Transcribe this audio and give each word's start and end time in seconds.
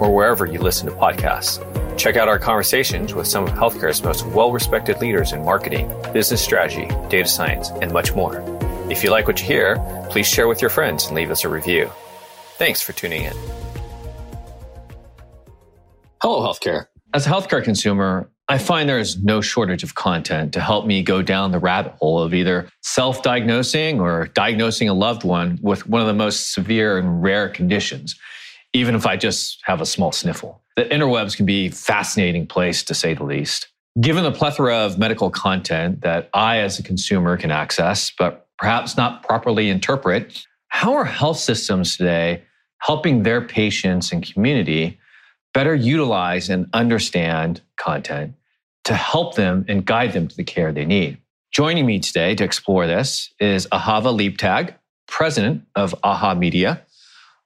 or 0.00 0.14
wherever 0.14 0.46
you 0.46 0.58
listen 0.58 0.86
to 0.88 0.94
podcasts. 0.94 1.58
Check 1.98 2.16
out 2.16 2.28
our 2.28 2.38
conversations 2.38 3.14
with 3.14 3.26
some 3.26 3.44
of 3.44 3.50
healthcare's 3.50 4.02
most 4.02 4.24
well 4.26 4.52
respected 4.52 5.00
leaders 5.00 5.32
in 5.32 5.44
marketing, 5.44 5.92
business 6.12 6.42
strategy, 6.42 6.86
data 7.08 7.28
science, 7.28 7.70
and 7.82 7.92
much 7.92 8.14
more. 8.14 8.42
If 8.90 9.04
you 9.04 9.10
like 9.10 9.26
what 9.26 9.40
you 9.40 9.46
hear, 9.46 9.76
please 10.10 10.26
share 10.26 10.48
with 10.48 10.60
your 10.60 10.70
friends 10.70 11.06
and 11.06 11.14
leave 11.14 11.30
us 11.30 11.44
a 11.44 11.48
review. 11.48 11.90
Thanks 12.56 12.80
for 12.80 12.92
tuning 12.92 13.24
in. 13.24 13.34
Hello, 16.22 16.40
healthcare. 16.40 16.86
As 17.14 17.26
a 17.26 17.30
healthcare 17.30 17.62
consumer, 17.62 18.30
I 18.48 18.56
find 18.56 18.88
there 18.88 18.98
is 18.98 19.22
no 19.22 19.42
shortage 19.42 19.82
of 19.82 19.94
content 19.94 20.54
to 20.54 20.60
help 20.60 20.86
me 20.86 21.02
go 21.02 21.20
down 21.20 21.52
the 21.52 21.58
rabbit 21.58 21.92
hole 22.00 22.18
of 22.22 22.32
either 22.32 22.68
self 22.82 23.22
diagnosing 23.22 24.00
or 24.00 24.28
diagnosing 24.28 24.88
a 24.88 24.94
loved 24.94 25.22
one 25.22 25.58
with 25.60 25.86
one 25.86 26.00
of 26.00 26.06
the 26.06 26.14
most 26.14 26.54
severe 26.54 26.96
and 26.96 27.22
rare 27.22 27.50
conditions, 27.50 28.18
even 28.72 28.94
if 28.94 29.06
I 29.06 29.16
just 29.16 29.60
have 29.64 29.80
a 29.80 29.86
small 29.86 30.12
sniffle 30.12 30.62
the 30.78 30.84
interwebs 30.84 31.36
can 31.36 31.44
be 31.44 31.66
a 31.66 31.70
fascinating 31.70 32.46
place 32.46 32.84
to 32.84 32.94
say 32.94 33.12
the 33.12 33.24
least. 33.24 33.66
Given 34.00 34.22
the 34.22 34.30
plethora 34.30 34.76
of 34.76 34.96
medical 34.96 35.28
content 35.28 36.02
that 36.02 36.30
I, 36.32 36.58
as 36.58 36.78
a 36.78 36.84
consumer, 36.84 37.36
can 37.36 37.50
access, 37.50 38.12
but 38.16 38.46
perhaps 38.58 38.96
not 38.96 39.24
properly 39.24 39.70
interpret, 39.70 40.40
how 40.68 40.94
are 40.94 41.04
health 41.04 41.38
systems 41.38 41.96
today 41.96 42.44
helping 42.78 43.24
their 43.24 43.40
patients 43.40 44.12
and 44.12 44.22
community 44.22 45.00
better 45.52 45.74
utilize 45.74 46.48
and 46.48 46.68
understand 46.72 47.60
content 47.76 48.34
to 48.84 48.94
help 48.94 49.34
them 49.34 49.64
and 49.66 49.84
guide 49.84 50.12
them 50.12 50.28
to 50.28 50.36
the 50.36 50.44
care 50.44 50.70
they 50.72 50.84
need? 50.84 51.18
Joining 51.50 51.86
me 51.86 51.98
today 51.98 52.36
to 52.36 52.44
explore 52.44 52.86
this 52.86 53.34
is 53.40 53.66
Ahava 53.72 54.16
Leibtag, 54.16 54.74
president 55.08 55.64
of 55.74 55.92
AHA 56.04 56.36
Media, 56.36 56.82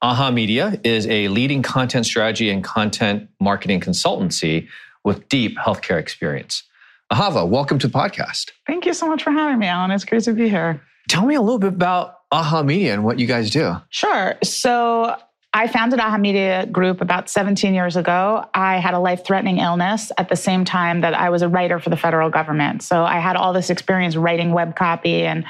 AHA 0.03 0.33
Media 0.33 0.81
is 0.83 1.06
a 1.06 1.28
leading 1.28 1.62
content 1.62 2.05
strategy 2.05 2.50
and 2.50 2.64
content 2.64 3.31
marketing 3.39 3.78
consultancy 3.78 4.67
with 5.05 5.28
deep 5.28 5.56
healthcare 5.56 5.97
experience. 5.97 6.64
Ahava, 7.12 7.48
welcome 7.48 7.78
to 7.78 7.86
the 7.86 7.97
podcast. 7.97 8.50
Thank 8.67 8.84
you 8.84 8.95
so 8.95 9.06
much 9.06 9.23
for 9.23 9.30
having 9.30 9.61
me, 9.61 9.69
Alan. 9.69 9.92
It's 9.92 10.05
great 10.05 10.25
to 10.25 10.33
be 10.33 10.48
here. 10.48 10.83
Tell 11.08 11.25
me 11.25 11.36
a 11.36 11.41
little 11.41 11.61
bit 11.61 11.69
about 11.69 12.19
AHA 12.33 12.64
Media 12.64 12.95
and 12.95 13.05
what 13.05 13.20
you 13.20 13.28
guys 13.28 13.50
do. 13.50 13.77
Sure. 13.91 14.34
So, 14.42 15.17
I 15.55 15.69
founded 15.69 16.00
AHA 16.00 16.19
Media 16.19 16.67
Group 16.67 17.00
about 17.03 17.28
17 17.28 17.75
years 17.75 17.95
ago. 17.95 18.47
I 18.55 18.78
had 18.78 18.95
a 18.95 18.98
life 18.98 19.25
threatening 19.25 19.58
illness 19.58 20.11
at 20.17 20.30
the 20.30 20.36
same 20.36 20.64
time 20.64 21.03
that 21.03 21.12
I 21.12 21.28
was 21.28 21.42
a 21.42 21.48
writer 21.48 21.78
for 21.78 21.91
the 21.91 21.97
federal 21.97 22.30
government. 22.30 22.83
So 22.83 23.05
I 23.05 23.19
had 23.19 23.36
all 23.36 23.53
this 23.53 23.69
experience 23.69 24.17
writing 24.17 24.53
web 24.53 24.75
copy 24.77 25.25
and 25.25 25.45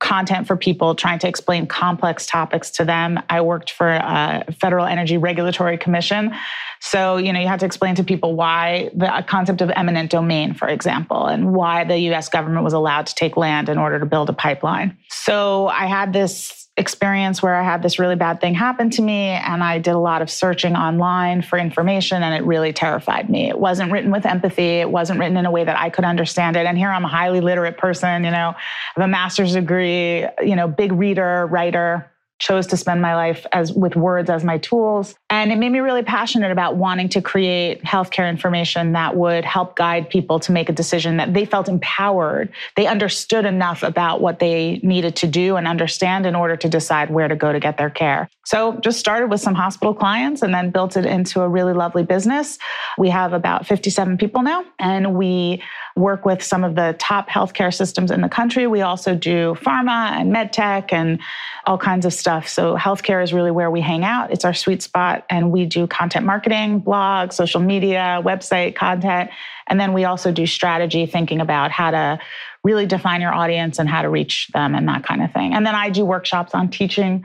content 0.00 0.46
for 0.46 0.56
people, 0.56 0.94
trying 0.94 1.18
to 1.18 1.28
explain 1.28 1.66
complex 1.66 2.26
topics 2.26 2.70
to 2.70 2.84
them. 2.84 3.20
I 3.28 3.40
worked 3.40 3.72
for 3.72 3.88
a 3.88 4.44
Federal 4.60 4.86
Energy 4.86 5.18
Regulatory 5.18 5.76
Commission. 5.76 6.32
So, 6.80 7.16
you 7.16 7.32
know, 7.32 7.40
you 7.40 7.48
had 7.48 7.60
to 7.60 7.66
explain 7.66 7.96
to 7.96 8.04
people 8.04 8.36
why 8.36 8.90
the 8.94 9.24
concept 9.26 9.60
of 9.60 9.70
eminent 9.74 10.10
domain, 10.10 10.54
for 10.54 10.68
example, 10.68 11.26
and 11.26 11.52
why 11.52 11.84
the 11.84 11.98
US 12.12 12.28
government 12.28 12.62
was 12.62 12.72
allowed 12.72 13.06
to 13.06 13.14
take 13.14 13.36
land 13.36 13.68
in 13.68 13.78
order 13.78 13.98
to 13.98 14.06
build 14.06 14.30
a 14.30 14.32
pipeline. 14.32 14.96
So 15.08 15.66
I 15.66 15.86
had 15.86 16.12
this 16.12 16.67
experience 16.78 17.42
where 17.42 17.54
I 17.54 17.62
had 17.62 17.82
this 17.82 17.98
really 17.98 18.14
bad 18.14 18.40
thing 18.40 18.54
happen 18.54 18.88
to 18.90 19.02
me 19.02 19.30
and 19.30 19.62
I 19.62 19.78
did 19.78 19.94
a 19.94 19.98
lot 19.98 20.22
of 20.22 20.30
searching 20.30 20.76
online 20.76 21.42
for 21.42 21.58
information 21.58 22.22
and 22.22 22.34
it 22.34 22.46
really 22.46 22.72
terrified 22.72 23.28
me. 23.28 23.48
It 23.48 23.58
wasn't 23.58 23.90
written 23.90 24.10
with 24.10 24.24
empathy, 24.24 24.80
it 24.80 24.90
wasn't 24.90 25.18
written 25.18 25.36
in 25.36 25.44
a 25.44 25.50
way 25.50 25.64
that 25.64 25.78
I 25.78 25.90
could 25.90 26.04
understand 26.04 26.56
it. 26.56 26.66
And 26.66 26.78
here 26.78 26.90
I'm 26.90 27.04
a 27.04 27.08
highly 27.08 27.40
literate 27.40 27.76
person, 27.76 28.24
you 28.24 28.30
know, 28.30 28.54
I 28.56 29.00
have 29.00 29.04
a 29.04 29.08
master's 29.08 29.54
degree, 29.54 30.24
you 30.40 30.54
know, 30.56 30.68
big 30.68 30.92
reader, 30.92 31.46
writer 31.46 32.10
chose 32.38 32.68
to 32.68 32.76
spend 32.76 33.02
my 33.02 33.16
life 33.16 33.44
as 33.52 33.72
with 33.72 33.96
words 33.96 34.30
as 34.30 34.44
my 34.44 34.58
tools 34.58 35.16
and 35.30 35.52
it 35.52 35.56
made 35.56 35.70
me 35.70 35.80
really 35.80 36.02
passionate 36.02 36.50
about 36.50 36.76
wanting 36.76 37.08
to 37.10 37.20
create 37.20 37.82
healthcare 37.82 38.28
information 38.28 38.92
that 38.92 39.14
would 39.14 39.44
help 39.44 39.76
guide 39.76 40.08
people 40.08 40.40
to 40.40 40.52
make 40.52 40.68
a 40.68 40.72
decision 40.72 41.18
that 41.18 41.34
they 41.34 41.44
felt 41.44 41.68
empowered 41.68 42.50
they 42.76 42.86
understood 42.86 43.44
enough 43.44 43.82
about 43.82 44.20
what 44.20 44.38
they 44.38 44.80
needed 44.82 45.16
to 45.16 45.26
do 45.26 45.56
and 45.56 45.66
understand 45.66 46.26
in 46.26 46.34
order 46.34 46.56
to 46.56 46.68
decide 46.68 47.10
where 47.10 47.28
to 47.28 47.36
go 47.36 47.52
to 47.52 47.60
get 47.60 47.76
their 47.76 47.90
care 47.90 48.28
so 48.44 48.78
just 48.80 48.98
started 48.98 49.30
with 49.30 49.40
some 49.40 49.54
hospital 49.54 49.94
clients 49.94 50.42
and 50.42 50.54
then 50.54 50.70
built 50.70 50.96
it 50.96 51.04
into 51.04 51.40
a 51.40 51.48
really 51.48 51.72
lovely 51.72 52.02
business 52.02 52.58
we 52.96 53.08
have 53.08 53.32
about 53.32 53.66
57 53.66 54.16
people 54.18 54.42
now 54.42 54.64
and 54.78 55.14
we 55.14 55.62
work 55.98 56.24
with 56.24 56.42
some 56.42 56.64
of 56.64 56.74
the 56.74 56.94
top 56.98 57.28
healthcare 57.28 57.74
systems 57.74 58.10
in 58.10 58.20
the 58.20 58.28
country. 58.28 58.66
We 58.66 58.80
also 58.80 59.14
do 59.14 59.56
pharma 59.60 60.12
and 60.12 60.32
med 60.32 60.52
tech 60.52 60.92
and 60.92 61.20
all 61.66 61.76
kinds 61.76 62.06
of 62.06 62.14
stuff. 62.14 62.48
So 62.48 62.76
healthcare 62.76 63.22
is 63.22 63.32
really 63.32 63.50
where 63.50 63.70
we 63.70 63.80
hang 63.80 64.04
out. 64.04 64.30
It's 64.30 64.44
our 64.44 64.54
sweet 64.54 64.82
spot. 64.82 65.17
And 65.28 65.50
we 65.50 65.66
do 65.66 65.86
content 65.86 66.26
marketing, 66.26 66.80
blog, 66.80 67.32
social 67.32 67.60
media, 67.60 68.20
website 68.24 68.74
content. 68.74 69.30
And 69.66 69.78
then 69.80 69.92
we 69.92 70.04
also 70.04 70.32
do 70.32 70.46
strategy, 70.46 71.06
thinking 71.06 71.40
about 71.40 71.70
how 71.70 71.90
to 71.90 72.18
really 72.64 72.86
define 72.86 73.20
your 73.20 73.32
audience 73.32 73.78
and 73.78 73.88
how 73.88 74.02
to 74.02 74.08
reach 74.08 74.48
them 74.48 74.74
and 74.74 74.88
that 74.88 75.04
kind 75.04 75.22
of 75.22 75.32
thing. 75.32 75.54
And 75.54 75.66
then 75.66 75.74
I 75.74 75.90
do 75.90 76.04
workshops 76.04 76.54
on 76.54 76.70
teaching 76.70 77.24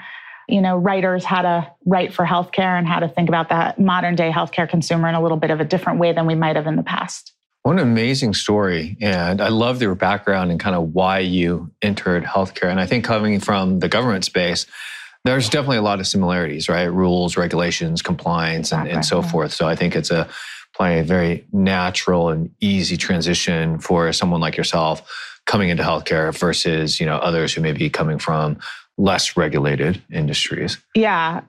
you 0.50 0.62
know 0.62 0.76
writers 0.76 1.24
how 1.24 1.42
to 1.42 1.72
write 1.86 2.14
for 2.14 2.26
healthcare 2.26 2.78
and 2.78 2.86
how 2.86 3.00
to 3.00 3.08
think 3.08 3.30
about 3.30 3.48
that 3.48 3.80
modern 3.80 4.14
day 4.14 4.30
healthcare 4.30 4.68
consumer 4.68 5.08
in 5.08 5.16
a 5.16 5.22
little 5.22 5.38
bit 5.38 5.52
of 5.52 5.62
a 5.62 5.64
different 5.64 6.00
way 6.00 6.12
than 6.12 6.26
we 6.26 6.36
might 6.36 6.58
have 6.58 6.68
in 6.68 6.76
the 6.76 6.84
past 6.84 7.34
what 7.64 7.74
an 7.74 7.80
amazing 7.80 8.34
story. 8.34 8.98
And 9.00 9.42
I 9.42 9.48
love 9.48 9.82
your 9.82 9.96
background 9.96 10.52
and 10.52 10.60
kind 10.60 10.76
of 10.76 10.94
why 10.94 11.20
you 11.20 11.72
entered 11.82 12.26
healthcare. 12.26 12.70
And 12.70 12.80
I 12.80 12.86
think 12.86 13.06
coming 13.06 13.40
from 13.40 13.80
the 13.80 13.88
government 13.88 14.26
space, 14.26 14.66
there's 15.24 15.50
definitely 15.50 15.78
a 15.78 15.82
lot 15.82 16.00
of 16.00 16.08
similarities, 16.08 16.68
right? 16.68 16.84
Rules, 16.84 17.38
regulations, 17.38 18.02
compliance, 18.02 18.74
and, 18.74 18.88
and 18.88 19.06
so 19.06 19.22
forth. 19.22 19.54
So 19.54 19.68
I 19.68 19.76
think 19.76 19.96
it's 19.96 20.12
a 20.12 20.28
probably 20.74 21.00
a 21.00 21.04
very 21.04 21.46
natural 21.54 22.30
and 22.30 22.50
easy 22.60 22.98
transition 22.98 23.80
for 23.80 24.12
someone 24.12 24.42
like 24.42 24.58
yourself 24.58 25.02
coming 25.46 25.70
into 25.70 25.84
healthcare 25.84 26.38
versus, 26.38 27.00
you 27.00 27.06
know, 27.06 27.18
others 27.18 27.54
who 27.54 27.62
may 27.62 27.72
be 27.72 27.90
coming 27.90 28.18
from 28.18 28.58
less 28.98 29.38
regulated 29.38 30.02
industries. 30.12 30.78
Yeah. 30.96 31.42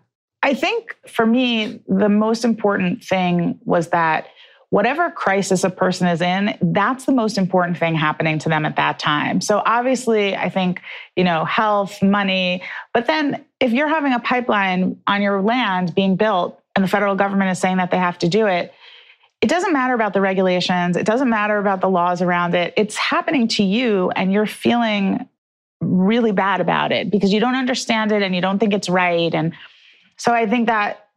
I 0.42 0.54
think 0.54 0.96
for 1.08 1.24
me, 1.24 1.80
the 1.88 2.08
most 2.08 2.44
important 2.44 3.02
thing 3.02 3.58
was 3.64 3.88
that 3.88 4.26
whatever 4.68 5.10
crisis 5.10 5.62
a 5.62 5.70
person 5.70 6.08
is 6.08 6.20
in, 6.20 6.58
that's 6.60 7.04
the 7.04 7.12
most 7.12 7.38
important 7.38 7.78
thing 7.78 7.94
happening 7.94 8.38
to 8.40 8.48
them 8.48 8.66
at 8.66 8.76
that 8.76 8.98
time. 8.98 9.40
So 9.40 9.62
obviously, 9.64 10.34
I 10.36 10.50
think, 10.50 10.80
you 11.16 11.24
know, 11.24 11.44
health, 11.44 12.02
money, 12.02 12.62
but 12.92 13.06
then 13.06 13.44
if 13.64 13.72
you're 13.72 13.88
having 13.88 14.12
a 14.12 14.20
pipeline 14.20 15.00
on 15.06 15.22
your 15.22 15.40
land 15.40 15.94
being 15.94 16.16
built 16.16 16.60
and 16.76 16.84
the 16.84 16.88
federal 16.88 17.14
government 17.14 17.50
is 17.50 17.58
saying 17.58 17.78
that 17.78 17.90
they 17.90 17.96
have 17.96 18.18
to 18.18 18.28
do 18.28 18.46
it, 18.46 18.74
it 19.40 19.48
doesn't 19.48 19.72
matter 19.72 19.94
about 19.94 20.12
the 20.12 20.20
regulations, 20.20 20.98
it 20.98 21.06
doesn't 21.06 21.30
matter 21.30 21.56
about 21.56 21.80
the 21.80 21.88
laws 21.88 22.20
around 22.20 22.54
it. 22.54 22.74
It's 22.76 22.96
happening 22.96 23.48
to 23.48 23.64
you 23.64 24.10
and 24.10 24.30
you're 24.30 24.46
feeling 24.46 25.26
really 25.80 26.30
bad 26.30 26.60
about 26.60 26.92
it 26.92 27.10
because 27.10 27.32
you 27.32 27.40
don't 27.40 27.54
understand 27.54 28.12
it 28.12 28.22
and 28.22 28.34
you 28.34 28.42
don't 28.42 28.58
think 28.58 28.74
it's 28.74 28.88
right 28.88 29.34
and 29.34 29.54
so 30.16 30.32
I 30.32 30.46
think 30.46 30.68
that 30.68 31.08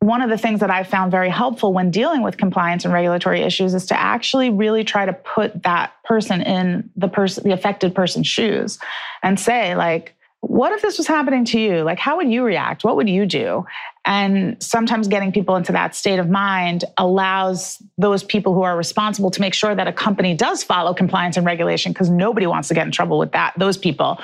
one 0.00 0.22
of 0.22 0.30
the 0.30 0.38
things 0.38 0.60
that 0.60 0.70
I 0.70 0.84
found 0.84 1.10
very 1.10 1.28
helpful 1.28 1.72
when 1.72 1.90
dealing 1.90 2.22
with 2.22 2.36
compliance 2.36 2.84
and 2.84 2.94
regulatory 2.94 3.42
issues 3.42 3.74
is 3.74 3.86
to 3.86 3.98
actually 3.98 4.48
really 4.48 4.84
try 4.84 5.04
to 5.04 5.12
put 5.12 5.64
that 5.64 5.92
person 6.04 6.40
in 6.40 6.88
the 6.96 7.08
person, 7.08 7.44
the 7.44 7.52
affected 7.52 7.94
person's 7.94 8.28
shoes 8.28 8.78
and 9.22 9.38
say, 9.38 9.74
like, 9.74 10.14
what 10.40 10.72
if 10.72 10.82
this 10.82 10.98
was 10.98 11.06
happening 11.06 11.44
to 11.46 11.60
you? 11.60 11.82
Like, 11.82 11.98
how 11.98 12.16
would 12.16 12.30
you 12.30 12.42
react? 12.42 12.84
What 12.84 12.96
would 12.96 13.08
you 13.08 13.26
do? 13.26 13.64
And 14.08 14.60
sometimes 14.62 15.06
getting 15.06 15.32
people 15.32 15.54
into 15.54 15.70
that 15.72 15.94
state 15.94 16.18
of 16.18 16.30
mind 16.30 16.86
allows 16.96 17.76
those 17.98 18.24
people 18.24 18.54
who 18.54 18.62
are 18.62 18.74
responsible 18.74 19.30
to 19.30 19.40
make 19.42 19.52
sure 19.52 19.74
that 19.74 19.86
a 19.86 19.92
company 19.92 20.34
does 20.34 20.64
follow 20.64 20.94
compliance 20.94 21.36
and 21.36 21.44
regulation 21.44 21.92
because 21.92 22.08
nobody 22.08 22.46
wants 22.46 22.68
to 22.68 22.74
get 22.74 22.86
in 22.86 22.90
trouble 22.90 23.18
with 23.18 23.32
that, 23.32 23.52
those 23.58 23.76
people, 23.76 24.18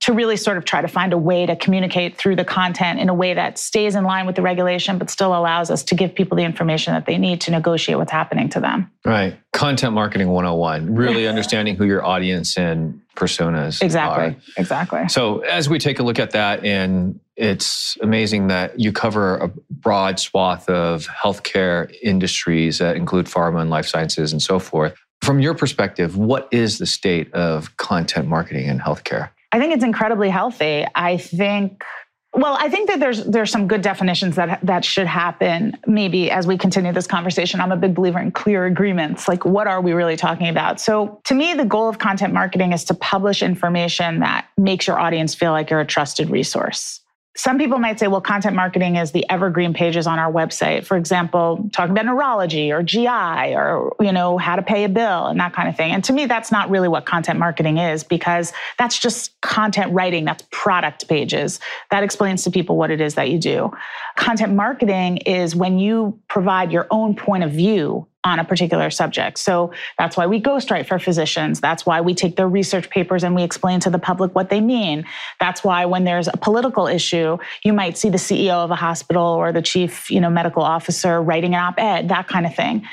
to 0.00 0.12
really 0.12 0.36
sort 0.36 0.58
of 0.58 0.66
try 0.66 0.82
to 0.82 0.88
find 0.88 1.14
a 1.14 1.18
way 1.18 1.46
to 1.46 1.56
communicate 1.56 2.18
through 2.18 2.36
the 2.36 2.44
content 2.44 3.00
in 3.00 3.08
a 3.08 3.14
way 3.14 3.32
that 3.32 3.56
stays 3.56 3.94
in 3.94 4.04
line 4.04 4.26
with 4.26 4.36
the 4.36 4.42
regulation, 4.42 4.98
but 4.98 5.08
still 5.08 5.34
allows 5.34 5.70
us 5.70 5.82
to 5.82 5.94
give 5.94 6.14
people 6.14 6.36
the 6.36 6.44
information 6.44 6.92
that 6.92 7.06
they 7.06 7.16
need 7.16 7.40
to 7.40 7.50
negotiate 7.50 7.96
what's 7.96 8.12
happening 8.12 8.50
to 8.50 8.60
them. 8.60 8.90
Right. 9.02 9.34
Content 9.54 9.94
marketing 9.94 10.28
101, 10.28 10.94
really 10.94 11.26
understanding 11.26 11.74
who 11.74 11.86
your 11.86 12.04
audience 12.04 12.58
and 12.58 13.00
personas 13.16 13.82
exactly 13.82 14.24
are. 14.24 14.36
exactly 14.56 15.06
so 15.06 15.40
as 15.40 15.68
we 15.68 15.78
take 15.78 15.98
a 15.98 16.02
look 16.02 16.18
at 16.18 16.30
that 16.30 16.64
and 16.64 17.20
It's 17.42 17.98
amazing 18.00 18.46
that 18.46 18.78
you 18.78 18.92
cover 18.92 19.36
a 19.38 19.48
broad 19.68 20.20
swath 20.20 20.68
of 20.68 21.08
healthcare 21.08 21.92
industries 22.00 22.78
that 22.78 22.96
include 22.96 23.26
pharma 23.26 23.60
and 23.60 23.68
life 23.68 23.84
sciences 23.84 24.30
and 24.30 24.40
so 24.40 24.60
forth. 24.60 24.94
From 25.22 25.40
your 25.40 25.52
perspective, 25.52 26.16
what 26.16 26.46
is 26.52 26.78
the 26.78 26.86
state 26.86 27.34
of 27.34 27.76
content 27.78 28.28
marketing 28.28 28.66
in 28.66 28.78
healthcare? 28.78 29.30
I 29.50 29.58
think 29.58 29.74
it's 29.74 29.82
incredibly 29.82 30.30
healthy. 30.30 30.86
I 30.94 31.16
think 31.16 31.82
well, 32.34 32.56
I 32.58 32.70
think 32.70 32.88
that 32.88 33.00
there's 33.00 33.24
there's 33.24 33.50
some 33.50 33.66
good 33.66 33.82
definitions 33.82 34.36
that 34.36 34.60
that 34.64 34.84
should 34.84 35.08
happen. 35.08 35.76
Maybe 35.86 36.30
as 36.30 36.46
we 36.46 36.56
continue 36.56 36.92
this 36.92 37.08
conversation, 37.08 37.60
I'm 37.60 37.72
a 37.72 37.76
big 37.76 37.94
believer 37.94 38.20
in 38.20 38.30
clear 38.30 38.64
agreements. 38.66 39.26
Like, 39.28 39.44
what 39.44 39.66
are 39.66 39.82
we 39.82 39.92
really 39.92 40.16
talking 40.16 40.48
about? 40.48 40.80
So, 40.80 41.20
to 41.24 41.34
me, 41.34 41.52
the 41.52 41.66
goal 41.66 41.90
of 41.90 41.98
content 41.98 42.32
marketing 42.32 42.72
is 42.72 42.84
to 42.84 42.94
publish 42.94 43.42
information 43.42 44.20
that 44.20 44.46
makes 44.56 44.86
your 44.86 44.98
audience 44.98 45.34
feel 45.34 45.50
like 45.50 45.68
you're 45.68 45.80
a 45.80 45.86
trusted 45.86 46.30
resource 46.30 47.01
some 47.34 47.56
people 47.56 47.78
might 47.78 47.98
say, 47.98 48.08
well, 48.08 48.20
content 48.20 48.54
marketing 48.54 48.96
is 48.96 49.12
the 49.12 49.28
evergreen 49.30 49.72
pages 49.72 50.06
on 50.06 50.18
our 50.18 50.30
website. 50.30 50.84
For 50.84 50.98
example, 50.98 51.66
talking 51.72 51.92
about 51.92 52.04
neurology 52.04 52.70
or 52.70 52.82
GI 52.82 53.06
or, 53.08 53.96
you 54.00 54.12
know, 54.12 54.36
how 54.36 54.56
to 54.56 54.62
pay 54.62 54.84
a 54.84 54.88
bill 54.88 55.26
and 55.26 55.40
that 55.40 55.54
kind 55.54 55.68
of 55.68 55.76
thing. 55.76 55.92
And 55.92 56.04
to 56.04 56.12
me, 56.12 56.26
that's 56.26 56.52
not 56.52 56.68
really 56.68 56.88
what 56.88 57.06
content 57.06 57.38
marketing 57.38 57.78
is 57.78 58.04
because 58.04 58.52
that's 58.78 58.98
just 58.98 59.40
content 59.40 59.92
writing. 59.92 60.26
That's 60.26 60.44
product 60.50 61.08
pages. 61.08 61.58
That 61.90 62.02
explains 62.02 62.44
to 62.44 62.50
people 62.50 62.76
what 62.76 62.90
it 62.90 63.00
is 63.00 63.14
that 63.14 63.30
you 63.30 63.38
do. 63.38 63.72
Content 64.16 64.54
marketing 64.54 65.18
is 65.18 65.56
when 65.56 65.78
you 65.78 66.18
provide 66.28 66.72
your 66.72 66.86
own 66.90 67.14
point 67.14 67.44
of 67.44 67.50
view 67.50 68.06
on 68.24 68.38
a 68.38 68.44
particular 68.44 68.88
subject. 68.88 69.38
So 69.38 69.72
that's 69.98 70.16
why 70.16 70.26
we 70.26 70.40
ghostwrite 70.40 70.86
for 70.86 70.98
physicians. 70.98 71.60
That's 71.60 71.84
why 71.84 72.00
we 72.02 72.14
take 72.14 72.36
their 72.36 72.48
research 72.48 72.88
papers 72.88 73.24
and 73.24 73.34
we 73.34 73.42
explain 73.42 73.80
to 73.80 73.90
the 73.90 73.98
public 73.98 74.34
what 74.34 74.48
they 74.48 74.60
mean. 74.60 75.04
That's 75.40 75.64
why 75.64 75.86
when 75.86 76.04
there's 76.04 76.28
a 76.28 76.36
political 76.36 76.86
issue, 76.86 77.38
you 77.64 77.72
might 77.72 77.98
see 77.98 78.10
the 78.10 78.18
CEO 78.18 78.52
of 78.52 78.70
a 78.70 78.76
hospital 78.76 79.24
or 79.24 79.50
the 79.52 79.62
chief, 79.62 80.08
you 80.10 80.20
know, 80.20 80.30
medical 80.30 80.62
officer 80.62 81.20
writing 81.20 81.54
an 81.54 81.60
op-ed, 81.60 82.10
that 82.10 82.28
kind 82.28 82.46
of 82.46 82.54
thing. 82.54 82.86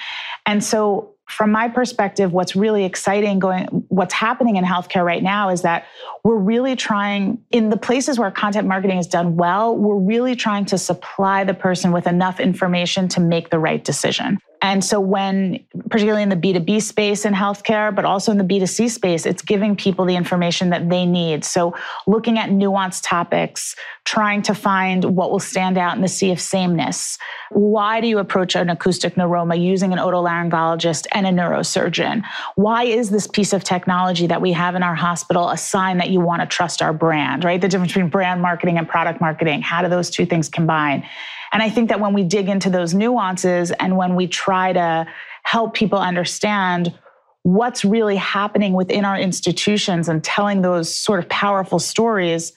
And 0.48 0.64
so 0.64 1.14
from 1.30 1.52
my 1.52 1.68
perspective, 1.70 2.34
what's 2.34 2.56
really 2.56 2.86
exciting 2.86 3.40
going, 3.40 3.66
what's 3.90 4.14
happening 4.14 4.56
in 4.56 4.64
healthcare 4.64 5.06
right 5.06 5.22
now 5.22 5.50
is 5.50 5.62
that 5.62 5.86
we're 6.24 6.38
really 6.38 6.76
trying, 6.76 7.40
in 7.52 7.70
the 7.70 7.78
places 7.78 8.18
where 8.18 8.32
content 8.32 8.68
marketing 8.68 8.98
is 8.98 9.08
done 9.08 9.36
well, 9.36 9.76
we're 9.78 9.96
really 9.96 10.36
trying 10.36 10.66
to 10.66 10.78
supply 10.78 11.44
the 11.44 11.54
person 11.54 11.92
with 11.92 12.08
enough 12.08 12.40
information 12.40 13.08
to 13.10 13.20
make 13.20 13.52
the 13.52 13.60
right 13.60 13.84
decision. 13.84 14.40
And 14.62 14.84
so, 14.84 15.00
when, 15.00 15.64
particularly 15.90 16.24
in 16.24 16.30
the 16.30 16.36
B2B 16.36 16.82
space 16.82 17.24
in 17.24 17.34
healthcare, 17.34 17.96
but 17.96 18.04
also 18.04 18.32
in 18.32 18.38
the 18.38 18.44
B2C 18.44 18.90
space, 18.90 19.26
it's 19.26 19.42
giving 19.42 19.76
people 19.76 20.04
the 20.06 20.16
information 20.16 20.70
that 20.72 20.90
they 20.90 21.06
need. 21.06 21.46
So, 21.46 21.76
looking 22.08 22.38
at 22.38 22.50
nuanced 22.50 23.04
topics, 23.06 23.76
trying 24.04 24.42
to 24.42 24.54
find 24.54 25.06
what 25.06 25.32
will 25.32 25.40
stand 25.40 25.78
out 25.78 25.96
in 25.96 26.02
the 26.02 26.10
sea 26.10 26.32
of 26.32 26.42
sameness. 26.42 27.18
Why 27.52 28.02
do 28.02 28.08
you 28.08 28.18
approach 28.18 28.56
an 28.56 28.70
acoustic 28.70 29.16
neuroma 29.16 29.62
using 29.62 29.94
an 29.94 30.00
otolaryngologist 30.00 31.08
and 31.14 31.26
a 31.26 31.30
neurosurgeon? 31.30 32.24
Why 32.56 32.84
is 32.84 33.12
this 33.12 33.28
piece 33.28 33.54
of 33.54 33.64
technology 33.64 34.28
that 34.28 34.42
we 34.42 34.52
have 34.54 34.76
in 34.76 34.84
our 34.84 34.96
hospital 34.96 35.50
a 35.50 35.58
sign 35.58 36.00
that 36.00 36.10
you 36.10 36.20
want 36.20 36.42
to 36.42 36.48
trust 36.48 36.82
our 36.82 36.92
brand, 36.92 37.46
right? 37.46 37.62
The 37.62 37.70
difference 37.70 37.94
between 37.94 38.10
brand 38.10 38.42
marketing 38.42 38.78
and 38.78 38.90
product 38.90 39.22
marketing. 39.22 39.62
How 39.62 39.82
do 39.82 39.90
those 39.90 40.10
two 40.10 40.26
things 40.26 40.50
combine? 40.50 41.06
And 41.52 41.64
I 41.64 41.70
think 41.70 41.90
that 41.90 42.00
when 42.00 42.14
we 42.14 42.24
dig 42.24 42.50
into 42.50 42.70
those 42.70 42.94
nuances 42.94 43.72
and 43.72 43.98
when 43.98 44.16
we 44.16 44.28
try 44.28 44.74
to 44.74 45.08
help 45.44 45.74
people 45.74 46.00
understand 46.00 46.98
what's 47.44 47.84
really 47.86 48.18
happening 48.18 48.74
within 48.74 49.06
our 49.06 49.18
institutions 49.18 50.10
and 50.10 50.24
telling 50.24 50.62
those 50.62 50.94
sort 50.94 51.20
of 51.20 51.30
powerful 51.30 51.80
stories, 51.80 52.54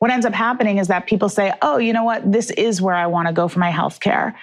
what 0.00 0.10
ends 0.10 0.26
up 0.26 0.34
happening 0.34 0.78
is 0.78 0.88
that 0.88 1.06
people 1.06 1.28
say, 1.28 1.52
oh, 1.62 1.78
you 1.78 1.92
know 1.92 2.04
what? 2.04 2.30
This 2.30 2.50
is 2.50 2.82
where 2.82 2.94
I 2.94 3.06
want 3.06 3.28
to 3.28 3.32
go 3.32 3.48
for 3.48 3.60
my 3.60 3.70
healthcare. 3.70 4.34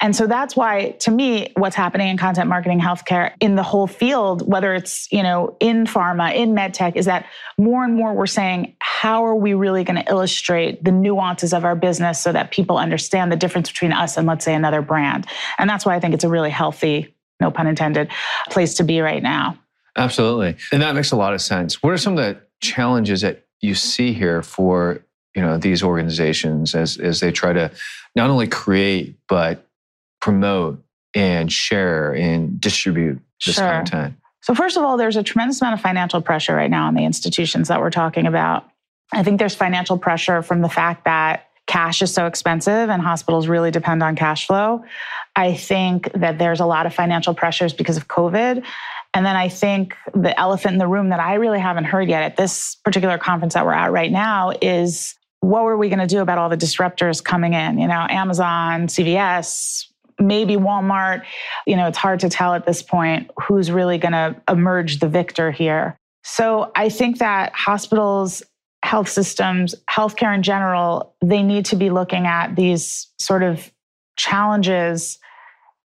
And 0.00 0.14
so 0.14 0.26
that's 0.26 0.54
why, 0.54 0.90
to 1.00 1.10
me, 1.10 1.52
what's 1.56 1.74
happening 1.74 2.08
in 2.08 2.16
content 2.16 2.48
marketing 2.48 2.80
healthcare 2.80 3.32
in 3.40 3.56
the 3.56 3.62
whole 3.62 3.86
field, 3.86 4.48
whether 4.48 4.74
it's, 4.74 5.10
you 5.10 5.22
know, 5.22 5.56
in 5.58 5.86
pharma, 5.86 6.34
in 6.34 6.54
medtech, 6.54 6.94
is 6.94 7.06
that 7.06 7.26
more 7.56 7.84
and 7.84 7.94
more 7.94 8.14
we're 8.14 8.26
saying, 8.26 8.76
how 8.80 9.24
are 9.24 9.34
we 9.34 9.54
really 9.54 9.82
going 9.82 10.00
to 10.00 10.08
illustrate 10.08 10.84
the 10.84 10.92
nuances 10.92 11.52
of 11.52 11.64
our 11.64 11.74
business 11.74 12.20
so 12.20 12.30
that 12.32 12.52
people 12.52 12.78
understand 12.78 13.32
the 13.32 13.36
difference 13.36 13.68
between 13.70 13.92
us 13.92 14.16
and, 14.16 14.26
let's 14.26 14.44
say, 14.44 14.54
another 14.54 14.82
brand? 14.82 15.26
And 15.58 15.68
that's 15.68 15.84
why 15.84 15.96
I 15.96 16.00
think 16.00 16.14
it's 16.14 16.24
a 16.24 16.28
really 16.28 16.50
healthy, 16.50 17.14
no 17.40 17.50
pun 17.50 17.66
intended, 17.66 18.08
place 18.50 18.74
to 18.74 18.84
be 18.84 19.00
right 19.00 19.22
now. 19.22 19.58
Absolutely. 19.96 20.56
And 20.70 20.80
that 20.80 20.94
makes 20.94 21.10
a 21.10 21.16
lot 21.16 21.34
of 21.34 21.40
sense. 21.40 21.82
What 21.82 21.92
are 21.92 21.98
some 21.98 22.16
of 22.16 22.24
the 22.24 22.40
challenges 22.60 23.22
that 23.22 23.44
you 23.60 23.74
see 23.74 24.12
here 24.12 24.42
for 24.42 25.02
you 25.34 25.42
know 25.42 25.58
these 25.58 25.82
organizations 25.82 26.74
as 26.74 26.96
as 26.98 27.20
they 27.20 27.30
try 27.30 27.52
to 27.52 27.70
not 28.16 28.30
only 28.30 28.48
create 28.48 29.16
but 29.28 29.67
promote 30.20 30.82
and 31.14 31.52
share 31.52 32.14
and 32.14 32.60
distribute 32.60 33.20
this 33.44 33.56
sure. 33.56 33.64
content? 33.64 34.14
So, 34.42 34.54
first 34.54 34.76
of 34.76 34.84
all, 34.84 34.96
there's 34.96 35.16
a 35.16 35.22
tremendous 35.22 35.60
amount 35.60 35.74
of 35.74 35.80
financial 35.80 36.22
pressure 36.22 36.54
right 36.54 36.70
now 36.70 36.86
on 36.86 36.94
the 36.94 37.04
institutions 37.04 37.68
that 37.68 37.80
we're 37.80 37.90
talking 37.90 38.26
about. 38.26 38.68
I 39.12 39.22
think 39.22 39.38
there's 39.38 39.54
financial 39.54 39.98
pressure 39.98 40.42
from 40.42 40.60
the 40.60 40.68
fact 40.68 41.04
that 41.04 41.48
cash 41.66 42.02
is 42.02 42.12
so 42.12 42.26
expensive 42.26 42.88
and 42.88 43.02
hospitals 43.02 43.46
really 43.46 43.70
depend 43.70 44.02
on 44.02 44.16
cash 44.16 44.46
flow. 44.46 44.84
I 45.36 45.54
think 45.54 46.10
that 46.14 46.38
there's 46.38 46.60
a 46.60 46.66
lot 46.66 46.86
of 46.86 46.94
financial 46.94 47.34
pressures 47.34 47.72
because 47.72 47.96
of 47.96 48.08
COVID. 48.08 48.64
And 49.14 49.26
then 49.26 49.36
I 49.36 49.48
think 49.48 49.94
the 50.14 50.38
elephant 50.38 50.74
in 50.74 50.78
the 50.78 50.86
room 50.86 51.10
that 51.10 51.20
I 51.20 51.34
really 51.34 51.60
haven't 51.60 51.84
heard 51.84 52.08
yet 52.08 52.22
at 52.22 52.36
this 52.36 52.76
particular 52.76 53.18
conference 53.18 53.54
that 53.54 53.64
we're 53.64 53.72
at 53.72 53.92
right 53.92 54.10
now 54.10 54.52
is 54.60 55.14
what 55.40 55.64
were 55.64 55.76
we 55.76 55.88
going 55.88 56.00
to 56.00 56.06
do 56.06 56.20
about 56.20 56.38
all 56.38 56.48
the 56.48 56.56
disruptors 56.56 57.22
coming 57.22 57.52
in? 57.52 57.78
You 57.78 57.86
know, 57.86 58.06
Amazon, 58.08 58.88
CVS, 58.88 59.87
maybe 60.18 60.56
Walmart. 60.56 61.22
You 61.66 61.76
know, 61.76 61.86
it's 61.86 61.98
hard 61.98 62.20
to 62.20 62.28
tell 62.28 62.54
at 62.54 62.66
this 62.66 62.82
point 62.82 63.30
who's 63.46 63.70
really 63.70 63.98
going 63.98 64.12
to 64.12 64.36
emerge 64.48 64.98
the 64.98 65.08
victor 65.08 65.50
here. 65.50 65.96
So 66.24 66.70
I 66.74 66.88
think 66.88 67.18
that 67.18 67.52
hospitals, 67.54 68.42
health 68.82 69.08
systems, 69.08 69.74
healthcare 69.90 70.34
in 70.34 70.42
general, 70.42 71.14
they 71.22 71.42
need 71.42 71.66
to 71.66 71.76
be 71.76 71.90
looking 71.90 72.26
at 72.26 72.54
these 72.54 73.08
sort 73.18 73.42
of 73.42 73.70
challenges 74.16 75.18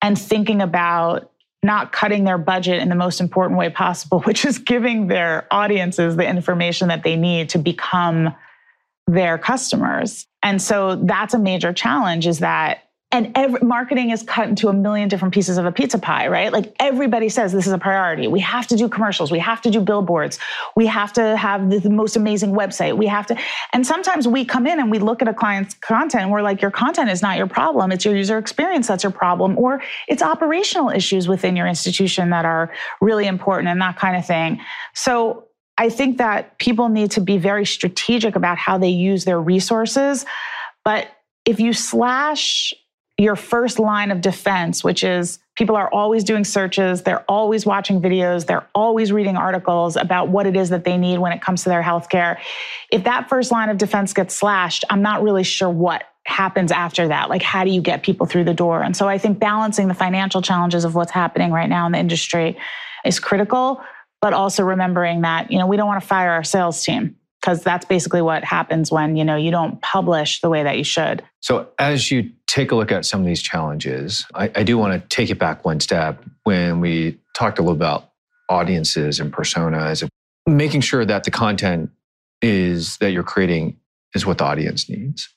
and 0.01 0.19
thinking 0.19 0.61
about 0.61 1.31
not 1.63 1.93
cutting 1.93 2.25
their 2.25 2.37
budget 2.37 2.81
in 2.81 2.89
the 2.89 2.95
most 2.95 3.21
important 3.21 3.57
way 3.57 3.69
possible, 3.69 4.19
which 4.23 4.45
is 4.45 4.59
giving 4.59 5.07
their 5.07 5.47
audiences 5.49 6.15
the 6.15 6.27
information 6.27 6.89
that 6.89 7.03
they 7.03 7.15
need 7.15 7.49
to 7.49 7.57
become 7.57 8.35
their 9.07 9.37
customers. 9.37 10.27
And 10.41 10.61
so 10.61 10.95
that's 10.95 11.33
a 11.33 11.39
major 11.39 11.73
challenge 11.73 12.27
is 12.27 12.39
that 12.39 12.82
and 13.13 13.31
every, 13.35 13.59
marketing 13.61 14.09
is 14.09 14.23
cut 14.23 14.49
into 14.49 14.69
a 14.69 14.73
million 14.73 15.07
different 15.07 15.35
pieces 15.35 15.59
of 15.59 15.65
a 15.65 15.71
pizza 15.71 15.99
pie, 15.99 16.27
right? 16.27 16.51
Like 16.51 16.75
everybody 16.79 17.29
says 17.29 17.53
this 17.53 17.67
is 17.67 17.71
a 17.71 17.77
priority. 17.77 18.27
We 18.27 18.39
have 18.39 18.65
to 18.67 18.75
do 18.75 18.89
commercials. 18.89 19.31
We 19.31 19.37
have 19.37 19.61
to 19.61 19.69
do 19.69 19.79
billboards. 19.81 20.39
We 20.75 20.87
have 20.87 21.13
to 21.13 21.37
have 21.37 21.69
the, 21.69 21.79
the 21.79 21.91
most 21.91 22.15
amazing 22.15 22.53
website. 22.53 22.97
We 22.97 23.05
have 23.05 23.27
to, 23.27 23.37
and 23.71 23.85
sometimes 23.85 24.27
we 24.27 24.43
come 24.43 24.65
in 24.65 24.79
and 24.79 24.89
we 24.89 24.97
look 24.97 25.21
at 25.21 25.27
a 25.27 25.33
client's 25.33 25.75
content 25.75 26.23
and 26.23 26.31
we're 26.31 26.41
like, 26.41 26.59
your 26.59 26.71
content 26.71 27.11
is 27.11 27.21
not 27.21 27.37
your 27.37 27.45
problem. 27.45 27.91
It's 27.91 28.03
your 28.03 28.15
user 28.15 28.39
experience 28.39 28.87
that's 28.87 29.03
your 29.03 29.11
problem, 29.11 29.59
or 29.59 29.83
it's 30.07 30.23
operational 30.23 30.89
issues 30.89 31.27
within 31.27 31.55
your 31.55 31.67
institution 31.67 32.31
that 32.31 32.45
are 32.45 32.73
really 32.99 33.27
important 33.27 33.69
and 33.69 33.79
that 33.79 33.95
kind 33.95 34.17
of 34.17 34.25
thing. 34.25 34.59
So 34.95 35.49
I 35.77 35.89
think 35.89 36.17
that 36.17 36.57
people 36.57 36.89
need 36.89 37.11
to 37.11 37.21
be 37.21 37.37
very 37.37 37.65
strategic 37.65 38.35
about 38.35 38.57
how 38.57 38.79
they 38.79 38.89
use 38.89 39.23
their 39.23 39.39
resources. 39.39 40.25
But 40.83 41.07
if 41.45 41.59
you 41.59 41.73
slash 41.73 42.73
your 43.17 43.35
first 43.35 43.77
line 43.79 44.09
of 44.09 44.21
defense, 44.21 44.83
which 44.83 45.03
is 45.03 45.39
people 45.55 45.75
are 45.75 45.87
always 45.89 46.23
doing 46.23 46.43
searches, 46.43 47.03
they're 47.03 47.23
always 47.27 47.65
watching 47.65 48.01
videos, 48.01 48.45
they're 48.45 48.67
always 48.73 49.11
reading 49.11 49.37
articles 49.37 49.95
about 49.95 50.29
what 50.29 50.47
it 50.47 50.55
is 50.55 50.69
that 50.69 50.83
they 50.83 50.97
need 50.97 51.19
when 51.19 51.31
it 51.31 51.41
comes 51.41 51.63
to 51.63 51.69
their 51.69 51.83
healthcare. 51.83 52.37
If 52.91 53.03
that 53.03 53.29
first 53.29 53.51
line 53.51 53.69
of 53.69 53.77
defense 53.77 54.13
gets 54.13 54.33
slashed, 54.33 54.83
I'm 54.89 55.03
not 55.03 55.21
really 55.21 55.43
sure 55.43 55.69
what 55.69 56.03
happens 56.25 56.71
after 56.71 57.09
that. 57.09 57.29
Like, 57.29 57.43
how 57.43 57.63
do 57.63 57.69
you 57.69 57.81
get 57.81 58.01
people 58.01 58.25
through 58.25 58.45
the 58.45 58.53
door? 58.53 58.81
And 58.81 58.97
so 58.97 59.07
I 59.07 59.19
think 59.19 59.39
balancing 59.39 59.87
the 59.87 59.93
financial 59.93 60.41
challenges 60.41 60.83
of 60.83 60.95
what's 60.95 61.11
happening 61.11 61.51
right 61.51 61.69
now 61.69 61.85
in 61.85 61.91
the 61.91 61.99
industry 61.99 62.57
is 63.05 63.19
critical, 63.19 63.81
but 64.21 64.33
also 64.33 64.63
remembering 64.63 65.21
that, 65.21 65.51
you 65.51 65.59
know, 65.59 65.67
we 65.67 65.77
don't 65.77 65.87
want 65.87 66.01
to 66.01 66.07
fire 66.07 66.31
our 66.31 66.43
sales 66.43 66.83
team 66.83 67.17
because 67.43 67.61
that's 67.61 67.83
basically 67.83 68.21
what 68.21 68.45
happens 68.45 68.89
when, 68.89 69.17
you 69.17 69.25
know, 69.25 69.35
you 69.35 69.51
don't 69.51 69.81
publish 69.81 70.39
the 70.39 70.49
way 70.49 70.63
that 70.63 70.77
you 70.77 70.83
should. 70.85 71.21
So 71.41 71.67
as 71.77 72.09
you 72.09 72.31
take 72.47 72.71
a 72.71 72.75
look 72.75 72.89
at 72.89 73.05
some 73.05 73.19
of 73.19 73.25
these 73.25 73.41
challenges, 73.41 74.25
I, 74.33 74.49
I 74.55 74.63
do 74.63 74.77
want 74.77 74.93
to 74.93 75.15
take 75.15 75.29
it 75.29 75.39
back 75.39 75.65
one 75.65 75.81
step 75.81 76.23
when 76.43 76.79
we 76.79 77.19
talked 77.35 77.59
a 77.59 77.61
little 77.61 77.75
about 77.75 78.11
audiences 78.47 79.19
and 79.19 79.33
personas, 79.33 80.07
making 80.47 80.81
sure 80.81 81.03
that 81.03 81.25
the 81.25 81.31
content 81.31 81.91
is 82.41 82.95
that 82.97 83.11
you're 83.11 83.23
creating 83.23 83.77
is 84.15 84.25
what 84.25 84.37
the 84.37 84.45
audience 84.45 84.89
needs. 84.89 85.27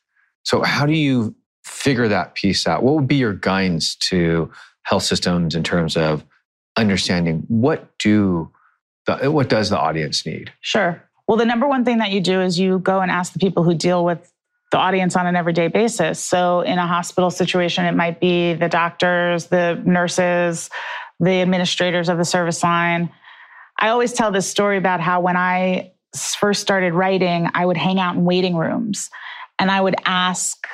So, 0.44 0.62
how 0.62 0.86
do 0.86 0.92
you 0.92 1.34
figure 1.64 2.06
that 2.06 2.36
piece 2.36 2.68
out? 2.68 2.84
What 2.84 2.94
would 2.94 3.08
be 3.08 3.16
your 3.16 3.32
guidance 3.32 3.96
to 3.96 4.52
health 4.84 5.02
systems 5.02 5.56
in 5.56 5.64
terms 5.64 5.96
of 5.96 6.25
understanding 6.76 7.44
what 7.48 7.98
do 7.98 8.52
the, 9.06 9.30
what 9.30 9.48
does 9.48 9.70
the 9.70 9.78
audience 9.78 10.25
need? 10.25 10.52
Sure. 10.60 11.02
Well, 11.26 11.37
the 11.37 11.45
number 11.45 11.66
one 11.66 11.85
thing 11.85 11.99
that 11.99 12.11
you 12.11 12.21
do 12.21 12.40
is 12.40 12.59
you 12.59 12.78
go 12.78 13.00
and 13.00 13.11
ask 13.11 13.33
the 13.33 13.38
people 13.38 13.62
who 13.64 13.75
deal 13.75 14.04
with 14.04 14.33
the 14.71 14.78
audience 14.78 15.16
on 15.16 15.26
an 15.26 15.37
everyday 15.37 15.68
basis. 15.68 16.21
So, 16.21 16.61
in 16.61 16.78
a 16.78 16.87
hospital 16.87 17.30
situation, 17.30 17.85
it 17.85 17.95
might 17.95 18.21
be 18.21 18.54
the 18.54 18.68
doctors, 18.68 19.47
the 19.47 19.80
nurses, 19.85 20.71
the 21.21 21.40
administrators 21.42 22.09
of 22.09 22.18
the 22.18 22.25
service 22.25 22.62
line. 22.62 23.11
I 23.78 23.88
always 23.88 24.12
tell 24.12 24.30
this 24.30 24.49
story 24.49 24.76
about 24.76 25.00
how 25.00 25.21
when 25.21 25.37
I 25.37 25.92
first 26.38 26.62
started 26.62 26.95
writing, 26.95 27.49
I 27.54 27.66
would 27.66 27.76
hang 27.76 28.00
out 28.00 28.16
in 28.16 28.25
waiting 28.25 28.56
rooms 28.56 29.11
and 29.59 29.71
I 29.71 29.80
would 29.80 29.97
ask 30.04 30.66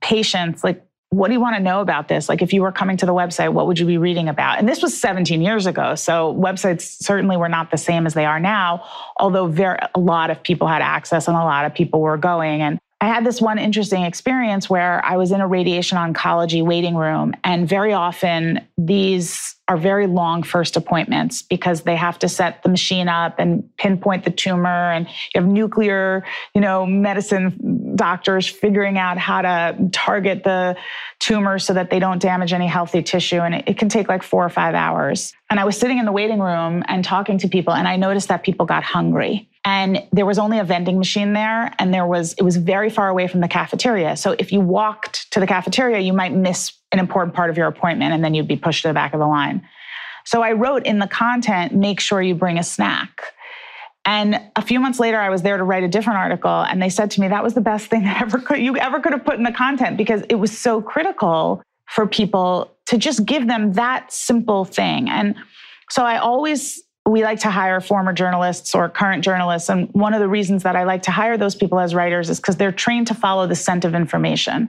patients, 0.00 0.64
like, 0.64 0.84
what 1.12 1.28
do 1.28 1.34
you 1.34 1.40
want 1.40 1.56
to 1.56 1.62
know 1.62 1.82
about 1.82 2.08
this? 2.08 2.26
Like, 2.26 2.40
if 2.40 2.54
you 2.54 2.62
were 2.62 2.72
coming 2.72 2.96
to 2.96 3.04
the 3.04 3.12
website, 3.12 3.52
what 3.52 3.66
would 3.66 3.78
you 3.78 3.84
be 3.84 3.98
reading 3.98 4.28
about? 4.28 4.58
And 4.58 4.66
this 4.66 4.80
was 4.80 4.98
17 4.98 5.42
years 5.42 5.66
ago. 5.66 5.94
So, 5.94 6.34
websites 6.34 7.02
certainly 7.02 7.36
were 7.36 7.50
not 7.50 7.70
the 7.70 7.76
same 7.76 8.06
as 8.06 8.14
they 8.14 8.24
are 8.24 8.40
now, 8.40 8.82
although 9.18 9.46
very, 9.46 9.78
a 9.94 10.00
lot 10.00 10.30
of 10.30 10.42
people 10.42 10.66
had 10.66 10.80
access 10.80 11.28
and 11.28 11.36
a 11.36 11.40
lot 11.40 11.66
of 11.66 11.74
people 11.74 12.00
were 12.00 12.16
going. 12.16 12.62
And 12.62 12.80
I 13.02 13.08
had 13.08 13.26
this 13.26 13.42
one 13.42 13.58
interesting 13.58 14.04
experience 14.04 14.70
where 14.70 15.04
I 15.04 15.18
was 15.18 15.32
in 15.32 15.42
a 15.42 15.46
radiation 15.46 15.98
oncology 15.98 16.64
waiting 16.64 16.94
room, 16.94 17.34
and 17.44 17.68
very 17.68 17.92
often 17.92 18.66
these 18.78 19.56
are 19.72 19.76
very 19.78 20.06
long 20.06 20.42
first 20.42 20.76
appointments 20.76 21.40
because 21.40 21.80
they 21.82 21.96
have 21.96 22.18
to 22.18 22.28
set 22.28 22.62
the 22.62 22.68
machine 22.68 23.08
up 23.08 23.38
and 23.38 23.64
pinpoint 23.78 24.22
the 24.22 24.30
tumor, 24.30 24.92
and 24.92 25.06
you 25.06 25.40
have 25.40 25.46
nuclear, 25.46 26.24
you 26.54 26.60
know, 26.60 26.84
medicine 26.84 27.94
doctors 27.96 28.46
figuring 28.46 28.98
out 28.98 29.16
how 29.16 29.40
to 29.40 29.88
target 29.90 30.44
the 30.44 30.76
tumor 31.20 31.58
so 31.58 31.72
that 31.72 31.88
they 31.88 31.98
don't 31.98 32.20
damage 32.20 32.52
any 32.52 32.66
healthy 32.66 33.02
tissue, 33.02 33.40
and 33.40 33.54
it, 33.54 33.64
it 33.66 33.78
can 33.78 33.88
take 33.88 34.08
like 34.08 34.22
four 34.22 34.44
or 34.44 34.50
five 34.50 34.74
hours. 34.74 35.32
And 35.48 35.58
I 35.58 35.64
was 35.64 35.78
sitting 35.78 35.96
in 35.96 36.04
the 36.04 36.12
waiting 36.12 36.40
room 36.40 36.82
and 36.86 37.02
talking 37.02 37.38
to 37.38 37.48
people, 37.48 37.72
and 37.72 37.88
I 37.88 37.96
noticed 37.96 38.28
that 38.28 38.42
people 38.42 38.66
got 38.66 38.82
hungry. 38.82 39.48
And 39.64 40.02
there 40.12 40.26
was 40.26 40.38
only 40.38 40.58
a 40.58 40.64
vending 40.64 40.98
machine 40.98 41.34
there 41.34 41.72
and 41.78 41.94
there 41.94 42.04
was 42.04 42.32
it 42.32 42.42
was 42.42 42.56
very 42.56 42.90
far 42.90 43.08
away 43.08 43.28
from 43.28 43.40
the 43.40 43.46
cafeteria. 43.46 44.16
So 44.16 44.34
if 44.36 44.50
you 44.50 44.60
walked 44.60 45.30
to 45.30 45.38
the 45.38 45.46
cafeteria 45.46 46.00
you 46.00 46.12
might 46.12 46.34
miss 46.34 46.72
an 46.92 46.98
important 46.98 47.34
part 47.34 47.50
of 47.50 47.56
your 47.56 47.66
appointment 47.66 48.12
and 48.12 48.24
then 48.24 48.34
you'd 48.34 48.48
be 48.48 48.56
pushed 48.56 48.82
to 48.82 48.88
the 48.88 48.94
back 48.94 49.14
of 49.14 49.20
the 49.20 49.26
line 49.26 49.66
so 50.24 50.42
i 50.42 50.52
wrote 50.52 50.84
in 50.86 50.98
the 50.98 51.06
content 51.06 51.74
make 51.74 52.00
sure 52.00 52.22
you 52.22 52.34
bring 52.34 52.58
a 52.58 52.62
snack 52.62 53.22
and 54.04 54.40
a 54.56 54.62
few 54.62 54.78
months 54.78 55.00
later 55.00 55.18
i 55.18 55.28
was 55.28 55.42
there 55.42 55.56
to 55.56 55.64
write 55.64 55.82
a 55.82 55.88
different 55.88 56.18
article 56.18 56.62
and 56.62 56.80
they 56.82 56.88
said 56.88 57.10
to 57.10 57.20
me 57.20 57.28
that 57.28 57.42
was 57.42 57.54
the 57.54 57.60
best 57.60 57.86
thing 57.86 58.04
that 58.04 58.20
ever 58.20 58.38
could, 58.38 58.58
you 58.58 58.76
ever 58.76 59.00
could 59.00 59.12
have 59.12 59.24
put 59.24 59.36
in 59.36 59.42
the 59.42 59.52
content 59.52 59.96
because 59.96 60.22
it 60.28 60.36
was 60.36 60.56
so 60.56 60.80
critical 60.80 61.62
for 61.86 62.06
people 62.06 62.70
to 62.86 62.96
just 62.96 63.24
give 63.26 63.46
them 63.48 63.72
that 63.72 64.12
simple 64.12 64.64
thing 64.64 65.08
and 65.08 65.34
so 65.90 66.04
i 66.04 66.16
always 66.18 66.82
we 67.06 67.24
like 67.24 67.40
to 67.40 67.50
hire 67.50 67.80
former 67.80 68.12
journalists 68.12 68.74
or 68.74 68.88
current 68.88 69.24
journalists. 69.24 69.68
And 69.68 69.88
one 69.92 70.14
of 70.14 70.20
the 70.20 70.28
reasons 70.28 70.62
that 70.62 70.76
I 70.76 70.84
like 70.84 71.02
to 71.02 71.10
hire 71.10 71.36
those 71.36 71.54
people 71.54 71.80
as 71.80 71.94
writers 71.94 72.30
is 72.30 72.38
because 72.38 72.56
they're 72.56 72.72
trained 72.72 73.08
to 73.08 73.14
follow 73.14 73.46
the 73.46 73.56
scent 73.56 73.84
of 73.84 73.94
information. 73.94 74.68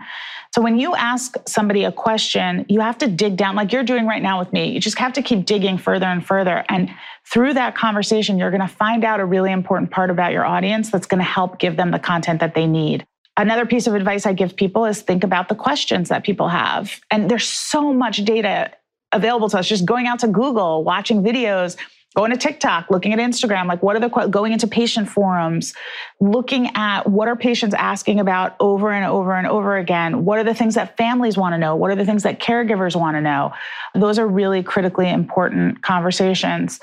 So 0.54 0.62
when 0.62 0.78
you 0.78 0.94
ask 0.94 1.36
somebody 1.48 1.84
a 1.84 1.92
question, 1.92 2.64
you 2.70 2.80
have 2.80 3.00
to 3.00 3.08
dig 3.08 3.38
down, 3.38 3.56
like 3.56 3.74
you're 3.74 3.84
doing 3.84 4.06
right 4.06 4.22
now 4.22 4.38
with 4.38 4.54
me. 4.54 4.70
You 4.70 4.80
just 4.80 5.00
have 5.00 5.14
to 5.14 5.24
keep 5.24 5.46
digging 5.46 5.80
further 5.80 6.06
and 6.06 6.24
further. 6.24 6.64
And 6.70 6.92
through 7.26 7.56
that 7.56 7.76
conversation, 7.76 8.38
you're 8.38 8.52
going 8.52 8.62
to 8.62 8.68
find 8.68 9.04
out 9.04 9.20
a 9.20 9.26
really 9.26 9.52
important 9.52 9.90
part 9.90 10.12
about 10.12 10.32
your 10.32 10.46
audience 10.46 10.92
that's 10.92 11.08
going 11.08 11.18
to 11.18 11.28
help 11.28 11.58
give 11.58 11.76
them 11.76 11.90
the 11.90 11.98
content 11.98 12.40
that 12.42 12.54
they 12.54 12.68
need. 12.68 13.04
Another 13.36 13.66
piece 13.66 13.88
of 13.88 13.96
advice 13.96 14.28
I 14.28 14.34
give 14.34 14.56
people 14.56 14.86
is 14.86 15.02
think 15.02 15.24
about 15.24 15.50
the 15.50 15.56
questions 15.56 16.10
that 16.10 16.24
people 16.24 16.50
have. 16.50 17.02
And 17.10 17.32
there's 17.32 17.48
so 17.48 17.92
much 17.92 18.24
data 18.24 18.70
available 19.12 19.50
to 19.50 19.58
us 19.58 19.68
just 19.68 19.86
going 19.86 20.06
out 20.06 20.20
to 20.20 20.28
Google, 20.28 20.84
watching 20.84 21.24
videos 21.24 21.78
going 22.16 22.32
to 22.32 22.38
TikTok, 22.38 22.90
looking 22.90 23.14
at 23.14 23.20
Instagram, 23.20 23.68
like 23.68 23.82
what 23.82 23.96
are 23.96 24.00
the 24.00 24.10
going 24.28 24.54
into 24.54 24.68
patient 24.68 25.10
forums, 25.10 25.74
looking 26.20 26.70
at 26.76 27.10
what 27.10 27.28
are 27.28 27.36
patients 27.36 27.74
asking 27.74 28.20
about 28.20 28.56
over 28.60 28.92
and 28.92 29.06
over 29.06 29.34
and 29.34 29.48
over 29.48 29.78
again? 29.78 30.26
What 30.26 30.38
are 30.40 30.44
the 30.44 30.54
things 30.54 30.76
that 30.76 30.96
families 30.98 31.38
want 31.38 31.54
to 31.54 31.58
know? 31.58 31.76
What 31.76 31.92
are 31.92 31.96
the 31.96 32.06
things 32.06 32.24
that 32.24 32.40
caregivers 32.40 32.96
want 32.96 33.18
to 33.18 33.22
know? 33.22 33.54
Those 33.96 34.20
are 34.20 34.28
really 34.28 34.62
critically 34.64 35.10
important 35.10 35.82
conversations. 35.82 36.80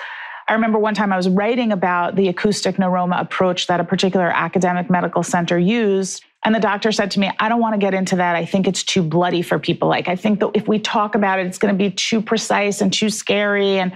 I 0.48 0.54
remember 0.54 0.80
one 0.80 0.94
time 0.94 1.12
I 1.12 1.16
was 1.16 1.28
writing 1.28 1.70
about 1.70 2.16
the 2.16 2.26
acoustic 2.26 2.76
neuroma 2.76 3.20
approach 3.20 3.68
that 3.68 3.78
a 3.78 3.84
particular 3.84 4.26
academic 4.34 4.90
medical 4.90 5.22
center 5.22 5.56
used. 5.56 6.24
And 6.42 6.52
the 6.52 6.58
doctor 6.58 6.90
said 6.90 7.12
to 7.12 7.20
me, 7.20 7.30
I 7.38 7.48
don't 7.48 7.60
want 7.60 7.74
to 7.74 7.78
get 7.78 7.94
into 7.94 8.16
that. 8.16 8.34
I 8.34 8.46
think 8.46 8.66
it's 8.66 8.82
too 8.82 9.02
bloody 9.02 9.42
for 9.42 9.60
people. 9.60 9.88
Like, 9.88 10.08
I 10.08 10.16
think 10.16 10.40
that 10.40 10.50
if 10.54 10.66
we 10.66 10.80
talk 10.80 11.14
about 11.14 11.38
it, 11.38 11.46
it's 11.46 11.58
going 11.58 11.72
to 11.72 11.78
be 11.78 11.92
too 11.92 12.20
precise 12.20 12.80
and 12.80 12.92
too 12.92 13.10
scary. 13.10 13.78
And 13.78 13.92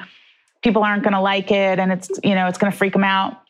people 0.64 0.82
aren't 0.82 1.04
going 1.04 1.12
to 1.12 1.20
like 1.20 1.52
it 1.52 1.78
and 1.78 1.92
it's 1.92 2.10
you 2.24 2.34
know 2.34 2.48
it's 2.48 2.58
going 2.58 2.72
to 2.72 2.76
freak 2.76 2.94
them 2.94 3.04
out 3.04 3.44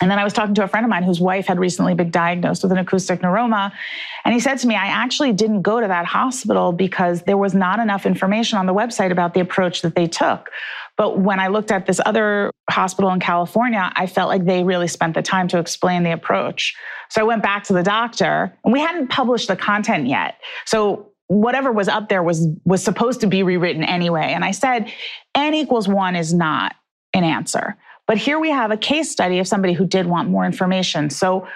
and 0.00 0.10
then 0.10 0.18
I 0.18 0.24
was 0.24 0.32
talking 0.32 0.54
to 0.56 0.64
a 0.64 0.68
friend 0.68 0.84
of 0.84 0.90
mine 0.90 1.04
whose 1.04 1.20
wife 1.20 1.46
had 1.46 1.58
recently 1.58 1.94
been 1.94 2.10
diagnosed 2.10 2.64
with 2.64 2.72
an 2.72 2.78
acoustic 2.78 3.20
neuroma. 3.20 3.70
And 4.24 4.34
he 4.34 4.40
said 4.40 4.58
to 4.58 4.66
me, 4.66 4.74
I 4.74 4.86
actually 4.86 5.32
didn't 5.32 5.62
go 5.62 5.80
to 5.80 5.86
that 5.86 6.04
hospital 6.04 6.72
because 6.72 7.22
there 7.22 7.36
was 7.36 7.54
not 7.54 7.78
enough 7.78 8.04
information 8.04 8.58
on 8.58 8.66
the 8.66 8.74
website 8.74 9.12
about 9.12 9.34
the 9.34 9.40
approach 9.40 9.82
that 9.82 9.94
they 9.94 10.08
took. 10.08 10.50
But 10.96 11.20
when 11.20 11.38
I 11.38 11.46
looked 11.46 11.70
at 11.70 11.86
this 11.86 12.00
other 12.04 12.50
hospital 12.68 13.10
in 13.12 13.20
California, 13.20 13.92
I 13.94 14.06
felt 14.06 14.28
like 14.28 14.44
they 14.44 14.64
really 14.64 14.88
spent 14.88 15.14
the 15.14 15.22
time 15.22 15.46
to 15.48 15.58
explain 15.58 16.02
the 16.02 16.12
approach. 16.12 16.74
So 17.10 17.20
I 17.20 17.24
went 17.24 17.42
back 17.42 17.62
to 17.64 17.72
the 17.72 17.82
doctor, 17.82 18.52
and 18.64 18.72
we 18.72 18.80
hadn't 18.80 19.08
published 19.10 19.46
the 19.46 19.56
content 19.56 20.08
yet. 20.08 20.40
So 20.64 21.13
whatever 21.28 21.72
was 21.72 21.88
up 21.88 22.08
there 22.08 22.22
was 22.22 22.46
was 22.64 22.82
supposed 22.82 23.20
to 23.20 23.26
be 23.26 23.42
rewritten 23.42 23.82
anyway. 23.82 24.32
And 24.34 24.44
i 24.44 24.50
said 24.50 24.92
n 25.34 25.54
equals 25.54 25.88
1 25.88 26.16
is 26.16 26.34
not 26.34 26.74
an 27.14 27.24
answer. 27.24 27.76
But 28.06 28.18
here 28.18 28.38
we 28.38 28.50
have 28.50 28.70
a 28.70 28.76
case 28.76 29.10
study 29.10 29.38
of 29.38 29.48
somebody 29.48 29.72
who 29.72 29.86
did 29.86 30.06
want 30.06 30.28
more 30.28 30.44
information. 30.44 31.08
So 31.08 31.48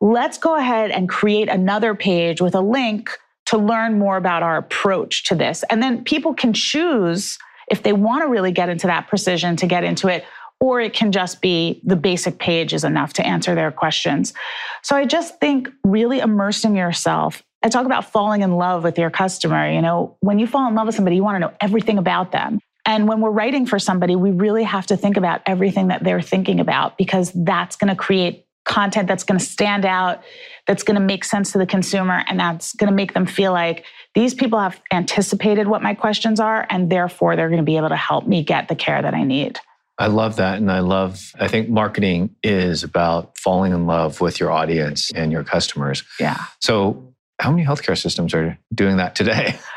let's 0.00 0.38
go 0.38 0.56
ahead 0.56 0.90
and 0.90 1.08
create 1.08 1.48
another 1.48 1.94
page 1.94 2.40
with 2.40 2.54
a 2.54 2.60
link 2.60 3.10
to 3.46 3.58
learn 3.58 3.98
more 3.98 4.16
about 4.16 4.42
our 4.42 4.56
approach 4.56 5.24
to 5.24 5.34
this. 5.34 5.62
And 5.68 5.82
then 5.82 6.04
people 6.04 6.32
can 6.32 6.52
choose 6.52 7.38
if 7.70 7.82
they 7.82 7.92
want 7.92 8.22
to 8.22 8.28
really 8.28 8.52
get 8.52 8.68
into 8.68 8.86
that 8.86 9.08
precision 9.08 9.56
to 9.56 9.66
get 9.66 9.84
into 9.84 10.08
it 10.08 10.24
or 10.60 10.80
it 10.80 10.92
can 10.92 11.10
just 11.10 11.40
be 11.40 11.80
the 11.84 11.96
basic 11.96 12.38
page 12.38 12.74
is 12.74 12.84
enough 12.84 13.14
to 13.14 13.26
answer 13.26 13.54
their 13.54 13.72
questions. 13.72 14.34
So 14.82 14.94
I 14.94 15.06
just 15.06 15.40
think 15.40 15.68
really 15.84 16.20
immersing 16.20 16.76
yourself 16.76 17.42
I 17.62 17.68
talk 17.68 17.86
about 17.86 18.10
falling 18.10 18.42
in 18.42 18.52
love 18.52 18.84
with 18.84 18.98
your 18.98 19.10
customer. 19.10 19.70
You 19.70 19.82
know, 19.82 20.16
when 20.20 20.38
you 20.38 20.46
fall 20.46 20.66
in 20.68 20.74
love 20.74 20.86
with 20.86 20.94
somebody, 20.94 21.16
you 21.16 21.24
want 21.24 21.36
to 21.36 21.40
know 21.40 21.52
everything 21.60 21.98
about 21.98 22.32
them. 22.32 22.58
And 22.86 23.06
when 23.06 23.20
we're 23.20 23.30
writing 23.30 23.66
for 23.66 23.78
somebody, 23.78 24.16
we 24.16 24.30
really 24.30 24.64
have 24.64 24.86
to 24.86 24.96
think 24.96 25.16
about 25.16 25.42
everything 25.46 25.88
that 25.88 26.02
they're 26.02 26.22
thinking 26.22 26.60
about 26.60 26.96
because 26.96 27.30
that's 27.34 27.76
going 27.76 27.88
to 27.88 27.96
create 27.96 28.46
content 28.64 29.08
that's 29.08 29.24
going 29.24 29.38
to 29.38 29.44
stand 29.44 29.84
out, 29.84 30.22
that's 30.66 30.82
going 30.82 30.94
to 30.94 31.00
make 31.00 31.24
sense 31.24 31.52
to 31.52 31.58
the 31.58 31.66
consumer, 31.66 32.22
and 32.28 32.38
that's 32.38 32.72
going 32.74 32.88
to 32.88 32.94
make 32.94 33.14
them 33.14 33.26
feel 33.26 33.52
like 33.52 33.84
these 34.14 34.34
people 34.34 34.58
have 34.58 34.80
anticipated 34.92 35.66
what 35.66 35.82
my 35.82 35.94
questions 35.94 36.40
are, 36.40 36.66
and 36.70 36.90
therefore 36.90 37.36
they're 37.36 37.48
going 37.48 37.60
to 37.60 37.64
be 37.64 37.76
able 37.76 37.88
to 37.88 37.96
help 37.96 38.26
me 38.26 38.42
get 38.42 38.68
the 38.68 38.76
care 38.76 39.02
that 39.02 39.14
I 39.14 39.24
need. 39.24 39.58
I 39.98 40.06
love 40.06 40.36
that. 40.36 40.58
And 40.58 40.72
I 40.72 40.80
love, 40.80 41.32
I 41.38 41.48
think 41.48 41.68
marketing 41.68 42.34
is 42.42 42.84
about 42.84 43.36
falling 43.36 43.72
in 43.72 43.86
love 43.86 44.20
with 44.20 44.40
your 44.40 44.50
audience 44.50 45.10
and 45.12 45.30
your 45.30 45.44
customers. 45.44 46.04
Yeah. 46.18 46.42
So, 46.60 47.09
how 47.40 47.50
many 47.50 47.64
healthcare 47.64 47.98
systems 47.98 48.34
are 48.34 48.58
doing 48.74 48.98
that 48.98 49.14
today? 49.14 49.58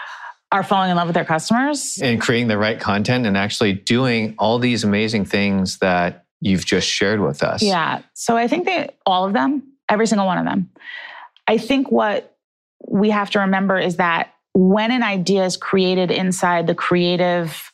Are 0.52 0.62
falling 0.62 0.92
in 0.92 0.98
love 0.98 1.08
with 1.08 1.16
their 1.16 1.26
customers 1.26 1.98
and 2.00 2.22
creating 2.22 2.48
the 2.48 2.60
right 2.60 2.80
content 2.80 3.26
and 3.26 3.36
actually 3.36 3.74
doing 3.74 4.36
all 4.38 4.60
these 4.60 4.84
amazing 4.84 5.26
things 5.26 5.80
that 5.80 6.26
you've 6.42 6.64
just 6.64 6.88
shared 6.88 7.22
with 7.22 7.42
us. 7.42 7.64
Yeah. 7.64 8.04
So 8.14 8.38
I 8.38 8.48
think 8.48 8.66
that 8.66 8.96
all 9.04 9.26
of 9.26 9.34
them, 9.34 9.64
every 9.90 10.06
single 10.06 10.28
one 10.28 10.38
of 10.38 10.46
them. 10.46 10.70
I 11.48 11.58
think 11.58 11.90
what 11.90 12.38
we 12.88 13.10
have 13.10 13.32
to 13.32 13.40
remember 13.40 13.80
is 13.80 13.96
that 13.96 14.36
when 14.54 14.92
an 14.92 15.02
idea 15.02 15.44
is 15.44 15.58
created 15.58 16.12
inside 16.12 16.68
the 16.68 16.76
creative 16.76 17.72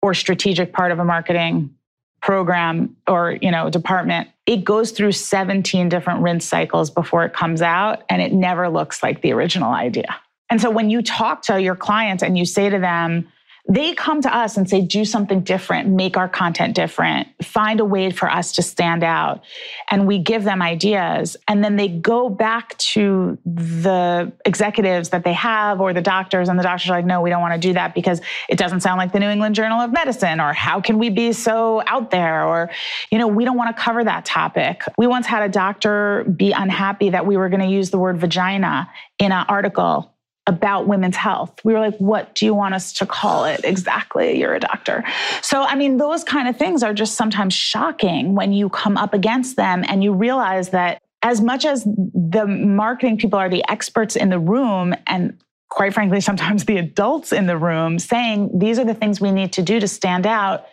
or 0.00 0.14
strategic 0.14 0.72
part 0.72 0.90
of 0.90 0.98
a 1.00 1.04
marketing 1.04 1.74
program 2.22 2.96
or 3.08 3.36
you 3.42 3.50
know 3.50 3.68
department 3.68 4.28
it 4.46 4.64
goes 4.64 4.90
through 4.90 5.12
17 5.12 5.88
different 5.88 6.20
rinse 6.20 6.44
cycles 6.44 6.90
before 6.90 7.24
it 7.24 7.32
comes 7.32 7.62
out 7.62 8.02
and 8.08 8.20
it 8.20 8.32
never 8.32 8.68
looks 8.68 9.02
like 9.02 9.22
the 9.22 9.32
original 9.32 9.72
idea. 9.72 10.16
And 10.50 10.60
so 10.60 10.70
when 10.70 10.90
you 10.90 11.00
talk 11.00 11.42
to 11.42 11.60
your 11.60 11.76
clients 11.76 12.22
and 12.22 12.36
you 12.36 12.44
say 12.44 12.68
to 12.68 12.78
them 12.78 13.28
they 13.68 13.94
come 13.94 14.20
to 14.20 14.36
us 14.36 14.56
and 14.56 14.68
say, 14.68 14.80
do 14.80 15.04
something 15.04 15.40
different, 15.40 15.88
make 15.88 16.16
our 16.16 16.28
content 16.28 16.74
different, 16.74 17.28
find 17.42 17.78
a 17.78 17.84
way 17.84 18.10
for 18.10 18.28
us 18.28 18.52
to 18.52 18.62
stand 18.62 19.04
out. 19.04 19.44
And 19.88 20.06
we 20.06 20.18
give 20.18 20.42
them 20.42 20.60
ideas. 20.60 21.36
And 21.46 21.62
then 21.62 21.76
they 21.76 21.86
go 21.86 22.28
back 22.28 22.76
to 22.78 23.38
the 23.46 24.32
executives 24.44 25.10
that 25.10 25.22
they 25.22 25.32
have 25.34 25.80
or 25.80 25.92
the 25.92 26.02
doctors, 26.02 26.48
and 26.48 26.58
the 26.58 26.64
doctors 26.64 26.90
are 26.90 26.94
like, 26.94 27.06
no, 27.06 27.20
we 27.20 27.30
don't 27.30 27.40
want 27.40 27.54
to 27.54 27.60
do 27.60 27.72
that 27.74 27.94
because 27.94 28.20
it 28.48 28.58
doesn't 28.58 28.80
sound 28.80 28.98
like 28.98 29.12
the 29.12 29.20
New 29.20 29.28
England 29.28 29.54
Journal 29.54 29.80
of 29.80 29.92
Medicine, 29.92 30.40
or 30.40 30.52
how 30.52 30.80
can 30.80 30.98
we 30.98 31.08
be 31.08 31.32
so 31.32 31.82
out 31.86 32.10
there? 32.10 32.44
Or, 32.44 32.68
you 33.12 33.18
know, 33.18 33.28
we 33.28 33.44
don't 33.44 33.56
want 33.56 33.74
to 33.74 33.80
cover 33.80 34.02
that 34.02 34.24
topic. 34.24 34.82
We 34.98 35.06
once 35.06 35.26
had 35.26 35.44
a 35.44 35.48
doctor 35.48 36.24
be 36.24 36.50
unhappy 36.50 37.10
that 37.10 37.26
we 37.26 37.36
were 37.36 37.48
going 37.48 37.60
to 37.60 37.68
use 37.68 37.90
the 37.90 37.98
word 37.98 38.18
vagina 38.18 38.90
in 39.20 39.30
an 39.30 39.46
article 39.48 40.11
about 40.46 40.88
women's 40.88 41.16
health. 41.16 41.60
We 41.64 41.72
were 41.72 41.80
like, 41.80 41.96
what 41.98 42.34
do 42.34 42.44
you 42.44 42.54
want 42.54 42.74
us 42.74 42.92
to 42.94 43.06
call 43.06 43.44
it 43.44 43.60
exactly? 43.64 44.38
You're 44.38 44.54
a 44.54 44.60
doctor. 44.60 45.04
So, 45.40 45.62
I 45.62 45.76
mean, 45.76 45.98
those 45.98 46.24
kind 46.24 46.48
of 46.48 46.56
things 46.56 46.82
are 46.82 46.92
just 46.92 47.14
sometimes 47.14 47.54
shocking 47.54 48.34
when 48.34 48.52
you 48.52 48.68
come 48.68 48.96
up 48.96 49.14
against 49.14 49.56
them 49.56 49.84
and 49.86 50.02
you 50.02 50.12
realize 50.12 50.70
that 50.70 51.00
as 51.22 51.40
much 51.40 51.64
as 51.64 51.84
the 51.84 52.46
marketing 52.46 53.18
people 53.18 53.38
are 53.38 53.48
the 53.48 53.64
experts 53.70 54.16
in 54.16 54.30
the 54.30 54.40
room 54.40 54.94
and 55.06 55.38
quite 55.72 55.94
frankly, 55.94 56.20
sometimes 56.20 56.66
the 56.66 56.76
adults 56.76 57.32
in 57.32 57.46
the 57.46 57.56
room 57.56 57.98
saying, 57.98 58.50
these 58.58 58.78
are 58.78 58.84
the 58.84 58.92
things 58.92 59.22
we 59.22 59.30
need 59.30 59.54
to 59.54 59.62
do 59.62 59.80
to 59.80 59.88
stand 59.88 60.26
out, 60.26 60.66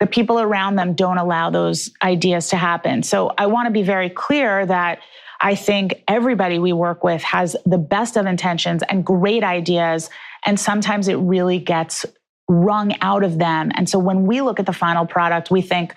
the 0.00 0.06
people 0.06 0.40
around 0.40 0.76
them 0.76 0.94
don't 0.94 1.18
allow 1.18 1.50
those 1.50 1.90
ideas 2.02 2.48
to 2.48 2.56
happen. 2.56 3.02
So 3.02 3.32
I 3.36 3.46
want 3.46 3.66
to 3.66 3.72
be 3.72 3.82
very 3.82 4.10
clear 4.10 4.64
that 4.66 5.00
I 5.40 5.54
think 5.54 6.02
everybody 6.08 6.58
we 6.58 6.72
work 6.72 7.04
with 7.04 7.22
has 7.22 7.56
the 7.64 7.78
best 7.78 8.16
of 8.16 8.26
intentions 8.26 8.82
and 8.88 9.04
great 9.04 9.44
ideas. 9.44 10.10
And 10.44 10.58
sometimes 10.58 11.08
it 11.08 11.16
really 11.16 11.58
gets 11.58 12.06
wrung 12.48 12.94
out 13.02 13.24
of 13.24 13.38
them. 13.38 13.70
And 13.74 13.88
so 13.88 13.98
when 13.98 14.26
we 14.26 14.40
look 14.40 14.58
at 14.58 14.66
the 14.66 14.72
final 14.72 15.06
product, 15.06 15.50
we 15.50 15.62
think, 15.62 15.94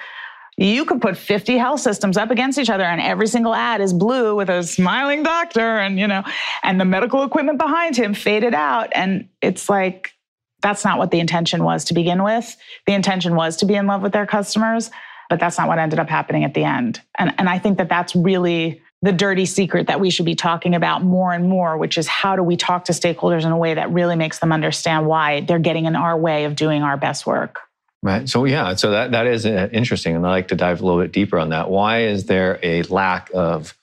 you 0.57 0.85
could 0.85 1.01
put 1.01 1.17
50 1.17 1.57
health 1.57 1.79
systems 1.79 2.17
up 2.17 2.29
against 2.29 2.59
each 2.59 2.69
other 2.69 2.83
and 2.83 3.01
every 3.01 3.27
single 3.27 3.55
ad 3.55 3.81
is 3.81 3.93
blue 3.93 4.35
with 4.35 4.49
a 4.49 4.63
smiling 4.63 5.23
doctor 5.23 5.77
and 5.77 5.97
you 5.97 6.07
know 6.07 6.23
and 6.61 6.79
the 6.79 6.85
medical 6.85 7.23
equipment 7.23 7.57
behind 7.57 7.95
him 7.95 8.13
faded 8.13 8.53
out 8.53 8.89
and 8.93 9.27
it's 9.41 9.69
like 9.69 10.13
that's 10.61 10.85
not 10.85 10.97
what 10.97 11.11
the 11.11 11.19
intention 11.19 11.63
was 11.63 11.83
to 11.85 11.93
begin 11.93 12.23
with 12.23 12.55
the 12.87 12.93
intention 12.93 13.35
was 13.35 13.57
to 13.57 13.65
be 13.65 13.75
in 13.75 13.87
love 13.87 14.01
with 14.01 14.13
their 14.13 14.25
customers 14.25 14.91
but 15.29 15.39
that's 15.39 15.57
not 15.57 15.67
what 15.67 15.79
ended 15.79 15.99
up 15.99 16.09
happening 16.09 16.43
at 16.43 16.53
the 16.53 16.63
end 16.63 17.01
and, 17.17 17.33
and 17.37 17.49
i 17.49 17.57
think 17.57 17.77
that 17.77 17.89
that's 17.89 18.15
really 18.15 18.81
the 19.03 19.11
dirty 19.11 19.45
secret 19.45 19.87
that 19.87 19.99
we 19.99 20.11
should 20.11 20.25
be 20.25 20.35
talking 20.35 20.75
about 20.75 21.03
more 21.03 21.33
and 21.33 21.49
more 21.49 21.77
which 21.77 21.97
is 21.97 22.07
how 22.07 22.35
do 22.35 22.43
we 22.43 22.55
talk 22.55 22.85
to 22.85 22.91
stakeholders 22.91 23.45
in 23.45 23.51
a 23.51 23.57
way 23.57 23.73
that 23.73 23.91
really 23.91 24.15
makes 24.15 24.39
them 24.39 24.51
understand 24.51 25.05
why 25.05 25.41
they're 25.41 25.59
getting 25.59 25.85
in 25.85 25.95
our 25.95 26.17
way 26.17 26.45
of 26.45 26.55
doing 26.55 26.83
our 26.83 26.97
best 26.97 27.25
work 27.25 27.59
Right. 28.03 28.27
So 28.27 28.45
yeah, 28.45 28.73
so 28.73 28.89
that 28.91 29.11
that 29.11 29.27
is 29.27 29.45
uh, 29.45 29.69
interesting, 29.71 30.15
and 30.15 30.25
I 30.25 30.31
like 30.31 30.47
to 30.47 30.55
dive 30.55 30.81
a 30.81 30.85
little 30.85 30.99
bit 30.99 31.11
deeper 31.11 31.37
on 31.37 31.49
that. 31.49 31.69
Why 31.69 32.01
is 32.01 32.25
there 32.25 32.59
a 32.63 32.81
lack 32.83 33.29
of 33.31 33.77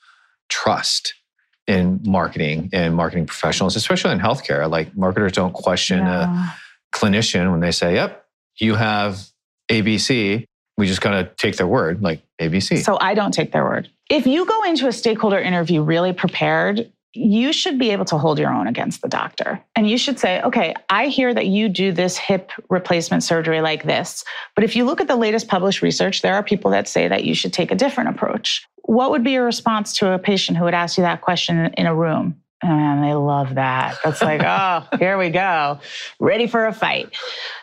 trust 0.48 1.14
in 1.68 2.00
marketing 2.04 2.70
and 2.72 2.96
marketing 2.96 3.26
professionals, 3.26 3.76
especially 3.76 4.10
in 4.10 4.18
healthcare? 4.18 4.68
Like 4.68 4.96
marketers 4.96 5.32
don't 5.32 5.52
question 5.52 6.00
a 6.00 6.52
clinician 6.92 7.50
when 7.50 7.60
they 7.60 7.70
say, 7.70 7.94
"Yep, 7.94 8.24
you 8.56 8.74
have 8.74 9.28
ABC." 9.70 10.44
We 10.76 10.86
just 10.86 11.00
kind 11.00 11.16
of 11.16 11.34
take 11.36 11.56
their 11.56 11.66
word, 11.66 12.02
like 12.02 12.22
ABC. 12.40 12.84
So 12.84 12.98
I 13.00 13.14
don't 13.14 13.32
take 13.32 13.50
their 13.50 13.64
word. 13.64 13.88
If 14.08 14.26
you 14.26 14.46
go 14.46 14.62
into 14.62 14.86
a 14.86 14.92
stakeholder 14.92 15.38
interview 15.38 15.82
really 15.82 16.12
prepared, 16.12 16.90
you 17.14 17.52
should 17.52 17.78
be 17.78 17.90
able 17.90 18.04
to 18.06 18.18
hold 18.18 18.38
your 18.38 18.52
own 18.52 18.66
against 18.66 19.02
the 19.02 19.08
doctor. 19.08 19.62
And 19.74 19.88
you 19.88 19.98
should 19.98 20.18
say, 20.18 20.40
okay, 20.42 20.74
I 20.88 21.08
hear 21.08 21.32
that 21.34 21.46
you 21.46 21.68
do 21.68 21.90
this 21.90 22.16
hip 22.16 22.52
replacement 22.68 23.24
surgery 23.24 23.60
like 23.60 23.84
this. 23.84 24.24
But 24.54 24.64
if 24.64 24.76
you 24.76 24.84
look 24.84 25.00
at 25.00 25.08
the 25.08 25.16
latest 25.16 25.48
published 25.48 25.82
research, 25.82 26.22
there 26.22 26.34
are 26.34 26.42
people 26.42 26.70
that 26.70 26.86
say 26.86 27.08
that 27.08 27.24
you 27.24 27.34
should 27.34 27.52
take 27.52 27.70
a 27.70 27.74
different 27.74 28.10
approach. 28.10 28.66
What 28.82 29.10
would 29.10 29.24
be 29.24 29.32
your 29.32 29.44
response 29.44 29.92
to 29.98 30.12
a 30.12 30.18
patient 30.18 30.58
who 30.58 30.64
would 30.64 30.74
ask 30.74 30.96
you 30.96 31.02
that 31.02 31.20
question 31.20 31.58
in 31.74 31.86
a 31.86 31.94
room? 31.94 32.40
And 32.62 33.04
they 33.04 33.14
love 33.14 33.54
that. 33.54 33.98
That's 34.02 34.20
like, 34.20 34.42
oh, 34.44 34.86
here 34.98 35.16
we 35.16 35.30
go, 35.30 35.80
ready 36.18 36.46
for 36.46 36.66
a 36.66 36.72
fight. 36.72 37.10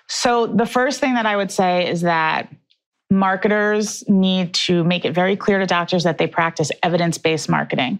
So, 0.07 0.47
the 0.47 0.65
first 0.65 0.99
thing 0.99 1.15
that 1.15 1.25
I 1.25 1.35
would 1.35 1.51
say 1.51 1.89
is 1.89 2.01
that 2.01 2.51
marketers 3.09 4.07
need 4.07 4.53
to 4.53 4.83
make 4.83 5.05
it 5.05 5.13
very 5.13 5.35
clear 5.35 5.59
to 5.59 5.65
doctors 5.65 6.03
that 6.03 6.17
they 6.17 6.27
practice 6.27 6.71
evidence 6.81 7.17
based 7.17 7.49
marketing. 7.49 7.99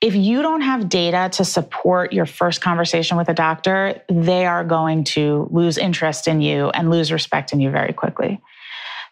If 0.00 0.14
you 0.14 0.40
don't 0.40 0.62
have 0.62 0.88
data 0.88 1.28
to 1.34 1.44
support 1.44 2.12
your 2.12 2.24
first 2.24 2.62
conversation 2.62 3.18
with 3.18 3.28
a 3.28 3.34
doctor, 3.34 4.00
they 4.08 4.46
are 4.46 4.64
going 4.64 5.04
to 5.04 5.46
lose 5.50 5.76
interest 5.76 6.26
in 6.26 6.40
you 6.40 6.70
and 6.70 6.88
lose 6.88 7.12
respect 7.12 7.52
in 7.52 7.60
you 7.60 7.70
very 7.70 7.92
quickly. 7.92 8.40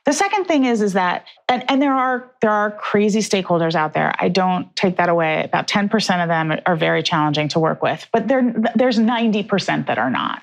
The 0.08 0.14
second 0.14 0.46
thing 0.46 0.64
is 0.64 0.80
is 0.80 0.94
that 0.94 1.26
and, 1.50 1.70
and 1.70 1.82
there 1.82 1.92
are 1.92 2.32
there 2.40 2.50
are 2.50 2.70
crazy 2.70 3.18
stakeholders 3.20 3.74
out 3.74 3.92
there. 3.92 4.14
I 4.18 4.30
don't 4.30 4.74
take 4.74 4.96
that 4.96 5.10
away. 5.10 5.44
About 5.44 5.68
10% 5.68 6.22
of 6.22 6.28
them 6.28 6.58
are 6.64 6.76
very 6.76 7.02
challenging 7.02 7.48
to 7.48 7.58
work 7.58 7.82
with, 7.82 8.08
but 8.10 8.26
there 8.26 8.54
there's 8.74 8.98
90% 8.98 9.84
that 9.84 9.98
are 9.98 10.08
not. 10.08 10.42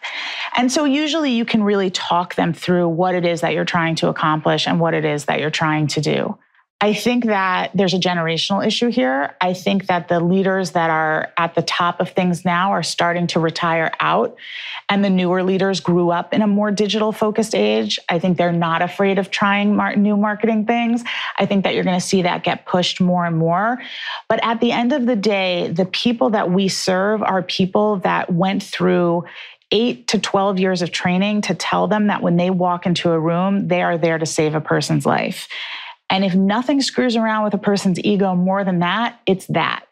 And 0.55 0.71
so 0.71 0.85
usually 0.85 1.31
you 1.31 1.45
can 1.45 1.63
really 1.63 1.89
talk 1.89 2.35
them 2.35 2.53
through 2.53 2.89
what 2.89 3.15
it 3.15 3.25
is 3.25 3.41
that 3.41 3.53
you're 3.53 3.65
trying 3.65 3.95
to 3.95 4.07
accomplish 4.07 4.67
and 4.67 4.79
what 4.79 4.93
it 4.93 5.03
is 5.03 5.25
that 5.25 5.39
you're 5.39 5.49
trying 5.49 5.87
to 5.87 5.99
do. 5.99 6.37
I 6.85 6.93
think 6.93 7.25
that 7.25 7.71
there's 7.73 7.95
a 7.95 7.99
generational 7.99 8.63
issue 8.63 8.89
here. 8.91 9.35
I 9.41 9.55
think 9.55 9.87
that 9.87 10.07
the 10.07 10.19
leaders 10.19 10.73
that 10.73 10.91
are 10.91 11.33
at 11.35 11.55
the 11.55 11.63
top 11.63 11.99
of 11.99 12.11
things 12.11 12.45
now 12.45 12.73
are 12.73 12.83
starting 12.83 13.25
to 13.27 13.39
retire 13.39 13.91
out, 13.99 14.37
and 14.87 15.03
the 15.03 15.09
newer 15.09 15.41
leaders 15.41 15.79
grew 15.79 16.11
up 16.11 16.31
in 16.31 16.43
a 16.43 16.47
more 16.47 16.69
digital 16.69 17.11
focused 17.11 17.55
age. 17.55 17.97
I 18.07 18.19
think 18.19 18.37
they're 18.37 18.51
not 18.51 18.83
afraid 18.83 19.17
of 19.17 19.31
trying 19.31 19.75
new 19.99 20.15
marketing 20.15 20.67
things. 20.67 21.03
I 21.39 21.47
think 21.47 21.63
that 21.63 21.73
you're 21.73 21.83
going 21.83 21.99
to 21.99 22.05
see 22.05 22.21
that 22.21 22.43
get 22.43 22.67
pushed 22.67 23.01
more 23.01 23.25
and 23.25 23.35
more. 23.35 23.81
But 24.29 24.43
at 24.43 24.61
the 24.61 24.71
end 24.71 24.93
of 24.93 25.07
the 25.07 25.15
day, 25.15 25.69
the 25.69 25.85
people 25.85 26.29
that 26.29 26.51
we 26.51 26.67
serve 26.67 27.23
are 27.23 27.41
people 27.41 27.95
that 28.01 28.31
went 28.31 28.61
through 28.61 29.25
eight 29.71 30.07
to 30.09 30.19
12 30.19 30.59
years 30.59 30.83
of 30.83 30.91
training 30.91 31.41
to 31.41 31.55
tell 31.55 31.87
them 31.87 32.05
that 32.07 32.21
when 32.21 32.37
they 32.37 32.51
walk 32.51 32.85
into 32.85 33.11
a 33.11 33.19
room, 33.19 33.69
they 33.69 33.81
are 33.81 33.97
there 33.97 34.19
to 34.19 34.25
save 34.27 34.53
a 34.53 34.61
person's 34.61 35.07
life. 35.07 35.47
And 36.09 36.23
if 36.23 36.35
nothing 36.35 36.81
screws 36.81 37.15
around 37.15 37.43
with 37.43 37.53
a 37.53 37.57
person's 37.57 37.99
ego 37.99 38.35
more 38.35 38.63
than 38.63 38.79
that, 38.79 39.19
it's 39.25 39.47
that. 39.47 39.85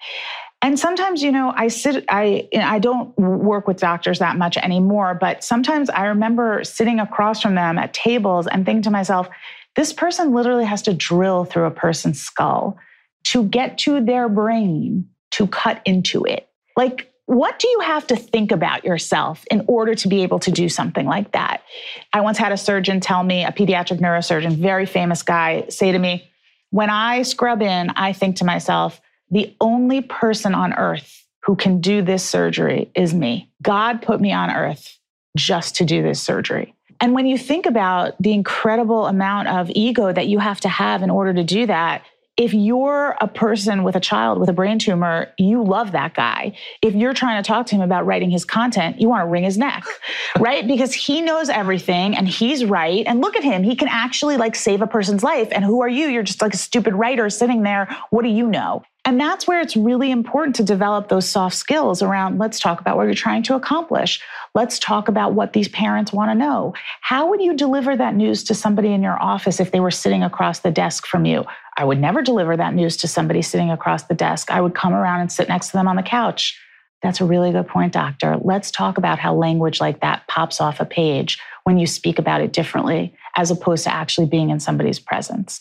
And 0.62 0.80
sometimes, 0.80 1.22
you 1.22 1.32
know, 1.32 1.54
I 1.56 1.68
sit, 1.68 2.06
I, 2.08 2.48
I 2.56 2.80
don't 2.80 3.18
work 3.18 3.68
with 3.68 3.78
doctors 3.78 4.20
that 4.20 4.38
much 4.38 4.56
anymore, 4.56 5.18
but 5.20 5.44
sometimes 5.44 5.90
I 5.90 6.06
remember 6.06 6.64
sitting 6.64 7.00
across 7.00 7.42
from 7.42 7.56
them 7.56 7.78
at 7.78 7.94
tables 7.94 8.48
and 8.48 8.66
thinking 8.66 8.84
to 8.84 8.92
myself, 8.92 9.28
this 9.76 9.92
person 9.92 10.34
literally 10.34 10.64
has 10.64 10.82
to 10.84 10.94
drill 10.94 11.44
through 11.44 11.66
a 11.66 11.72
person's 11.72 12.22
skull 12.22 12.78
to 13.26 13.44
get 13.44 13.78
to 13.80 14.00
their 14.00 14.30
brain 14.30 15.10
to 15.32 15.48
cut 15.48 15.82
into 15.84 16.24
it. 16.26 16.48
Like, 16.78 17.13
what 17.26 17.58
do 17.60 17.68
you 17.70 17.80
have 17.80 18.06
to 18.08 18.16
think 18.16 18.52
about 18.52 18.84
yourself 18.84 19.46
in 19.50 19.64
order 19.68 19.96
to 19.96 20.08
be 20.08 20.24
able 20.24 20.40
to 20.40 20.52
do 20.52 20.68
something 20.68 21.06
like 21.06 21.32
that? 21.32 21.64
I 22.12 22.22
once 22.22 22.38
had 22.38 22.52
a 22.52 22.58
surgeon 22.58 23.00
tell 23.00 23.24
me, 23.24 23.44
a 23.44 23.52
pediatric 23.52 24.00
neurosurgeon, 24.00 24.58
very 24.58 24.86
famous 24.86 25.24
guy, 25.24 25.66
say 25.70 25.92
to 25.92 26.00
me, 26.00 26.30
when 26.72 26.90
I 26.90 27.22
scrub 27.22 27.62
in, 27.62 27.92
I 27.92 28.14
think 28.14 28.38
to 28.38 28.46
myself, 28.46 29.00
the 29.32 29.56
only 29.62 30.02
person 30.02 30.54
on 30.54 30.74
earth 30.74 31.26
who 31.44 31.56
can 31.56 31.82
do 31.82 32.02
this 32.02 32.24
surgery 32.24 32.92
is 32.96 33.14
me. 33.14 33.50
God 33.62 34.02
put 34.02 34.20
me 34.20 34.32
on 34.32 34.50
earth 34.50 34.98
just 35.38 35.76
to 35.78 35.86
do 35.86 36.04
this 36.04 36.22
surgery. 36.22 36.76
And 37.00 37.14
when 37.14 37.26
you 37.26 37.38
think 37.38 37.66
about 37.66 38.22
the 38.22 38.34
incredible 38.34 39.08
amount 39.08 39.50
of 39.50 39.70
ego 39.74 40.12
that 40.12 40.28
you 40.28 40.40
have 40.40 40.60
to 40.62 40.70
have 40.70 41.04
in 41.04 41.10
order 41.10 41.34
to 41.34 41.44
do 41.44 41.66
that, 41.66 42.04
if 42.36 42.54
you're 42.54 43.16
a 43.22 43.28
person 43.28 43.84
with 43.84 43.96
a 43.96 44.00
child 44.00 44.40
with 44.40 44.50
a 44.50 44.54
brain 44.54 44.80
tumor, 44.80 45.32
you 45.38 45.64
love 45.64 45.92
that 45.92 46.16
guy. 46.16 46.58
If 46.82 46.96
you're 46.96 47.14
trying 47.14 47.42
to 47.42 47.48
talk 47.48 47.68
to 47.68 47.76
him 47.76 47.82
about 47.82 48.08
writing 48.08 48.32
his 48.32 48.44
content, 48.44 49.00
you 49.00 49.08
want 49.08 49.22
to 49.22 49.28
wring 49.28 49.44
his 49.44 49.58
neck, 49.58 49.84
right? 50.40 50.66
Because 50.68 50.94
he 50.94 51.22
knows 51.22 51.50
everything 51.50 52.18
and 52.18 52.28
he's 52.28 52.66
right. 52.66 53.06
And 53.06 53.22
look 53.22 53.36
at 53.36 53.44
him. 53.44 53.64
He 53.64 53.76
can 53.76 53.88
actually 53.88 54.38
like 54.38 54.56
save 54.56 54.82
a 54.82 54.88
person's 54.88 55.22
life. 55.24 55.50
And 55.52 55.64
who 55.64 55.82
are 55.82 55.90
you? 55.90 56.08
You're 56.08 56.24
just 56.24 56.42
like 56.42 56.56
a 56.56 56.58
stupid 56.58 56.96
writer 56.96 57.30
sitting 57.30 57.62
there. 57.62 57.96
What 58.10 58.24
do 58.24 58.30
you 58.30 58.48
know? 58.48 58.84
And 59.06 59.20
that's 59.20 59.46
where 59.46 59.60
it's 59.60 59.76
really 59.76 60.12
important 60.12 60.56
to 60.56 60.64
develop 60.64 61.10
those 61.10 61.28
soft 61.28 61.56
skills 61.56 62.02
around 62.02 62.38
let's 62.38 62.60
talk 62.60 62.80
about 62.80 62.96
what 62.96 63.04
you're 63.04 63.14
trying 63.14 63.44
to 63.44 63.56
accomplish. 63.56 64.22
Let's 64.56 64.80
talk 64.80 65.10
about 65.10 65.34
what 65.34 65.52
these 65.52 65.68
parents 65.68 66.14
want 66.14 66.32
to 66.32 66.36
know. 66.36 66.74
How 67.02 67.30
would 67.30 67.42
you 67.42 67.54
deliver 67.54 67.98
that 67.98 68.16
news 68.16 68.46
to 68.46 68.56
somebody 68.56 68.94
in 68.94 69.04
your 69.04 69.22
office 69.22 69.60
if 69.60 69.72
they 69.72 69.82
were 69.82 69.92
sitting 69.92 70.24
across 70.24 70.60
the 70.60 70.72
desk 70.72 71.06
from 71.06 71.26
you? 71.26 71.44
I 71.76 71.84
would 71.84 72.00
never 72.00 72.22
deliver 72.22 72.56
that 72.56 72.76
news 72.76 72.96
to 72.98 73.08
somebody 73.08 73.42
sitting 73.42 73.72
across 73.72 74.04
the 74.04 74.14
desk. 74.14 74.50
I 74.50 74.62
would 74.62 74.76
come 74.76 74.94
around 74.94 75.20
and 75.20 75.32
sit 75.32 75.50
next 75.50 75.68
to 75.68 75.74
them 75.74 75.88
on 75.88 75.98
the 75.98 76.04
couch. 76.04 76.58
That's 77.02 77.20
a 77.20 77.26
really 77.26 77.52
good 77.52 77.68
point, 77.68 77.92
doctor. 77.92 78.38
Let's 78.42 78.72
talk 78.72 78.98
about 78.98 79.20
how 79.20 79.36
language 79.36 79.82
like 79.82 80.00
that 80.00 80.26
pops 80.28 80.62
off 80.62 80.80
a 80.80 80.86
page 80.86 81.38
when 81.66 81.78
you 81.78 81.88
speak 81.88 82.20
about 82.20 82.40
it 82.40 82.54
differently, 82.54 83.14
as 83.36 83.52
opposed 83.52 83.84
to 83.84 83.94
actually 83.94 84.28
being 84.28 84.50
in 84.50 84.62
somebody's 84.62 85.00
presence. 85.00 85.60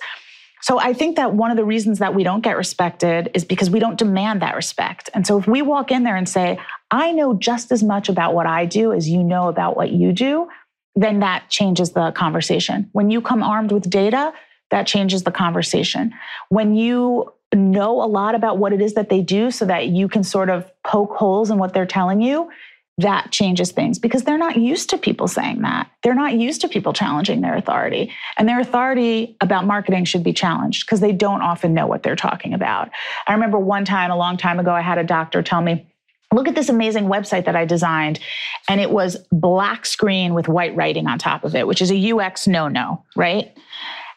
So 0.62 0.78
I 0.78 0.94
think 0.94 1.16
that 1.16 1.34
one 1.34 1.50
of 1.50 1.56
the 1.56 1.64
reasons 1.64 1.98
that 1.98 2.14
we 2.14 2.22
don't 2.22 2.40
get 2.40 2.56
respected 2.56 3.30
is 3.34 3.44
because 3.44 3.68
we 3.68 3.80
don't 3.80 3.98
demand 3.98 4.42
that 4.42 4.54
respect. 4.54 5.10
And 5.12 5.26
so 5.26 5.38
if 5.38 5.46
we 5.46 5.60
walk 5.60 5.90
in 5.90 6.04
there 6.04 6.16
and 6.16 6.28
say, 6.28 6.58
I 6.90 7.12
know 7.12 7.34
just 7.34 7.72
as 7.72 7.82
much 7.82 8.08
about 8.08 8.32
what 8.32 8.46
I 8.46 8.64
do 8.64 8.92
as 8.92 9.08
you 9.08 9.24
know 9.24 9.48
about 9.48 9.76
what 9.76 9.90
you 9.90 10.12
do, 10.12 10.48
then 10.94 11.20
that 11.20 11.48
changes 11.48 11.92
the 11.92 12.12
conversation. 12.12 12.88
When 12.92 13.10
you 13.10 13.20
come 13.20 13.42
armed 13.42 13.72
with 13.72 13.90
data, 13.90 14.32
that 14.70 14.86
changes 14.86 15.24
the 15.24 15.32
conversation. 15.32 16.12
When 16.48 16.76
you 16.76 17.32
know 17.54 18.02
a 18.02 18.06
lot 18.06 18.34
about 18.34 18.58
what 18.58 18.72
it 18.72 18.80
is 18.80 18.94
that 18.94 19.08
they 19.08 19.20
do 19.20 19.50
so 19.50 19.64
that 19.66 19.88
you 19.88 20.08
can 20.08 20.22
sort 20.22 20.48
of 20.48 20.70
poke 20.84 21.14
holes 21.14 21.50
in 21.50 21.58
what 21.58 21.74
they're 21.74 21.86
telling 21.86 22.20
you, 22.20 22.50
that 23.02 23.30
changes 23.30 23.70
things 23.70 23.98
because 23.98 24.24
they're 24.24 24.38
not 24.38 24.56
used 24.56 24.90
to 24.90 24.98
people 24.98 25.28
saying 25.28 25.62
that. 25.62 25.90
They're 26.02 26.14
not 26.14 26.34
used 26.34 26.60
to 26.62 26.68
people 26.68 26.92
challenging 26.92 27.40
their 27.40 27.54
authority. 27.54 28.12
And 28.36 28.48
their 28.48 28.60
authority 28.60 29.36
about 29.40 29.66
marketing 29.66 30.04
should 30.04 30.24
be 30.24 30.32
challenged 30.32 30.86
because 30.86 31.00
they 31.00 31.12
don't 31.12 31.42
often 31.42 31.74
know 31.74 31.86
what 31.86 32.02
they're 32.02 32.16
talking 32.16 32.54
about. 32.54 32.90
I 33.26 33.34
remember 33.34 33.58
one 33.58 33.84
time, 33.84 34.10
a 34.10 34.16
long 34.16 34.36
time 34.36 34.58
ago, 34.58 34.72
I 34.72 34.80
had 34.80 34.98
a 34.98 35.04
doctor 35.04 35.42
tell 35.42 35.60
me, 35.60 35.86
Look 36.32 36.48
at 36.48 36.54
this 36.54 36.70
amazing 36.70 37.04
website 37.04 37.44
that 37.44 37.56
I 37.56 37.66
designed. 37.66 38.18
And 38.66 38.80
it 38.80 38.90
was 38.90 39.18
black 39.30 39.84
screen 39.84 40.32
with 40.32 40.48
white 40.48 40.74
writing 40.74 41.06
on 41.06 41.18
top 41.18 41.44
of 41.44 41.54
it, 41.54 41.66
which 41.66 41.82
is 41.82 41.92
a 41.92 42.12
UX 42.12 42.46
no 42.46 42.68
no, 42.68 43.04
right? 43.14 43.54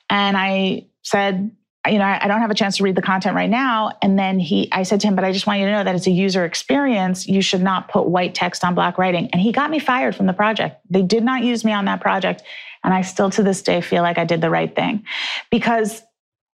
And 0.10 0.38
I 0.38 0.86
said, 1.04 1.52
you 1.88 2.00
know, 2.00 2.06
I 2.06 2.28
don't 2.28 2.41
have 2.41 2.52
a 2.52 2.56
chance 2.56 2.78
to 2.78 2.84
read 2.84 2.95
the 2.95 3.02
content 3.02 3.36
right 3.36 3.50
now. 3.50 3.91
And 4.02 4.17
then 4.17 4.39
he, 4.39 4.71
I 4.71 4.84
said 4.84 5.02
to 5.02 5.08
him, 5.08 5.15
but 5.15 5.24
I 5.24 5.32
just 5.32 5.48
want 5.48 5.60
you 5.60 5.65
to 5.65 5.71
know 5.71 5.84
that 5.84 5.95
it's 5.95 6.08
a 6.08 6.12
user 6.12 6.45
experience. 6.45 7.28
You 7.28 7.41
should 7.41 7.62
not 7.62 7.89
put 7.89 8.08
white 8.08 8.34
text 8.34 8.63
on 8.63 8.76
black 8.76 8.98
writing. 8.98 9.30
And 9.32 9.41
he 9.41 9.52
got 9.52 9.69
me 9.69 9.80
fired 9.80 10.15
from 10.15 10.26
the 10.26 10.34
project. 10.34 10.82
They 10.89 11.02
did 11.02 11.24
not 11.24 11.43
use 11.43 11.63
me 11.63 11.71
on 11.71 11.86
that 11.86 12.02
project. 12.02 12.43
And 12.84 12.93
I 12.93 13.02
still 13.02 13.30
to 13.32 13.43
this 13.43 13.62
day 13.62 13.82
feel 13.82 14.04
like 14.04 14.17
I 14.17 14.26
did 14.26 14.41
the 14.41 14.50
right 14.50 14.74
thing 14.74 15.06
because 15.50 16.02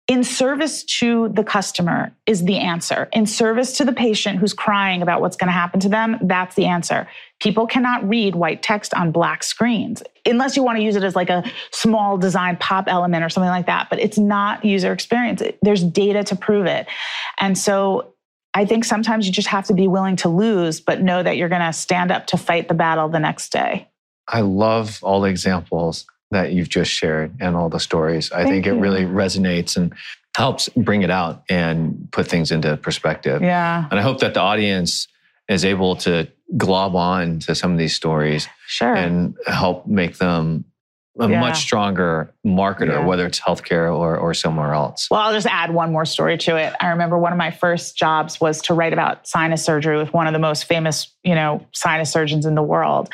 in 0.08 0.24
service 0.24 0.84
to 0.84 1.30
the 1.30 1.44
customer 1.44 2.14
is 2.26 2.44
the 2.44 2.58
answer. 2.58 3.08
In 3.14 3.26
service 3.26 3.78
to 3.78 3.86
the 3.86 3.94
patient 3.94 4.40
who's 4.40 4.54
crying 4.54 5.02
about 5.02 5.22
what's 5.22 5.38
going 5.38 5.48
to 5.48 5.54
happen 5.54 5.80
to 5.82 5.90
them, 5.90 6.18
that's 6.24 6.56
the 6.56 6.66
answer. 6.66 7.08
People 7.40 7.66
cannot 7.66 8.08
read 8.08 8.36
white 8.36 8.62
text 8.62 8.94
on 8.94 9.12
black 9.12 9.44
screens 9.44 10.04
unless 10.26 10.58
you 10.58 10.64
want 10.64 10.78
to 10.78 10.84
use 10.84 10.96
it 10.96 11.04
as 11.04 11.16
like 11.16 11.30
a 11.30 11.44
small 11.72 12.18
design 12.18 12.58
pop 12.58 12.86
element 12.88 13.24
or 13.24 13.30
something 13.30 13.50
like 13.50 13.68
that, 13.68 13.90
but 13.90 14.00
it's 14.00 14.18
not 14.18 14.66
user 14.66 14.92
experience. 14.92 15.42
There's 15.62 15.84
data 15.84 16.24
to 16.26 16.36
prove 16.36 16.66
it. 16.66 16.88
And 17.40 17.58
so 17.58 18.14
I 18.54 18.66
think 18.66 18.84
sometimes 18.84 19.26
you 19.26 19.32
just 19.32 19.48
have 19.48 19.66
to 19.68 19.74
be 19.74 19.88
willing 19.88 20.18
to 20.18 20.30
lose, 20.30 20.82
but 20.82 21.02
know 21.02 21.24
that 21.24 21.38
you're 21.38 21.50
going 21.50 21.62
to 21.62 21.74
stand 21.74 22.12
up 22.12 22.28
to 22.28 22.38
fight 22.38 22.68
the 22.68 22.74
battle 22.74 23.08
the 23.08 23.20
next 23.20 23.52
day. 23.52 23.88
I 24.28 24.42
love 24.42 25.00
all 25.04 25.22
the 25.22 25.30
examples 25.30 26.06
that 26.32 26.54
you've 26.54 26.70
just 26.70 26.91
shared 26.91 27.36
and 27.39 27.56
all 27.56 27.70
the 27.70 27.80
stories. 27.80 28.32
I 28.32 28.44
Thank 28.44 28.50
think 28.50 28.67
it 28.67 28.74
you. 28.76 28.80
really 28.80 29.04
resonates 29.04 29.78
and 29.78 29.94
helps 30.36 30.70
bring 30.70 31.02
it 31.04 31.10
out 31.12 31.44
and 31.50 32.08
put 32.12 32.28
things 32.28 32.52
into 32.52 32.76
perspective. 32.78 33.41
Yeah, 33.41 33.86
And 33.91 34.00
I 34.00 34.04
hope 34.04 34.20
that 34.22 34.34
the 34.34 34.39
audience 34.39 35.08
is 35.50 35.65
able 35.65 35.96
to 35.98 36.28
glob 36.58 36.96
on 36.96 37.39
to 37.39 37.54
some 37.56 37.72
of 37.74 37.78
these 37.78 37.94
stories 37.96 38.48
sure. 38.67 38.94
and 38.96 39.36
help 39.46 39.86
make 39.88 40.17
them 40.17 40.65
a 41.19 41.28
Yeah. 41.28 41.39
much 41.41 41.58
stronger 41.58 42.32
marketer, 42.45 43.00
Yeah. 43.00 43.06
whether 43.06 43.26
it's 43.26 43.39
healthcare 43.39 43.93
or, 43.93 44.15
or 44.17 44.34
somewhere 44.34 44.74
else. 44.74 45.08
Well, 45.12 45.19
I'll 45.19 45.34
just 45.34 45.47
add 45.47 45.74
one 45.74 45.91
more 45.91 46.06
story 46.06 46.38
to 46.39 46.56
it. 46.56 46.74
I 46.80 46.88
remember 46.89 47.17
one 47.17 47.34
of 47.34 47.38
my 47.38 47.52
first 47.52 47.97
jobs 47.97 48.39
was 48.39 48.62
to 48.63 48.74
write 48.74 48.93
about 48.93 49.28
sinus 49.28 49.63
surgery 49.63 49.97
with 49.97 50.13
one 50.13 50.26
of 50.28 50.34
the 50.34 50.39
most 50.39 50.63
famous, 50.65 51.13
you 51.24 51.36
know, 51.36 51.65
sinus 51.74 52.12
surgeons 52.12 52.45
in 52.45 52.56
the 52.56 52.63
world. 52.63 53.10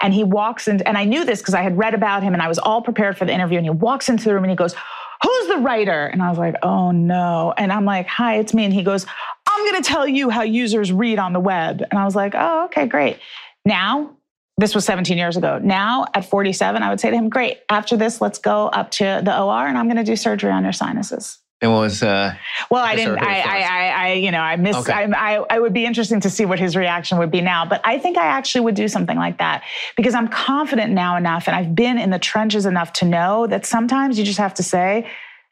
And 0.00 0.14
he 0.14 0.24
walks 0.24 0.66
in, 0.66 0.80
and 0.82 0.96
I 0.96 1.04
knew 1.04 1.24
this 1.24 1.40
because 1.40 1.52
I 1.54 1.62
had 1.62 1.76
read 1.76 1.92
about 1.94 2.22
him 2.22 2.32
and 2.32 2.42
I 2.42 2.48
was 2.48 2.58
all 2.58 2.80
prepared 2.80 3.18
for 3.18 3.26
the 3.26 3.34
interview. 3.34 3.58
And 3.58 3.66
he 3.66 3.70
walks 3.70 4.08
into 4.08 4.24
the 4.24 4.34
room 4.34 4.44
and 4.44 4.50
he 4.50 4.56
goes, 4.56 4.74
Who's 5.22 5.48
the 5.48 5.58
writer? 5.58 6.06
And 6.06 6.20
I 6.22 6.30
was 6.30 6.38
like, 6.38 6.56
Oh 6.62 6.90
no. 6.90 7.52
And 7.58 7.70
I'm 7.72 7.84
like, 7.84 8.06
Hi, 8.08 8.38
it's 8.38 8.54
me. 8.54 8.64
And 8.64 8.72
he 8.74 8.82
goes, 8.82 9.06
I'm 9.46 9.70
going 9.70 9.80
to 9.82 9.88
tell 9.88 10.08
you 10.08 10.30
how 10.30 10.42
users 10.42 10.90
read 10.90 11.18
on 11.18 11.32
the 11.34 11.38
web. 11.40 11.82
And 11.90 11.98
I 12.00 12.04
was 12.04 12.16
like, 12.16 12.32
Oh, 12.34 12.64
okay, 12.64 12.86
great. 12.86 13.18
Now, 13.64 14.10
this 14.58 14.74
was 14.74 14.84
17 14.84 15.16
years 15.16 15.36
ago. 15.36 15.58
Now 15.62 16.06
at 16.14 16.24
47, 16.24 16.82
I 16.82 16.90
would 16.90 17.00
say 17.00 17.10
to 17.10 17.16
him, 17.16 17.28
Great. 17.28 17.60
After 17.68 17.96
this, 17.96 18.20
let's 18.20 18.38
go 18.38 18.66
up 18.68 18.90
to 18.92 19.20
the 19.24 19.38
OR 19.40 19.66
and 19.66 19.78
I'm 19.78 19.86
going 19.86 19.96
to 19.96 20.04
do 20.04 20.16
surgery 20.16 20.50
on 20.50 20.62
your 20.62 20.72
sinuses. 20.72 21.38
It 21.62 21.68
was, 21.68 22.02
uh, 22.02 22.34
Well, 22.70 22.82
I 22.84 22.96
didn't. 22.96 23.18
I, 23.20 23.38
I. 23.40 23.60
I, 23.60 23.88
I, 24.08 24.12
you 24.14 24.32
know, 24.32 24.40
I 24.40 24.56
miss. 24.56 24.76
Okay. 24.78 24.92
I, 24.92 25.04
I, 25.36 25.44
I 25.48 25.60
would 25.60 25.72
be 25.72 25.86
interesting 25.86 26.18
to 26.22 26.28
see 26.28 26.44
what 26.44 26.58
his 26.58 26.74
reaction 26.74 27.18
would 27.18 27.30
be 27.30 27.40
now. 27.40 27.64
But 27.64 27.80
I 27.84 27.98
think 27.98 28.18
I 28.18 28.26
actually 28.26 28.62
would 28.62 28.74
do 28.74 28.88
something 28.88 29.16
like 29.16 29.38
that 29.38 29.62
because 29.96 30.12
I'm 30.12 30.26
confident 30.26 30.92
now 30.92 31.16
enough, 31.16 31.46
and 31.46 31.54
I've 31.54 31.72
been 31.76 31.98
in 31.98 32.10
the 32.10 32.18
trenches 32.18 32.66
enough 32.66 32.92
to 32.94 33.04
know 33.04 33.46
that 33.46 33.64
sometimes 33.64 34.18
you 34.18 34.24
just 34.24 34.38
have 34.38 34.54
to 34.54 34.64
say, 34.64 35.08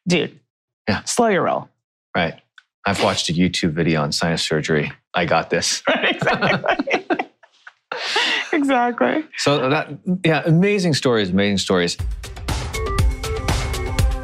"Dude, 0.08 0.36
Yeah. 0.88 1.04
slow 1.04 1.28
your 1.28 1.42
roll." 1.44 1.68
right. 2.16 2.34
I've 2.84 3.02
watched 3.04 3.28
a 3.28 3.32
YouTube 3.32 3.70
video 3.72 4.02
on 4.02 4.10
sinus 4.10 4.42
surgery. 4.42 4.90
I 5.14 5.26
got 5.26 5.48
this. 5.50 5.80
Right, 5.88 6.16
exactly. 6.16 6.99
exactly. 8.52 9.24
So 9.36 9.68
that, 9.68 9.90
yeah, 10.24 10.42
amazing 10.44 10.94
stories, 10.94 11.30
amazing 11.30 11.58
stories. 11.58 11.96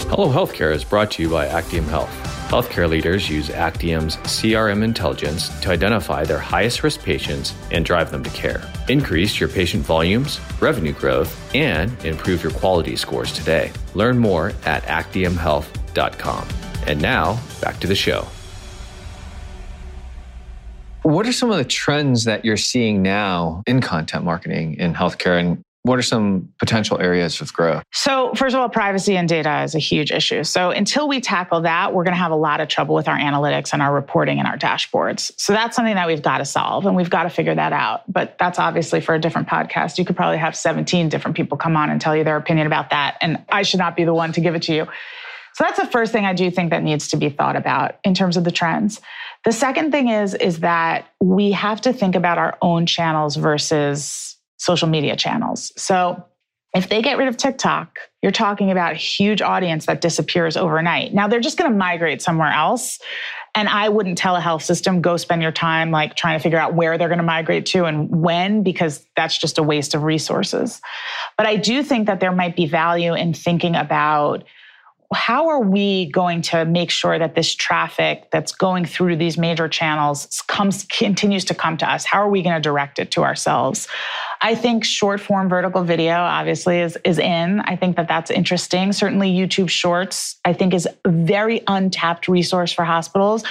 Hello 0.09 0.33
Healthcare 0.33 0.73
is 0.73 0.85
brought 0.85 1.11
to 1.13 1.23
you 1.23 1.29
by 1.29 1.47
Actium 1.47 1.85
Health. 1.87 2.11
Healthcare 2.49 2.89
leaders 2.89 3.29
use 3.29 3.51
Actium's 3.51 4.17
CRM 4.19 4.85
intelligence 4.85 5.49
to 5.61 5.71
identify 5.71 6.25
their 6.25 6.39
highest 6.39 6.85
risk 6.85 7.03
patients 7.03 7.55
and 7.73 7.85
drive 7.85 8.13
them 8.13 8.23
to 8.23 8.31
care. 8.31 8.63
Increase 8.89 9.41
your 9.41 9.49
patient 9.49 9.85
volumes, 9.85 10.39
revenue 10.61 10.93
growth, 10.93 11.53
and 11.57 11.93
improve 12.05 12.45
your 12.45 12.53
quality 12.53 12.95
scores 12.95 13.33
today. 13.33 13.73
Learn 13.95 14.17
more 14.17 14.53
at 14.65 14.85
actiumhealth.com. 14.85 16.49
And 16.87 17.03
now, 17.03 17.41
back 17.61 17.81
to 17.81 17.89
the 17.89 17.97
show. 17.97 18.29
What 21.17 21.27
are 21.27 21.33
some 21.33 21.51
of 21.51 21.57
the 21.57 21.65
trends 21.65 22.25
that 22.25 22.45
you're 22.45 22.59
seeing 22.59 23.01
now 23.01 23.63
in 23.67 23.81
content 23.81 24.23
marketing 24.23 24.75
in 24.75 24.93
healthcare, 24.93 25.41
and 25.41 25.63
what 25.81 25.99
are 25.99 26.03
some 26.03 26.53
potential 26.59 27.01
areas 27.01 27.41
of 27.41 27.55
growth? 27.55 27.83
So, 27.91 28.35
first 28.35 28.55
of 28.55 28.61
all, 28.61 28.69
privacy 28.69 29.17
and 29.17 29.27
data 29.27 29.63
is 29.63 29.75
a 29.75 29.79
huge 29.79 30.13
issue. 30.13 30.45
So, 30.45 30.73
until 30.73 31.09
we 31.09 31.23
tackle 31.23 31.63
that, 31.63 31.95
we're 31.95 32.05
going 32.05 32.13
to 32.13 32.21
have 32.21 32.33
a 32.33 32.37
lot 32.37 32.61
of 32.61 32.69
trouble 32.69 32.95
with 32.95 33.09
our 33.09 33.17
analytics 33.17 33.73
and 33.73 33.81
our 33.81 33.95
reporting 33.95 34.39
and 34.41 34.47
our 34.47 34.59
dashboards. 34.59 35.33
So, 35.39 35.55
that's 35.55 35.75
something 35.75 35.95
that 35.95 36.07
we've 36.07 36.21
got 36.21 36.37
to 36.37 36.45
solve 36.45 36.85
and 36.85 36.95
we've 36.95 37.09
got 37.09 37.23
to 37.23 37.31
figure 37.31 37.55
that 37.55 37.73
out. 37.73 38.03
But 38.13 38.37
that's 38.39 38.59
obviously 38.59 39.01
for 39.01 39.15
a 39.15 39.19
different 39.19 39.49
podcast. 39.49 39.97
You 39.97 40.05
could 40.05 40.17
probably 40.17 40.37
have 40.37 40.55
17 40.55 41.09
different 41.09 41.35
people 41.35 41.57
come 41.57 41.79
on 41.79 41.89
and 41.89 41.99
tell 41.99 42.15
you 42.15 42.25
their 42.25 42.37
opinion 42.37 42.67
about 42.67 42.91
that. 42.91 43.17
And 43.23 43.43
I 43.49 43.63
should 43.63 43.81
not 43.81 43.97
be 43.97 44.05
the 44.05 44.13
one 44.13 44.33
to 44.33 44.43
give 44.43 44.55
it 44.55 44.61
to 44.65 44.75
you. 44.75 44.87
So 45.57 45.65
that's 45.65 45.81
the 45.81 45.87
first 45.87 46.13
thing 46.13 46.27
I 46.27 46.35
do 46.35 46.51
think 46.51 46.69
that 46.69 46.83
needs 46.83 47.09
to 47.09 47.17
be 47.17 47.31
thought 47.31 47.57
about 47.57 47.97
in 48.05 48.13
terms 48.13 48.37
of 48.37 48.45
the 48.45 48.51
trends. 48.51 49.01
The 49.47 49.53
second 49.53 49.93
thing 49.93 50.09
is 50.09 50.35
is 50.35 50.61
that 50.61 51.07
we 51.21 51.53
have 51.53 51.81
to 51.83 51.93
think 51.93 52.17
about 52.17 52.37
our 52.37 52.59
own 52.61 52.85
channels 52.85 53.37
versus 53.37 54.37
social 54.57 54.89
media 54.89 55.15
channels. 55.15 55.73
So 55.77 56.27
if 56.75 56.89
they 56.89 57.01
get 57.01 57.17
rid 57.17 57.29
of 57.29 57.37
TikTok, 57.37 58.01
you're 58.23 58.33
talking 58.33 58.73
about 58.73 58.93
a 58.93 58.97
huge 58.97 59.41
audience 59.41 59.87
that 59.87 60.01
disappears 60.01 60.57
overnight. 60.57 61.15
Now 61.15 61.29
they're 61.29 61.41
just 61.41 61.57
going 61.57 61.71
to 61.71 61.77
migrate 61.77 62.21
somewhere 62.23 62.51
else. 62.51 62.99
And 63.55 63.69
I 63.69 63.89
wouldn't 63.89 64.19
tell 64.19 64.35
a 64.35 64.41
health 64.41 64.65
system, 64.65 65.01
go 65.01 65.17
spend 65.17 65.43
your 65.43 65.53
time 65.53 65.93
like 65.93 66.17
trying 66.17 66.39
to 66.39 66.43
figure 66.43 66.59
out 66.59 66.75
where 66.75 66.99
they're 66.99 67.09
going 67.09 67.19
to 67.19 67.25
migrate 67.25 67.67
to 67.67 67.85
and 67.85 68.11
when, 68.21 68.65
because 68.65 69.07
that's 69.15 69.39
just 69.39 69.59
a 69.59 69.63
waste 69.63 69.95
of 69.95 70.03
resources. 70.03 70.83
But 71.39 71.47
I 71.47 71.55
do 71.55 71.85
think 71.85 72.09
that 72.09 72.19
there 72.19 72.33
might 72.33 72.57
be 72.57 72.67
value 72.67 73.15
in 73.15 73.33
thinking 73.33 73.77
about 73.77 74.43
how 75.15 75.49
are 75.49 75.61
we 75.61 76.11
going 76.11 76.43
to 76.43 76.65
make 76.65 76.91
sure 76.91 77.19
that 77.19 77.35
this 77.35 77.55
traffic 77.55 78.29
that's 78.31 78.53
going 78.53 78.85
through 78.85 79.17
these 79.17 79.39
major 79.39 79.69
channels 79.69 80.43
comes 80.49 80.85
continues 80.85 81.45
to 81.47 81.55
come 81.55 81.77
to 81.77 81.91
us? 81.91 82.05
How 82.05 82.21
are 82.21 82.29
we 82.29 82.43
going 82.43 82.57
to 82.57 82.61
direct 82.61 82.99
it 82.99 83.11
to 83.13 83.23
ourselves? 83.23 83.87
I 84.41 84.55
think 84.55 84.85
short 84.85 85.21
form 85.21 85.49
vertical 85.49 85.85
video 85.85 86.15
obviously 86.15 86.81
is 86.81 86.99
is 87.05 87.19
in. 87.19 87.61
I 87.61 87.77
think 87.77 87.97
that 87.97 88.09
that's 88.09 88.31
interesting. 88.31 88.93
Certainly 88.93 89.37
youtube 89.37 89.69
shorts 89.69 90.37
i 90.45 90.53
think 90.53 90.75
is 90.75 90.89
a 91.05 91.11
very 91.11 91.63
untapped 91.67 92.29
resource 92.29 92.73
for 92.73 92.85
hospitals 92.85 93.45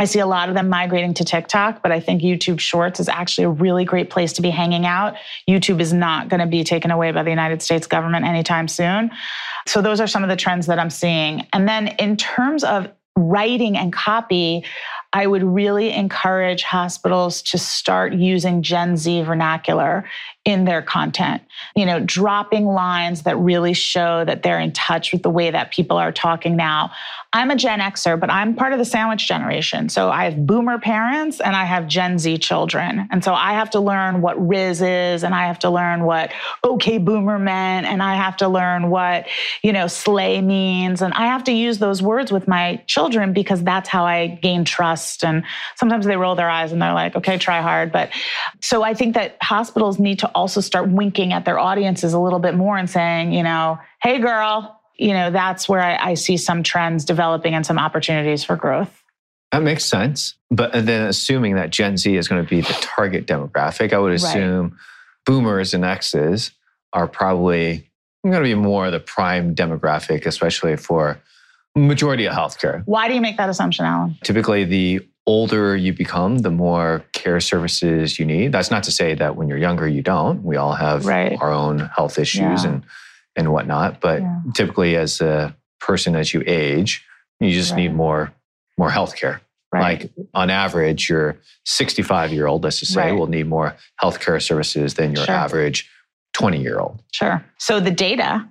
I 0.00 0.06
see 0.06 0.18
a 0.18 0.26
lot 0.26 0.48
of 0.48 0.54
them 0.54 0.70
migrating 0.70 1.12
to 1.12 1.24
TikTok, 1.24 1.82
but 1.82 1.92
I 1.92 2.00
think 2.00 2.22
YouTube 2.22 2.58
Shorts 2.58 3.00
is 3.00 3.08
actually 3.10 3.44
a 3.44 3.50
really 3.50 3.84
great 3.84 4.08
place 4.08 4.32
to 4.32 4.42
be 4.42 4.48
hanging 4.48 4.86
out. 4.86 5.14
YouTube 5.46 5.78
is 5.78 5.92
not 5.92 6.30
going 6.30 6.40
to 6.40 6.46
be 6.46 6.64
taken 6.64 6.90
away 6.90 7.12
by 7.12 7.22
the 7.22 7.28
United 7.28 7.60
States 7.60 7.86
government 7.86 8.24
anytime 8.24 8.66
soon. 8.66 9.10
So, 9.68 9.82
those 9.82 10.00
are 10.00 10.06
some 10.06 10.22
of 10.22 10.30
the 10.30 10.36
trends 10.36 10.66
that 10.68 10.78
I'm 10.78 10.88
seeing. 10.88 11.46
And 11.52 11.68
then, 11.68 11.88
in 11.98 12.16
terms 12.16 12.64
of 12.64 12.88
writing 13.14 13.76
and 13.76 13.92
copy, 13.92 14.64
I 15.12 15.26
would 15.26 15.42
really 15.42 15.92
encourage 15.92 16.62
hospitals 16.62 17.42
to 17.42 17.58
start 17.58 18.14
using 18.14 18.62
Gen 18.62 18.96
Z 18.96 19.20
vernacular 19.22 20.08
in 20.46 20.64
their 20.64 20.80
content. 20.80 21.42
You 21.76 21.84
know, 21.84 22.00
dropping 22.00 22.64
lines 22.64 23.22
that 23.24 23.36
really 23.36 23.74
show 23.74 24.24
that 24.24 24.42
they're 24.42 24.58
in 24.58 24.72
touch 24.72 25.12
with 25.12 25.22
the 25.22 25.28
way 25.28 25.50
that 25.50 25.70
people 25.70 25.98
are 25.98 26.12
talking 26.12 26.56
now. 26.56 26.92
I'm 27.32 27.50
a 27.50 27.56
Gen 27.56 27.78
Xer, 27.78 28.18
but 28.18 28.30
I'm 28.30 28.54
part 28.54 28.72
of 28.72 28.78
the 28.78 28.84
sandwich 28.84 29.28
generation. 29.28 29.88
So 29.88 30.10
I 30.10 30.24
have 30.24 30.46
boomer 30.46 30.78
parents 30.78 31.40
and 31.40 31.54
I 31.54 31.64
have 31.64 31.86
Gen 31.86 32.18
Z 32.18 32.38
children. 32.38 33.06
And 33.12 33.22
so 33.22 33.34
I 33.34 33.52
have 33.52 33.70
to 33.70 33.80
learn 33.80 34.22
what 34.22 34.36
rizz 34.38 34.82
is 35.14 35.22
and 35.22 35.34
I 35.34 35.46
have 35.46 35.58
to 35.60 35.70
learn 35.70 36.04
what 36.04 36.32
okay 36.64 36.98
boomer 36.98 37.38
meant 37.38 37.86
and 37.86 38.02
I 38.02 38.16
have 38.16 38.36
to 38.38 38.48
learn 38.48 38.90
what, 38.90 39.26
you 39.62 39.72
know, 39.72 39.86
slay 39.86 40.40
means 40.40 41.02
and 41.02 41.12
I 41.14 41.26
have 41.26 41.44
to 41.44 41.52
use 41.52 41.78
those 41.78 42.02
words 42.02 42.32
with 42.32 42.48
my 42.48 42.82
children 42.86 43.32
because 43.32 43.62
that's 43.62 43.88
how 43.88 44.04
I 44.06 44.26
gain 44.26 44.64
trust 44.64 45.22
and 45.22 45.44
sometimes 45.76 46.06
they 46.06 46.16
roll 46.16 46.34
their 46.34 46.50
eyes 46.50 46.72
and 46.72 46.80
they're 46.80 46.94
like, 46.94 47.14
"Okay, 47.14 47.38
try 47.38 47.60
hard." 47.60 47.92
But 47.92 48.10
so 48.60 48.82
I 48.82 48.94
think 48.94 49.14
that 49.14 49.36
hospitals 49.42 49.98
need 49.98 50.18
to 50.20 50.29
also 50.34 50.60
start 50.60 50.88
winking 50.88 51.32
at 51.32 51.44
their 51.44 51.58
audiences 51.58 52.12
a 52.12 52.18
little 52.18 52.38
bit 52.38 52.54
more 52.54 52.76
and 52.78 52.88
saying, 52.88 53.32
you 53.32 53.42
know, 53.42 53.78
"Hey 54.02 54.18
girl, 54.18 54.80
you 54.96 55.12
know, 55.14 55.30
that's 55.30 55.68
where 55.68 55.80
I, 55.80 56.10
I 56.10 56.14
see 56.14 56.36
some 56.36 56.62
trends 56.62 57.04
developing 57.04 57.54
and 57.54 57.64
some 57.64 57.78
opportunities 57.78 58.44
for 58.44 58.56
growth. 58.56 59.02
That 59.52 59.62
makes 59.62 59.84
sense. 59.84 60.34
But 60.50 60.74
uh, 60.74 60.80
then 60.82 61.06
assuming 61.06 61.54
that 61.56 61.70
Gen 61.70 61.96
Z 61.96 62.14
is 62.14 62.28
going 62.28 62.44
to 62.44 62.48
be 62.48 62.60
the 62.60 62.76
target 62.80 63.26
demographic, 63.26 63.92
I 63.92 63.98
would 63.98 64.10
Right. 64.10 64.14
assume 64.16 64.78
boomers 65.26 65.74
and 65.74 65.84
X's 65.84 66.52
are 66.92 67.08
probably 67.08 67.90
going 68.24 68.34
to 68.36 68.42
be 68.42 68.54
more 68.54 68.90
the 68.90 69.00
prime 69.00 69.54
demographic, 69.54 70.26
especially 70.26 70.76
for 70.76 71.18
majority 71.74 72.26
of 72.26 72.34
healthcare. 72.34 72.82
Why 72.84 73.08
do 73.08 73.14
you 73.14 73.20
make 73.20 73.38
that 73.38 73.48
assumption, 73.48 73.86
Alan? 73.86 74.18
Typically, 74.22 74.64
the 74.64 75.06
older 75.30 75.76
you 75.76 75.92
become, 75.92 76.38
the 76.38 76.50
more 76.50 77.04
care 77.12 77.40
services 77.40 78.18
you 78.18 78.26
need. 78.26 78.50
That's 78.52 78.70
not 78.70 78.82
to 78.84 78.90
say 78.90 79.14
that 79.14 79.36
when 79.36 79.46
you're 79.48 79.58
younger, 79.68 79.86
you 79.86 80.02
don't. 80.02 80.42
We 80.42 80.56
all 80.56 80.74
have 80.74 81.06
Right. 81.06 81.38
our 81.40 81.52
own 81.52 81.78
health 81.96 82.18
issues 82.18 82.64
Yeah. 82.64 82.70
and 82.70 82.82
and 83.36 83.52
whatnot. 83.52 84.00
But 84.00 84.22
Yeah. 84.22 84.36
typically, 84.54 84.96
as 84.96 85.20
a 85.20 85.54
person, 85.80 86.16
as 86.16 86.34
you 86.34 86.42
age, 86.46 87.04
You 87.42 87.50
just 87.52 87.70
Right. 87.72 87.80
need 87.82 87.94
more 87.94 88.32
more 88.76 88.90
healthcare. 88.90 89.40
Right. 89.72 89.82
Like 90.02 90.10
on 90.34 90.50
average, 90.50 91.08
your 91.08 91.36
65 91.64 92.32
year 92.34 92.46
old, 92.46 92.64
let's 92.64 92.80
just 92.80 92.92
say, 92.92 93.12
will 93.12 93.28
need 93.28 93.46
more 93.46 93.76
healthcare 94.02 94.42
services 94.42 94.94
than 94.94 95.14
your 95.14 95.24
Sure. 95.24 95.34
average 95.34 95.88
20 96.34 96.60
year 96.60 96.78
old. 96.80 97.00
Sure. 97.12 97.42
So 97.58 97.80
the 97.80 97.90
data 97.90 98.44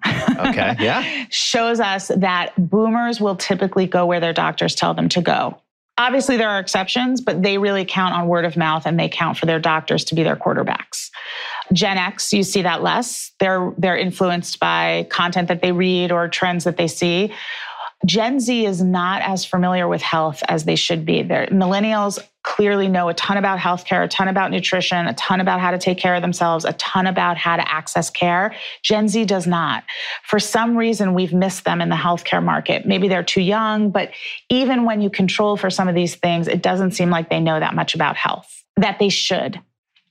Okay. 0.47 0.75
Yeah. 0.79 1.03
shows 1.29 1.79
us 1.79 2.07
that 2.15 2.45
boomers 2.57 3.19
will 3.21 3.35
typically 3.35 3.85
go 3.85 4.05
where 4.07 4.19
their 4.19 4.33
doctors 4.33 4.73
tell 4.75 4.93
them 4.95 5.07
to 5.09 5.21
go. 5.21 5.41
Obviously, 5.99 6.37
there 6.37 6.49
are 6.49 6.59
exceptions, 6.59 7.19
but 7.19 7.43
they 7.43 7.57
really 7.57 7.83
count 7.83 8.15
on 8.15 8.29
word 8.29 8.45
of 8.45 8.55
mouth 8.55 8.85
and 8.85 8.97
they 8.97 9.09
count 9.09 9.37
for 9.37 9.45
their 9.45 9.59
doctors 9.59 10.05
to 10.05 10.15
be 10.15 10.23
their 10.23 10.37
quarterbacks. 10.37 11.09
Gen 11.73 11.97
X, 11.97 12.31
you 12.31 12.41
see 12.41 12.61
that 12.61 12.81
less. 12.81 13.33
They're, 13.41 13.73
they're 13.77 13.97
influenced 13.97 14.61
by 14.61 15.07
content 15.09 15.49
that 15.49 15.61
they 15.61 15.73
read 15.73 16.13
or 16.13 16.29
trends 16.29 16.63
that 16.63 16.77
they 16.77 16.87
see. 16.87 17.33
Gen 18.05 18.39
Z 18.39 18.65
is 18.65 18.81
not 18.81 19.21
as 19.23 19.43
familiar 19.43 19.89
with 19.89 20.01
health 20.01 20.41
as 20.47 20.63
they 20.63 20.77
should 20.77 21.05
be. 21.05 21.21
They're, 21.21 21.47
millennials 21.47 22.17
clearly 22.49 22.87
know 22.87 23.09
a 23.09 23.13
ton 23.13 23.37
about 23.37 23.59
healthcare, 23.59 24.03
a 24.03 24.07
ton 24.07 24.27
about 24.27 24.49
nutrition, 24.49 25.05
a 25.05 25.13
ton 25.13 25.39
about 25.39 25.59
how 25.59 25.69
to 25.69 25.77
take 25.77 25.99
care 25.99 26.15
of 26.15 26.21
themselves, 26.23 26.65
a 26.65 26.73
ton 26.73 27.05
about 27.05 27.37
how 27.37 27.55
to 27.55 27.71
access 27.71 28.09
care. 28.09 28.55
Gen 28.81 29.07
Z 29.07 29.25
does 29.25 29.45
not. 29.45 29.83
For 30.23 30.39
some 30.39 30.75
reason, 30.75 31.13
we've 31.13 31.31
missed 31.31 31.63
them 31.63 31.79
in 31.79 31.89
the 31.89 31.95
healthcare 31.95 32.43
market. 32.43 32.87
Maybe 32.87 33.07
they're 33.07 33.21
too 33.23 33.41
young, 33.41 33.91
but 33.91 34.09
even 34.49 34.83
when 34.83 34.99
you 34.99 35.11
control 35.11 35.57
for 35.57 35.69
some 35.69 35.87
of 35.87 35.93
these 35.93 36.15
things, 36.15 36.47
it 36.47 36.63
doesn't 36.63 36.91
seem 36.91 37.11
like 37.11 37.29
they 37.29 37.39
know 37.39 37.59
that 37.59 37.75
much 37.75 37.93
about 37.93 38.17
health 38.17 38.59
that 38.77 38.97
they 38.97 39.09
should. 39.09 39.61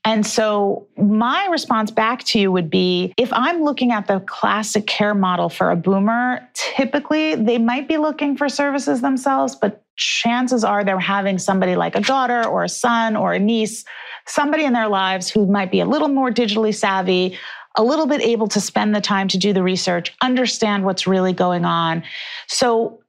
And 0.09 0.27
so, 0.27 0.89
my 0.97 1.49
response 1.51 1.91
back 1.91 2.25
to 2.25 2.39
you 2.39 2.51
would 2.51 2.71
be 2.71 3.13
if 3.19 3.31
I'm 3.31 3.63
looking 3.63 3.93
at 3.93 4.07
the 4.07 4.21
classic 4.21 4.87
care 4.87 5.13
model 5.13 5.51
for 5.51 5.71
a 5.71 5.77
boomer, 5.77 6.49
typically 6.55 7.35
they 7.35 7.59
might 7.59 7.89
be 7.89 7.99
looking 7.99 8.35
for 8.35 8.49
services 8.49 9.03
themselves, 9.03 9.55
but 9.55 9.85
chances 9.97 10.65
are 10.65 10.83
they're 10.83 10.99
having 10.99 11.37
somebody 11.37 11.77
like 11.77 11.95
a 11.95 12.01
daughter 12.01 12.43
or 12.49 12.65
a 12.65 12.71
son 12.71 13.17
or 13.17 13.35
a 13.35 13.39
niece, 13.39 13.85
somebody 14.27 14.65
in 14.65 14.73
their 14.73 14.89
lives 14.89 15.29
who 15.29 15.45
might 15.45 15.71
be 15.71 15.81
a 15.81 15.85
little 15.85 16.09
more 16.09 16.31
digitally 16.31 16.75
savvy, 16.75 17.37
a 17.77 17.83
little 17.83 18.07
bit 18.07 18.23
able 18.23 18.49
to 18.49 18.63
spend 18.63 18.95
the 18.95 19.03
time 19.03 19.29
to 19.29 19.37
do 19.37 19.53
the 19.53 19.63
research, 19.63 20.15
understand 20.23 20.87
what's 20.87 21.07
really 21.07 21.35
going 21.35 21.67
on. 21.67 22.03
So, 22.47 23.03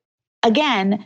again, 0.43 1.05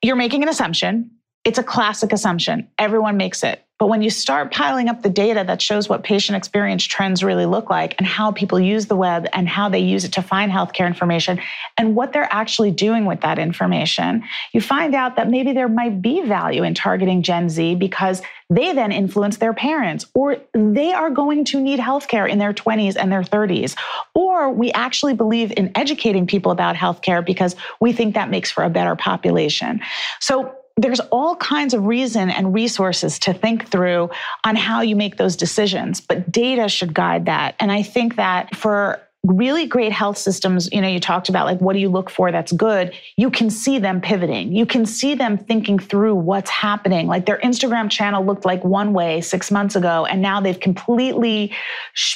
you're 0.00 0.16
making 0.16 0.42
an 0.42 0.48
assumption. 0.48 1.10
It's 1.44 1.58
a 1.58 1.62
classic 1.62 2.14
assumption. 2.14 2.70
Everyone 2.78 3.18
makes 3.18 3.42
it. 3.42 3.63
But 3.78 3.88
when 3.88 4.02
you 4.02 4.10
start 4.10 4.52
piling 4.52 4.88
up 4.88 5.02
the 5.02 5.10
data 5.10 5.42
that 5.46 5.60
shows 5.60 5.88
what 5.88 6.04
patient 6.04 6.36
experience 6.36 6.84
trends 6.84 7.24
really 7.24 7.44
look 7.44 7.70
like 7.70 7.96
and 7.98 8.06
how 8.06 8.30
people 8.30 8.60
use 8.60 8.86
the 8.86 8.94
web 8.94 9.26
and 9.32 9.48
how 9.48 9.68
they 9.68 9.80
use 9.80 10.04
it 10.04 10.12
to 10.12 10.22
find 10.22 10.52
healthcare 10.52 10.86
information 10.86 11.40
and 11.76 11.96
what 11.96 12.12
they're 12.12 12.32
actually 12.32 12.70
doing 12.70 13.04
with 13.04 13.20
that 13.22 13.38
information, 13.38 14.22
you 14.52 14.60
find 14.60 14.94
out 14.94 15.16
that 15.16 15.28
maybe 15.28 15.52
there 15.52 15.68
might 15.68 16.00
be 16.00 16.22
value 16.22 16.62
in 16.62 16.72
targeting 16.72 17.22
Gen 17.22 17.48
Z 17.48 17.74
because 17.74 18.22
they 18.48 18.72
then 18.72 18.92
influence 18.92 19.38
their 19.38 19.52
parents 19.52 20.06
or 20.14 20.36
they 20.52 20.92
are 20.92 21.10
going 21.10 21.44
to 21.46 21.60
need 21.60 21.80
healthcare 21.80 22.30
in 22.30 22.38
their 22.38 22.52
20s 22.52 22.94
and 22.96 23.10
their 23.10 23.22
30s. 23.22 23.74
Or 24.14 24.50
we 24.52 24.70
actually 24.72 25.14
believe 25.14 25.52
in 25.56 25.72
educating 25.74 26.26
people 26.28 26.52
about 26.52 26.76
healthcare 26.76 27.24
because 27.24 27.56
we 27.80 27.92
think 27.92 28.14
that 28.14 28.30
makes 28.30 28.52
for 28.52 28.62
a 28.62 28.70
better 28.70 28.94
population. 28.94 29.80
So 30.20 30.54
there's 30.76 31.00
all 31.12 31.36
kinds 31.36 31.72
of 31.72 31.86
reason 31.86 32.30
and 32.30 32.52
resources 32.52 33.18
to 33.20 33.32
think 33.32 33.68
through 33.68 34.10
on 34.44 34.56
how 34.56 34.80
you 34.80 34.96
make 34.96 35.16
those 35.16 35.36
decisions, 35.36 36.00
but 36.00 36.32
data 36.32 36.68
should 36.68 36.92
guide 36.92 37.26
that. 37.26 37.54
And 37.60 37.70
I 37.70 37.82
think 37.82 38.16
that 38.16 38.56
for 38.56 39.00
really 39.22 39.66
great 39.66 39.92
health 39.92 40.18
systems, 40.18 40.68
you 40.70 40.80
know, 40.82 40.88
you 40.88 41.00
talked 41.00 41.28
about 41.28 41.46
like 41.46 41.58
what 41.60 41.72
do 41.72 41.78
you 41.78 41.88
look 41.88 42.10
for 42.10 42.30
that's 42.30 42.52
good, 42.52 42.92
you 43.16 43.30
can 43.30 43.48
see 43.48 43.78
them 43.78 44.00
pivoting. 44.00 44.52
You 44.52 44.66
can 44.66 44.84
see 44.84 45.14
them 45.14 45.38
thinking 45.38 45.78
through 45.78 46.16
what's 46.16 46.50
happening. 46.50 47.06
Like 47.06 47.24
their 47.24 47.38
Instagram 47.38 47.88
channel 47.88 48.24
looked 48.24 48.44
like 48.44 48.62
one 48.64 48.92
way 48.92 49.20
6 49.20 49.50
months 49.50 49.76
ago 49.76 50.04
and 50.04 50.20
now 50.20 50.40
they've 50.40 50.60
completely 50.60 51.52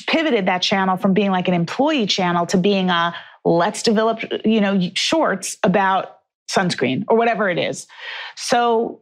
pivoted 0.07 0.47
that 0.47 0.61
channel 0.61 0.97
from 0.97 1.15
being 1.15 1.31
like 1.31 1.49
an 1.49 1.55
employee 1.55 2.07
channel 2.07 2.45
to 2.47 2.59
being 2.59 2.91
a 2.91 3.15
let's 3.45 3.83
develop, 3.83 4.21
you 4.45 4.61
know, 4.61 4.79
shorts 4.95 5.57
about 5.63 6.18
sunscreen 6.51 7.05
or 7.09 7.17
whatever 7.17 7.49
it 7.51 7.59
is. 7.59 7.87
So 8.37 9.01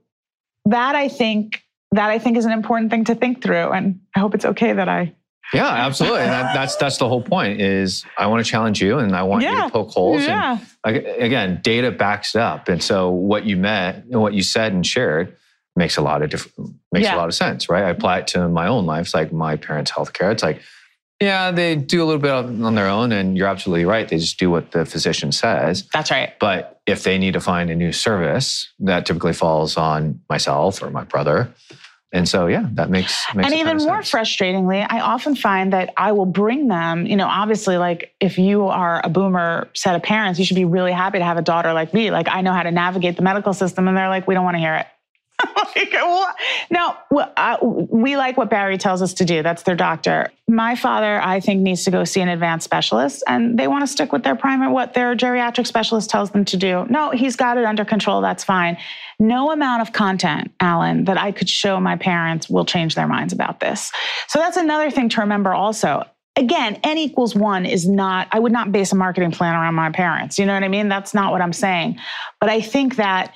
that 0.65 0.95
I 0.95 1.09
think 1.09 1.63
that 1.93 2.11
I 2.11 2.19
think 2.19 2.37
is 2.37 2.45
an 2.45 2.53
important 2.53 2.91
thing 2.91 3.05
to 3.05 3.15
think 3.15 3.43
through. 3.43 3.71
And 3.71 4.01
I 4.15 4.21
hope 4.21 4.35
it's 4.35 4.45
okay 4.45 4.73
that 4.73 4.89
I 4.89 5.15
Yeah, 5.55 5.69
absolutely. 5.69 6.21
And 6.21 6.31
that, 6.31 6.53
that's 6.55 6.77
that's 6.77 6.99
the 6.99 7.09
whole 7.09 7.23
point. 7.23 7.61
Is 7.61 8.05
I 8.19 8.27
want 8.27 8.45
to 8.45 8.51
challenge 8.51 8.83
you, 8.83 8.99
and 8.99 9.15
I 9.15 9.23
want 9.23 9.45
you 9.45 9.55
to 9.55 9.71
poke 9.71 9.91
holes. 9.91 10.23
Yeah. 10.23 10.59
And 10.85 10.97
again, 10.97 11.61
data 11.63 11.93
backs 11.93 12.35
it 12.35 12.41
up, 12.41 12.69
and 12.69 12.83
so 12.83 13.11
what 13.11 13.45
you 13.45 13.57
met, 13.57 14.05
and 14.11 14.21
what 14.21 14.35
you 14.35 14.43
said 14.43 14.73
and 14.73 14.85
shared, 14.85 15.37
makes 15.77 15.97
a 15.97 16.03
lot 16.03 16.23
of 16.23 16.31
different 16.31 16.75
makes 16.91 17.05
Yeah. 17.05 17.15
a 17.15 17.19
lot 17.19 17.29
of 17.29 17.35
sense, 17.35 17.69
right? 17.69 17.85
I 17.85 17.91
apply 17.91 18.19
it 18.21 18.27
to 18.29 18.49
my 18.49 18.67
own 18.67 18.87
life. 18.87 19.07
It's 19.07 19.15
like 19.15 19.33
my 19.33 19.57
parents' 19.57 19.93
healthcare. 19.93 20.33
It's 20.33 20.43
like, 20.43 20.61
yeah, 21.21 21.51
they 21.51 21.77
do 21.77 22.03
a 22.03 22.07
little 22.07 22.21
bit 22.21 22.31
on 22.31 22.75
their 22.75 22.89
own, 22.89 23.11
and 23.11 23.37
you're 23.37 23.49
absolutely 23.49 23.87
right. 23.87 24.07
They 24.07 24.19
just 24.19 24.39
do 24.39 24.51
what 24.51 24.73
the 24.73 24.85
physician 24.85 25.33
says. 25.33 25.89
That's 25.93 26.11
right. 26.11 26.39
But 26.39 26.81
if 26.87 27.05
they 27.05 27.17
need 27.17 27.33
to 27.33 27.41
find 27.41 27.71
a 27.71 27.75
new 27.75 27.93
service, 27.93 28.71
that 28.81 29.07
typically 29.07 29.33
falls 29.33 29.77
on 29.77 30.21
myself 30.29 30.83
or 30.83 30.91
my 30.91 31.05
brother. 31.05 31.53
And 32.13 32.29
so, 32.29 32.47
yeah, 32.47 32.69
that 32.75 32.89
makes, 32.89 33.25
makes 33.35 33.51
and 33.51 33.59
even 33.59 33.79
more 33.79 34.03
sense. 34.03 34.13
frustratingly, 34.13 34.87
I 34.89 35.01
often 35.01 35.35
find 35.35 35.73
that 35.73 35.93
I 35.97 36.13
will 36.13 36.27
bring 36.27 36.69
them, 36.69 37.07
you 37.07 37.17
know, 37.17 37.27
obviously, 37.27 37.79
like 37.79 38.15
if 38.21 38.39
you 38.39 38.67
are 38.67 39.01
a 39.03 39.09
boomer 39.09 39.69
set 39.75 39.97
of 39.97 40.03
parents, 40.03 40.39
you 40.39 40.45
should 40.45 40.55
be 40.55 40.65
really 40.65 40.93
happy 40.93 41.19
to 41.19 41.25
have 41.25 41.37
a 41.37 41.43
daughter 41.43 41.73
like 41.73 41.93
me. 41.93 42.11
Like 42.11 42.29
I 42.29 42.43
know 42.43 42.53
how 42.53 42.63
to 42.63 42.71
navigate 42.71 43.17
the 43.17 43.23
medical 43.23 43.53
system, 43.53 43.89
and 43.89 43.97
they're 43.97 44.09
like, 44.09 44.27
we 44.27 44.35
don't 44.35 44.45
want 44.45 44.55
to 44.55 44.61
hear 44.61 44.77
it. 44.77 44.87
like, 45.77 45.93
what? 45.93 46.37
No, 46.71 46.97
well, 47.11 47.33
I- 47.37 47.59
we 47.63 48.17
like 48.17 48.37
what 48.37 48.49
Barry 48.49 48.79
tells 48.79 49.03
us 49.03 49.15
to 49.15 49.25
do. 49.25 49.43
That's 49.43 49.63
their 49.65 49.77
doctor. 49.77 50.31
My 50.49 50.77
father, 50.77 51.21
I 51.21 51.41
think, 51.41 51.61
needs 51.61 51.85
to 51.85 51.91
go 51.91 52.05
see 52.05 52.21
an 52.21 52.29
advanced 52.29 52.65
specialist, 52.65 53.23
and 53.27 53.59
they 53.59 53.69
want 53.69 53.83
to 53.83 53.87
stick 53.87 54.13
with 54.13 54.23
their 54.23 54.37
primary, 54.37 54.73
what 54.73 54.95
their 54.95 55.15
geriatric 55.15 55.67
specialist 55.67 56.09
tells 56.09 56.31
them 56.31 56.45
to 56.47 56.57
do. 56.57 56.87
No, 56.89 57.11
he's 57.11 57.37
got 57.37 57.59
it 57.59 57.65
under 57.65 57.85
control. 57.85 58.21
That's 58.21 58.45
fine. 58.45 58.79
No 59.19 59.51
amount 59.51 59.83
of 59.83 59.93
content, 59.93 60.53
Alan, 60.61 61.05
that 61.05 61.19
I 61.19 61.33
could 61.33 61.49
show 61.49 61.81
my 61.81 61.97
parents 61.97 62.49
will 62.49 62.65
change 62.65 62.95
their 62.95 63.09
minds 63.09 63.33
about 63.33 63.61
this. 63.61 63.93
So 64.29 64.39
that's 64.39 64.57
another 64.57 64.91
thing 64.91 65.09
to 65.11 65.21
remember 65.21 65.53
also. 65.55 66.05
Again, 66.39 66.79
n 66.85 66.99
equals 66.99 67.35
one 67.35 67.65
is 67.65 67.89
not, 67.89 68.29
I 68.31 68.39
would 68.39 68.53
not 68.53 68.71
base 68.71 68.93
a 68.93 68.95
marketing 68.95 69.31
plan 69.33 69.55
around 69.55 69.75
my 69.75 69.91
parents. 69.91 70.39
You 70.39 70.45
know 70.45 70.53
what 70.53 70.65
I 70.65 70.69
mean? 70.69 70.89
That's 70.89 71.15
not 71.15 71.33
what 71.33 71.41
I'm 71.41 71.55
saying. 71.55 71.99
But 72.41 72.51
I 72.51 72.61
think 72.61 72.97
that 72.97 73.33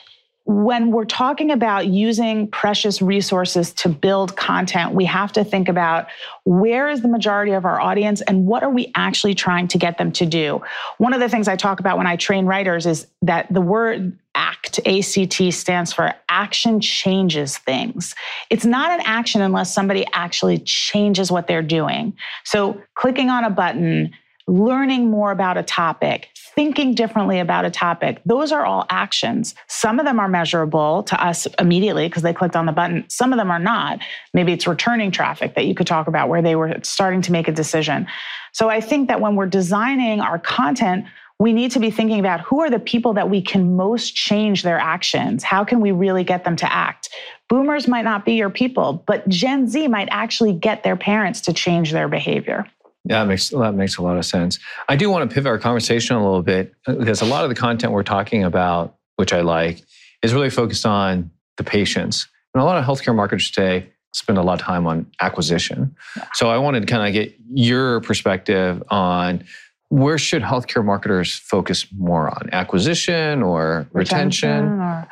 when 0.50 0.90
we're 0.90 1.04
talking 1.04 1.52
about 1.52 1.86
using 1.86 2.48
precious 2.48 3.00
resources 3.00 3.72
to 3.72 3.88
build 3.88 4.34
content, 4.34 4.92
we 4.92 5.04
have 5.04 5.30
to 5.30 5.44
think 5.44 5.68
about 5.68 6.08
where 6.42 6.88
is 6.88 7.02
the 7.02 7.08
majority 7.08 7.52
of 7.52 7.64
our 7.64 7.80
audience 7.80 8.20
and 8.22 8.46
what 8.46 8.64
are 8.64 8.68
we 8.68 8.90
actually 8.96 9.32
trying 9.32 9.68
to 9.68 9.78
get 9.78 9.96
them 9.96 10.10
to 10.10 10.26
do. 10.26 10.60
One 10.98 11.14
of 11.14 11.20
the 11.20 11.28
things 11.28 11.46
I 11.46 11.54
talk 11.54 11.78
about 11.78 11.98
when 11.98 12.08
I 12.08 12.16
train 12.16 12.46
writers 12.46 12.84
is 12.84 13.06
that 13.22 13.46
the 13.52 13.60
word 13.60 14.18
ACT, 14.34 14.80
ACT 14.88 15.52
stands 15.52 15.92
for 15.92 16.12
action 16.28 16.80
changes 16.80 17.56
things. 17.58 18.16
It's 18.50 18.64
not 18.64 18.90
an 18.90 19.06
action 19.06 19.42
unless 19.42 19.72
somebody 19.72 20.04
actually 20.14 20.58
changes 20.58 21.30
what 21.30 21.46
they're 21.46 21.62
doing. 21.62 22.12
So 22.42 22.82
clicking 22.96 23.30
on 23.30 23.44
a 23.44 23.50
button, 23.50 24.10
learning 24.48 25.12
more 25.12 25.30
about 25.30 25.58
a 25.58 25.62
topic, 25.62 26.28
thinking 26.60 26.94
differently 26.94 27.40
about 27.40 27.64
a 27.64 27.70
topic. 27.70 28.20
Those 28.26 28.52
are 28.52 28.66
all 28.66 28.84
actions. 28.90 29.54
Some 29.66 29.98
of 29.98 30.04
them 30.04 30.20
are 30.20 30.28
measurable 30.28 31.02
to 31.04 31.24
us 31.24 31.46
immediately 31.58 32.06
because 32.06 32.22
they 32.22 32.34
clicked 32.34 32.54
on 32.54 32.66
the 32.66 32.72
button. 32.72 33.06
Some 33.08 33.32
of 33.32 33.38
them 33.38 33.50
are 33.50 33.58
not. 33.58 34.00
Maybe 34.34 34.52
it's 34.52 34.66
returning 34.66 35.10
traffic 35.10 35.54
that 35.54 35.64
you 35.64 35.74
could 35.74 35.86
talk 35.86 36.06
about 36.06 36.28
where 36.28 36.42
they 36.42 36.56
were 36.56 36.76
starting 36.82 37.22
to 37.22 37.32
make 37.32 37.48
a 37.48 37.52
decision. 37.52 38.06
So 38.52 38.68
I 38.68 38.82
think 38.82 39.08
that 39.08 39.22
when 39.22 39.36
we're 39.36 39.46
designing 39.46 40.20
our 40.20 40.38
content, 40.38 41.06
we 41.38 41.54
need 41.54 41.70
to 41.70 41.80
be 41.80 41.90
thinking 41.90 42.20
about 42.20 42.42
who 42.42 42.60
are 42.60 42.68
the 42.68 42.78
people 42.78 43.14
that 43.14 43.30
we 43.30 43.40
can 43.40 43.74
most 43.74 44.14
change 44.14 44.62
their 44.62 44.78
actions? 44.78 45.42
How 45.42 45.64
can 45.64 45.80
we 45.80 45.92
really 45.92 46.24
get 46.24 46.44
them 46.44 46.56
to 46.56 46.70
act? 46.70 47.08
Boomers 47.48 47.88
might 47.88 48.04
not 48.04 48.26
be 48.26 48.34
your 48.34 48.50
people, 48.50 49.02
but 49.06 49.26
Gen 49.30 49.66
Z 49.66 49.88
might 49.88 50.08
actually 50.10 50.52
get 50.52 50.82
their 50.82 50.96
parents 50.96 51.40
to 51.40 51.54
change 51.54 51.90
their 51.90 52.06
behavior. 52.06 52.66
Yeah, 53.04 53.20
that 53.20 53.28
makes 53.28 53.48
that 53.48 53.74
makes 53.74 53.96
a 53.96 54.02
lot 54.02 54.18
of 54.18 54.26
sense. 54.26 54.58
I 54.88 54.96
do 54.96 55.10
want 55.10 55.28
to 55.28 55.34
pivot 55.34 55.48
our 55.48 55.58
conversation 55.58 56.16
a 56.16 56.22
little 56.22 56.42
bit 56.42 56.74
uh, 56.86 56.94
because 56.94 57.22
a 57.22 57.24
lot 57.24 57.44
of 57.44 57.48
the 57.48 57.56
content 57.56 57.92
we're 57.92 58.02
talking 58.02 58.44
about, 58.44 58.96
which 59.16 59.32
I 59.32 59.40
like, 59.40 59.82
is 60.22 60.34
really 60.34 60.50
focused 60.50 60.84
on 60.84 61.30
the 61.56 61.64
patients. 61.64 62.28
And 62.54 62.62
a 62.62 62.64
lot 62.64 62.76
of 62.76 62.84
healthcare 62.84 63.14
marketers 63.14 63.50
today 63.50 63.88
spend 64.12 64.38
a 64.38 64.42
lot 64.42 64.60
of 64.60 64.66
time 64.66 64.86
on 64.86 65.06
acquisition. 65.20 65.96
So 66.34 66.50
I 66.50 66.58
wanted 66.58 66.80
to 66.80 66.86
kind 66.86 67.06
of 67.06 67.12
get 67.12 67.34
your 67.48 68.00
perspective 68.00 68.82
on 68.90 69.44
where 69.88 70.18
should 70.18 70.42
healthcare 70.42 70.84
marketers 70.84 71.34
focus 71.34 71.86
more 71.96 72.28
on 72.28 72.50
acquisition 72.52 73.42
or 73.42 73.88
retention? 73.92 74.64
or- 74.80 75.08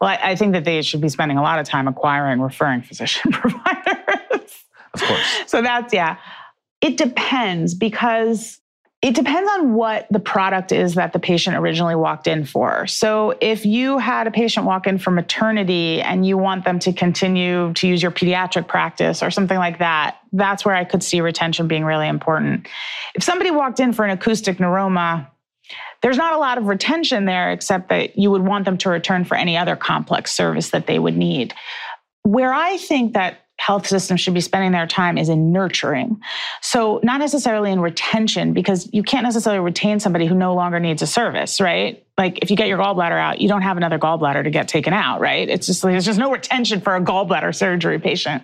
well, 0.00 0.10
I, 0.10 0.18
I 0.22 0.36
think 0.36 0.52
that 0.52 0.64
they 0.64 0.82
should 0.82 1.00
be 1.00 1.08
spending 1.08 1.38
a 1.38 1.42
lot 1.42 1.58
of 1.58 1.66
time 1.66 1.88
acquiring 1.88 2.40
referring 2.40 2.82
physician 2.82 3.30
providers. 3.32 4.64
Of 4.94 5.02
course. 5.02 5.26
so 5.46 5.62
that's, 5.62 5.92
yeah. 5.92 6.18
It 6.84 6.96
depends 6.96 7.74
because 7.74 8.60
It 9.04 9.14
depends 9.14 9.50
on 9.58 9.74
what 9.74 10.06
the 10.10 10.18
product 10.18 10.72
is 10.72 10.94
that 10.94 11.12
the 11.12 11.18
patient 11.18 11.56
originally 11.56 11.94
walked 11.94 12.26
in 12.26 12.46
for. 12.46 12.86
So, 12.86 13.34
if 13.38 13.66
you 13.66 13.98
had 13.98 14.26
a 14.26 14.30
patient 14.30 14.64
walk 14.64 14.86
in 14.86 14.96
for 14.96 15.10
maternity 15.10 16.00
and 16.00 16.24
you 16.24 16.38
want 16.38 16.64
them 16.64 16.78
to 16.78 16.90
continue 16.90 17.74
to 17.74 17.86
use 17.86 18.02
your 18.02 18.12
pediatric 18.12 18.66
practice 18.66 19.22
or 19.22 19.30
something 19.30 19.58
like 19.58 19.78
that, 19.80 20.16
that's 20.32 20.64
where 20.64 20.74
I 20.74 20.84
could 20.84 21.02
see 21.02 21.20
retention 21.20 21.68
being 21.68 21.84
really 21.84 22.08
important. 22.08 22.66
If 23.14 23.22
somebody 23.22 23.50
walked 23.50 23.78
in 23.78 23.92
for 23.92 24.06
an 24.06 24.10
acoustic 24.10 24.56
neuroma, 24.56 25.28
there's 26.00 26.16
not 26.16 26.32
a 26.32 26.38
lot 26.38 26.56
of 26.56 26.64
retention 26.64 27.26
there, 27.26 27.52
except 27.52 27.90
that 27.90 28.16
you 28.16 28.30
would 28.30 28.42
want 28.42 28.64
them 28.64 28.78
to 28.78 28.88
return 28.88 29.26
for 29.26 29.36
any 29.36 29.58
other 29.58 29.76
complex 29.76 30.32
service 30.32 30.70
that 30.70 30.86
they 30.86 30.98
would 30.98 31.16
need. 31.16 31.52
Where 32.22 32.54
I 32.54 32.78
think 32.78 33.12
that 33.12 33.43
health 33.58 33.86
systems 33.86 34.20
should 34.20 34.34
be 34.34 34.40
spending 34.40 34.72
their 34.72 34.86
time 34.86 35.16
is 35.16 35.28
in 35.28 35.52
nurturing. 35.52 36.20
So, 36.60 37.00
not 37.02 37.20
necessarily 37.20 37.70
in 37.70 37.80
retention, 37.80 38.52
because 38.52 38.88
you 38.92 39.02
can't 39.02 39.24
necessarily 39.24 39.60
retain 39.60 40.00
somebody 40.00 40.26
who 40.26 40.34
no 40.34 40.54
longer 40.54 40.80
needs 40.80 41.02
a 41.02 41.06
service, 41.06 41.60
right? 41.60 42.04
Like 42.18 42.38
if 42.42 42.50
you 42.50 42.56
get 42.56 42.68
your 42.68 42.78
gallbladder 42.78 43.18
out, 43.18 43.40
you 43.40 43.48
don't 43.48 43.62
have 43.62 43.76
another 43.76 43.98
gallbladder 43.98 44.44
to 44.44 44.50
get 44.50 44.68
taken 44.68 44.92
out, 44.92 45.20
right? 45.20 45.48
It's 45.48 45.66
just 45.66 45.82
there's 45.82 46.04
just 46.04 46.18
no 46.18 46.30
retention 46.30 46.80
for 46.80 46.94
a 46.94 47.00
gallbladder 47.00 47.54
surgery 47.54 47.98
patient 47.98 48.42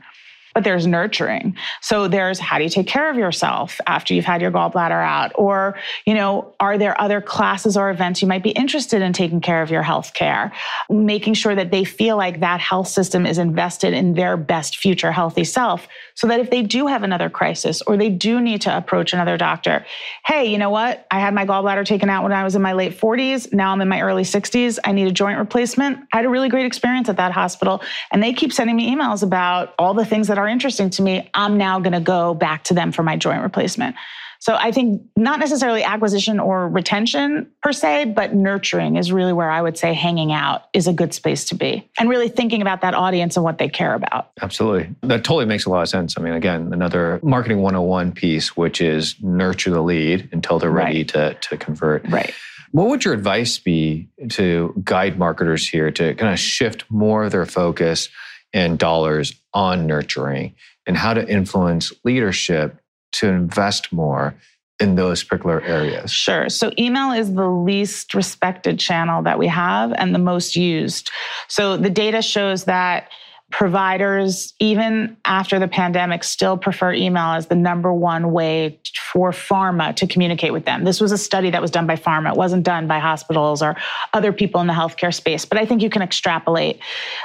but 0.54 0.64
there's 0.64 0.86
nurturing. 0.86 1.56
So 1.80 2.08
there's 2.08 2.38
how 2.38 2.58
do 2.58 2.64
you 2.64 2.70
take 2.70 2.86
care 2.86 3.10
of 3.10 3.16
yourself 3.16 3.80
after 3.86 4.14
you've 4.14 4.24
had 4.24 4.40
your 4.40 4.50
gallbladder 4.50 5.04
out? 5.04 5.32
Or, 5.34 5.78
you 6.04 6.14
know, 6.14 6.54
are 6.60 6.78
there 6.78 7.00
other 7.00 7.20
classes 7.20 7.76
or 7.76 7.90
events 7.90 8.22
you 8.22 8.28
might 8.28 8.42
be 8.42 8.50
interested 8.50 9.02
in 9.02 9.12
taking 9.12 9.40
care 9.40 9.62
of 9.62 9.70
your 9.70 9.82
health 9.82 10.14
care? 10.14 10.52
Making 10.88 11.34
sure 11.34 11.54
that 11.54 11.70
they 11.70 11.84
feel 11.84 12.16
like 12.16 12.40
that 12.40 12.60
health 12.60 12.88
system 12.88 13.26
is 13.26 13.38
invested 13.38 13.94
in 13.94 14.14
their 14.14 14.36
best 14.36 14.76
future 14.78 15.12
healthy 15.12 15.44
self 15.44 15.86
so 16.14 16.26
that 16.26 16.40
if 16.40 16.50
they 16.50 16.62
do 16.62 16.86
have 16.86 17.02
another 17.02 17.30
crisis 17.30 17.82
or 17.82 17.96
they 17.96 18.10
do 18.10 18.40
need 18.40 18.62
to 18.62 18.76
approach 18.76 19.12
another 19.12 19.36
doctor, 19.36 19.84
hey, 20.26 20.46
you 20.46 20.58
know 20.58 20.70
what? 20.70 21.06
I 21.10 21.20
had 21.20 21.34
my 21.34 21.46
gallbladder 21.46 21.84
taken 21.84 22.10
out 22.10 22.22
when 22.22 22.32
I 22.32 22.44
was 22.44 22.54
in 22.54 22.62
my 22.62 22.72
late 22.72 22.98
40s. 22.98 23.52
Now 23.52 23.72
I'm 23.72 23.80
in 23.80 23.88
my 23.88 24.00
early 24.00 24.24
60s. 24.24 24.78
I 24.84 24.92
need 24.92 25.06
a 25.06 25.12
joint 25.12 25.38
replacement. 25.38 25.98
I 26.12 26.16
had 26.16 26.24
a 26.24 26.28
really 26.28 26.48
great 26.48 26.66
experience 26.66 27.08
at 27.08 27.16
that 27.16 27.32
hospital. 27.32 27.82
And 28.12 28.22
they 28.22 28.32
keep 28.32 28.52
sending 28.52 28.76
me 28.76 28.94
emails 28.94 29.22
about 29.22 29.74
all 29.78 29.94
the 29.94 30.04
things 30.04 30.28
that 30.28 30.38
are 30.40 30.48
interesting 30.48 30.90
to 30.90 31.02
me, 31.02 31.30
I'm 31.34 31.56
now 31.56 31.78
going 31.78 31.92
to 31.92 32.00
go 32.00 32.34
back 32.34 32.64
to 32.64 32.74
them 32.74 32.92
for 32.92 33.02
my 33.02 33.16
joint 33.16 33.42
replacement. 33.42 33.96
So 34.40 34.56
I 34.58 34.72
think 34.72 35.02
not 35.16 35.38
necessarily 35.38 35.84
acquisition 35.84 36.40
or 36.40 36.66
retention 36.66 37.50
per 37.62 37.72
se, 37.72 38.06
but 38.16 38.34
nurturing 38.34 38.96
is 38.96 39.12
really 39.12 39.34
where 39.34 39.50
I 39.50 39.60
would 39.60 39.76
say 39.76 39.92
hanging 39.92 40.32
out 40.32 40.62
is 40.72 40.86
a 40.86 40.94
good 40.94 41.12
space 41.12 41.44
to 41.46 41.54
be 41.54 41.86
and 41.98 42.08
really 42.08 42.30
thinking 42.30 42.62
about 42.62 42.80
that 42.80 42.94
audience 42.94 43.36
and 43.36 43.44
what 43.44 43.58
they 43.58 43.68
care 43.68 43.92
about. 43.92 44.30
Absolutely. 44.40 44.94
That 45.02 45.24
totally 45.24 45.44
makes 45.44 45.66
a 45.66 45.70
lot 45.70 45.82
of 45.82 45.90
sense. 45.90 46.16
I 46.16 46.22
mean, 46.22 46.32
again, 46.32 46.72
another 46.72 47.20
marketing 47.22 47.60
101 47.60 48.12
piece, 48.12 48.56
which 48.56 48.80
is 48.80 49.14
nurture 49.20 49.70
the 49.70 49.82
lead 49.82 50.30
until 50.32 50.58
they're 50.58 50.70
ready 50.70 51.00
right. 51.00 51.08
to, 51.08 51.34
to 51.34 51.58
convert. 51.58 52.08
Right. 52.08 52.32
What 52.72 52.86
would 52.86 53.04
your 53.04 53.12
advice 53.12 53.58
be 53.58 54.08
to 54.30 54.72
guide 54.82 55.18
marketers 55.18 55.68
here 55.68 55.90
to 55.90 56.14
kind 56.14 56.32
of 56.32 56.38
shift 56.38 56.84
more 56.88 57.24
of 57.24 57.32
their 57.32 57.44
focus 57.44 58.08
and 58.52 58.78
dollars 58.78 59.34
on 59.54 59.86
nurturing 59.86 60.54
and 60.86 60.96
how 60.96 61.14
to 61.14 61.28
influence 61.28 61.92
leadership 62.04 62.80
to 63.12 63.28
invest 63.28 63.92
more 63.92 64.34
in 64.80 64.94
those 64.94 65.22
particular 65.22 65.60
areas? 65.62 66.10
Sure. 66.10 66.48
So, 66.48 66.72
email 66.78 67.12
is 67.12 67.34
the 67.34 67.48
least 67.48 68.14
respected 68.14 68.78
channel 68.78 69.22
that 69.22 69.38
we 69.38 69.46
have 69.46 69.92
and 69.96 70.14
the 70.14 70.18
most 70.18 70.56
used. 70.56 71.10
So, 71.48 71.76
the 71.76 71.90
data 71.90 72.22
shows 72.22 72.64
that 72.64 73.10
providers, 73.50 74.54
even 74.60 75.16
after 75.24 75.58
the 75.58 75.66
pandemic, 75.68 76.22
still 76.22 76.56
prefer 76.56 76.92
email 76.92 77.32
as 77.32 77.48
the 77.48 77.54
number 77.54 77.92
one 77.92 78.32
way 78.32 78.78
for 78.96 79.32
pharma 79.32 79.94
to 79.96 80.06
communicate 80.06 80.52
with 80.52 80.64
them. 80.64 80.84
This 80.84 81.00
was 81.00 81.10
a 81.10 81.18
study 81.18 81.50
that 81.50 81.60
was 81.60 81.70
done 81.70 81.86
by 81.86 81.96
pharma. 81.96 82.30
It 82.30 82.36
wasn't 82.36 82.62
done 82.62 82.86
by 82.86 83.00
hospitals 83.00 83.60
or 83.60 83.76
other 84.12 84.32
people 84.32 84.60
in 84.60 84.68
the 84.68 84.72
healthcare 84.72 85.12
space, 85.12 85.44
but 85.44 85.58
I 85.58 85.66
think 85.66 85.82
you 85.82 85.90
can 85.90 86.00
extrapolate. 86.00 86.78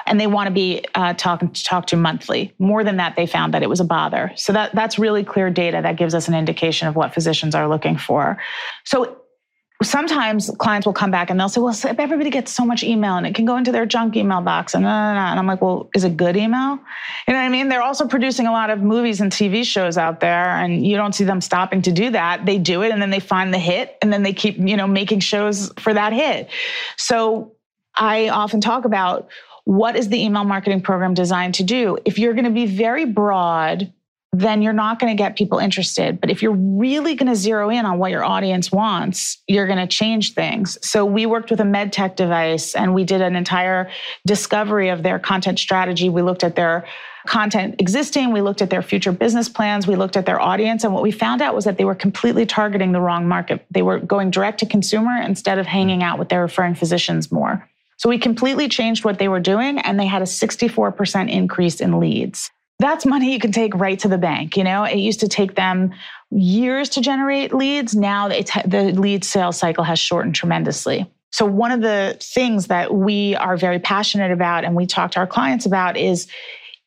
And 0.08 0.20
they 0.20 0.28
want 0.28 0.48
to 0.48 0.54
be 0.54 0.84
uh, 0.96 1.14
talking 1.14 1.52
to 1.52 1.64
talk 1.64 1.88
to 1.88 1.96
monthly. 1.96 2.54
More 2.58 2.84
than 2.84 2.98
that, 2.98 3.16
they 3.16 3.28
found 3.28 3.54
that 3.54 3.62
it 3.62 3.70
was 3.70 3.80
a 3.80 3.86
bother. 3.86 4.32
So 4.36 4.52
that, 4.54 4.74
that's 4.74 4.98
really 4.98 5.24
clear 5.24 5.50
data 5.52 5.80
that 5.84 5.96
gives 5.96 6.16
us 6.16 6.28
an 6.28 6.34
indication 6.34 6.88
of 6.88 6.96
what 6.96 7.14
physicians 7.14 7.54
are 7.54 7.70
looking 7.70 7.98
for. 7.98 8.42
So 8.84 9.22
sometimes 9.84 10.50
clients 10.58 10.86
will 10.86 10.94
come 10.94 11.12
back 11.12 11.30
and 11.30 11.40
they'll 11.40 11.50
say, 11.50 11.60
well, 11.60 11.76
everybody 12.00 12.30
gets 12.30 12.52
so 12.52 12.66
much 12.66 12.82
email 12.82 13.18
and 13.18 13.28
it 13.28 13.36
can 13.36 13.46
go 13.46 13.58
into 13.58 13.72
their 13.72 13.86
junk 13.86 14.16
email 14.16 14.40
box. 14.40 14.74
And, 14.74 14.86
and 14.86 15.40
I'm 15.40 15.46
like, 15.46 15.62
well, 15.62 15.90
is 15.94 16.06
it 16.06 16.16
good 16.16 16.38
email? 16.38 16.80
You 17.28 17.34
know 17.34 17.40
what 17.40 17.46
I 17.46 17.50
mean? 17.50 17.68
They're 17.68 17.82
also 17.82 18.08
producing 18.08 18.48
a 18.48 18.52
lot 18.52 18.70
of 18.70 18.80
movies 18.80 19.20
and 19.20 19.32
TV 19.32 19.66
shows 19.66 19.98
out 19.98 20.22
there 20.22 20.50
and 20.50 20.86
you 20.86 20.96
don't 20.96 21.14
see 21.14 21.26
them 21.26 21.42
stopping 21.42 21.82
to 21.84 21.92
do 21.92 22.10
that. 22.12 22.46
They 22.46 22.58
do 22.58 22.84
it 22.84 22.92
and 22.92 23.02
then 23.02 23.10
they 23.10 23.20
find 23.20 23.54
the 23.54 23.60
hit 23.60 23.98
and 24.02 24.14
then 24.14 24.24
they 24.24 24.34
keep, 24.34 24.58
you 24.58 24.78
know, 24.78 24.88
making 24.88 25.20
shows 25.20 25.72
for 25.78 25.94
that 25.94 26.14
hit. 26.14 26.50
So 26.96 27.52
I 27.96 28.30
often 28.30 28.62
talk 28.62 28.86
about 28.86 29.28
what 29.66 29.96
is 29.96 30.10
the 30.10 30.24
email 30.24 30.46
marketing 30.46 30.82
program 30.82 31.14
designed 31.14 31.56
to 31.56 31.64
do? 31.64 31.98
If 32.06 32.18
you're 32.18 32.34
going 32.34 32.46
to 32.46 32.52
be 32.52 32.68
very 32.68 33.06
broad, 33.06 33.92
then 34.40 34.62
you're 34.62 34.74
not 34.74 35.00
going 35.00 35.16
to 35.16 35.18
get 35.18 35.38
people 35.38 35.60
interested. 35.60 36.20
But 36.20 36.30
if 36.30 36.42
you're 36.42 36.52
really 36.52 37.16
going 37.16 37.30
to 37.30 37.36
zero 37.36 37.70
in 37.70 37.86
on 37.86 37.98
what 38.00 38.12
your 38.12 38.24
audience 38.24 38.72
wants, 38.72 39.42
you're 39.48 39.68
going 39.68 39.80
to 39.80 39.88
change 39.88 40.34
things. 40.34 40.78
So 40.86 41.06
we 41.06 41.26
worked 41.26 41.50
with 41.50 41.62
a 41.62 41.66
med 41.66 41.94
tech 41.94 42.18
device 42.18 42.76
and 42.76 42.94
we 42.94 43.06
did 43.06 43.22
an 43.22 43.36
entire 43.36 43.90
discovery 44.26 44.90
of 44.90 45.04
their 45.04 45.20
content 45.20 45.60
strategy. 45.60 46.10
We 46.10 46.22
looked 46.22 46.44
at 46.44 46.56
their 46.56 46.86
content 47.28 47.76
existing, 47.80 48.32
we 48.32 48.42
looked 48.42 48.62
at 48.62 48.70
their 48.70 48.84
future 48.84 49.12
business 49.12 49.50
plans, 49.50 49.88
we 49.88 49.96
looked 49.96 50.16
at 50.16 50.28
their 50.28 50.40
audience. 50.40 50.84
And 50.84 50.94
what 50.94 51.02
we 51.02 51.12
found 51.12 51.42
out 51.42 51.56
was 51.56 51.66
that 51.66 51.78
they 51.78 51.86
were 51.86 51.96
completely 51.96 52.46
targeting 52.46 52.92
the 52.92 53.02
wrong 53.02 53.28
market. 53.28 53.66
They 53.72 53.82
were 53.82 54.00
going 54.00 54.30
direct 54.30 54.60
to 54.60 54.68
consumer 54.68 55.20
instead 55.22 55.58
of 55.58 55.66
hanging 55.66 56.04
out 56.04 56.20
with 56.20 56.30
their 56.30 56.42
referring 56.42 56.76
physicians 56.76 57.32
more. 57.32 57.68
So 57.98 58.10
we 58.10 58.20
completely 58.20 58.68
changed 58.68 59.06
what 59.06 59.18
they 59.18 59.28
were 59.28 59.40
doing 59.40 59.80
and 59.80 60.00
they 60.00 60.06
had 60.06 60.22
a 60.22 60.26
64% 60.26 61.32
increase 61.32 61.80
in 61.82 62.00
leads 62.00 62.52
that's 62.80 63.06
money 63.06 63.32
you 63.32 63.40
can 63.40 63.52
take 63.52 63.74
right 63.76 63.98
to 64.00 64.08
the 64.08 64.18
bank. 64.18 64.58
You 64.58 64.64
know, 64.64 64.84
it 64.84 64.98
used 64.98 65.22
to 65.22 65.28
take 65.28 65.56
them 65.56 65.94
years 66.32 66.90
to 66.90 67.02
generate 67.02 67.54
leads. 67.54 67.96
Now 67.96 68.28
the 68.28 68.94
lead 68.96 69.24
sales 69.24 69.58
cycle 69.58 69.84
has 69.84 70.00
shortened 70.00 70.36
tremendously. 70.36 71.10
So, 71.32 71.46
one 71.46 71.72
of 71.72 71.82
the 71.82 72.18
things 72.22 72.68
that 72.68 72.94
we 72.94 73.36
are 73.36 73.58
very 73.58 73.80
passionate 73.80 74.32
about 74.32 74.64
and 74.64 74.76
we 74.76 74.86
talk 74.86 75.12
to 75.12 75.20
our 75.20 75.28
clients 75.28 75.66
about 75.66 75.98
is 75.98 76.28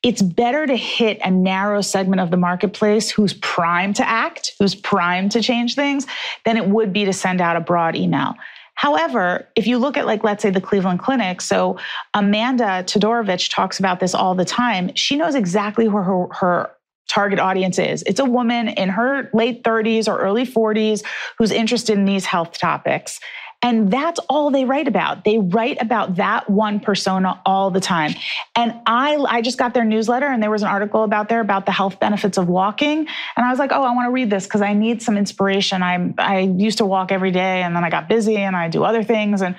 it's 0.02 0.22
better 0.22 0.66
to 0.66 0.76
hit 0.76 1.18
a 1.24 1.30
narrow 1.30 1.82
segment 1.82 2.20
of 2.20 2.30
the 2.30 2.36
marketplace 2.36 3.10
who's 3.10 3.34
primed 3.34 3.96
to 3.96 4.08
act, 4.08 4.54
who's 4.58 4.74
primed 4.74 5.32
to 5.32 5.42
change 5.42 5.74
things, 5.74 6.06
than 6.44 6.56
it 6.56 6.66
would 6.66 6.92
be 6.92 7.04
to 7.04 7.12
send 7.12 7.40
out 7.40 7.56
a 7.56 7.60
broad 7.60 7.96
email. 7.96 8.34
However, 8.78 9.48
if 9.56 9.66
you 9.66 9.76
look 9.76 9.96
at, 9.96 10.06
like, 10.06 10.22
let's 10.22 10.40
say 10.40 10.50
the 10.50 10.60
Cleveland 10.60 11.00
Clinic, 11.00 11.40
so 11.40 11.78
Amanda 12.14 12.84
Todorovich 12.86 13.52
talks 13.52 13.80
about 13.80 13.98
this 13.98 14.14
all 14.14 14.36
the 14.36 14.44
time. 14.44 14.94
She 14.94 15.16
knows 15.16 15.34
exactly 15.34 15.86
who 15.86 15.96
her, 15.96 16.26
her 16.30 16.70
target 17.08 17.40
audience 17.40 17.80
is. 17.80 18.04
It's 18.06 18.20
a 18.20 18.24
woman 18.24 18.68
in 18.68 18.88
her 18.90 19.30
late 19.34 19.64
30s 19.64 20.06
or 20.06 20.20
early 20.20 20.46
40s 20.46 21.02
who's 21.38 21.50
interested 21.50 21.98
in 21.98 22.04
these 22.04 22.24
health 22.24 22.56
topics. 22.56 23.18
And 23.60 23.90
that's 23.90 24.20
all 24.28 24.50
they 24.50 24.64
write 24.64 24.86
about. 24.86 25.24
They 25.24 25.38
write 25.38 25.82
about 25.82 26.16
that 26.16 26.48
one 26.48 26.78
persona 26.78 27.40
all 27.44 27.72
the 27.72 27.80
time. 27.80 28.14
And 28.54 28.72
I, 28.86 29.16
I 29.16 29.42
just 29.42 29.58
got 29.58 29.74
their 29.74 29.84
newsletter 29.84 30.26
and 30.26 30.40
there 30.40 30.50
was 30.50 30.62
an 30.62 30.68
article 30.68 31.02
about 31.02 31.28
there 31.28 31.40
about 31.40 31.66
the 31.66 31.72
health 31.72 31.98
benefits 31.98 32.38
of 32.38 32.48
walking. 32.48 32.98
And 32.98 33.46
I 33.46 33.50
was 33.50 33.58
like, 33.58 33.72
oh, 33.72 33.82
I 33.82 33.92
want 33.94 34.06
to 34.06 34.12
read 34.12 34.30
this 34.30 34.44
because 34.44 34.62
I 34.62 34.74
need 34.74 35.02
some 35.02 35.16
inspiration. 35.16 35.82
I, 35.82 36.14
I 36.18 36.38
used 36.40 36.78
to 36.78 36.86
walk 36.86 37.10
every 37.10 37.32
day 37.32 37.62
and 37.62 37.74
then 37.74 37.82
I 37.82 37.90
got 37.90 38.08
busy 38.08 38.36
and 38.36 38.54
I 38.54 38.68
do 38.68 38.84
other 38.84 39.02
things. 39.02 39.42
And 39.42 39.56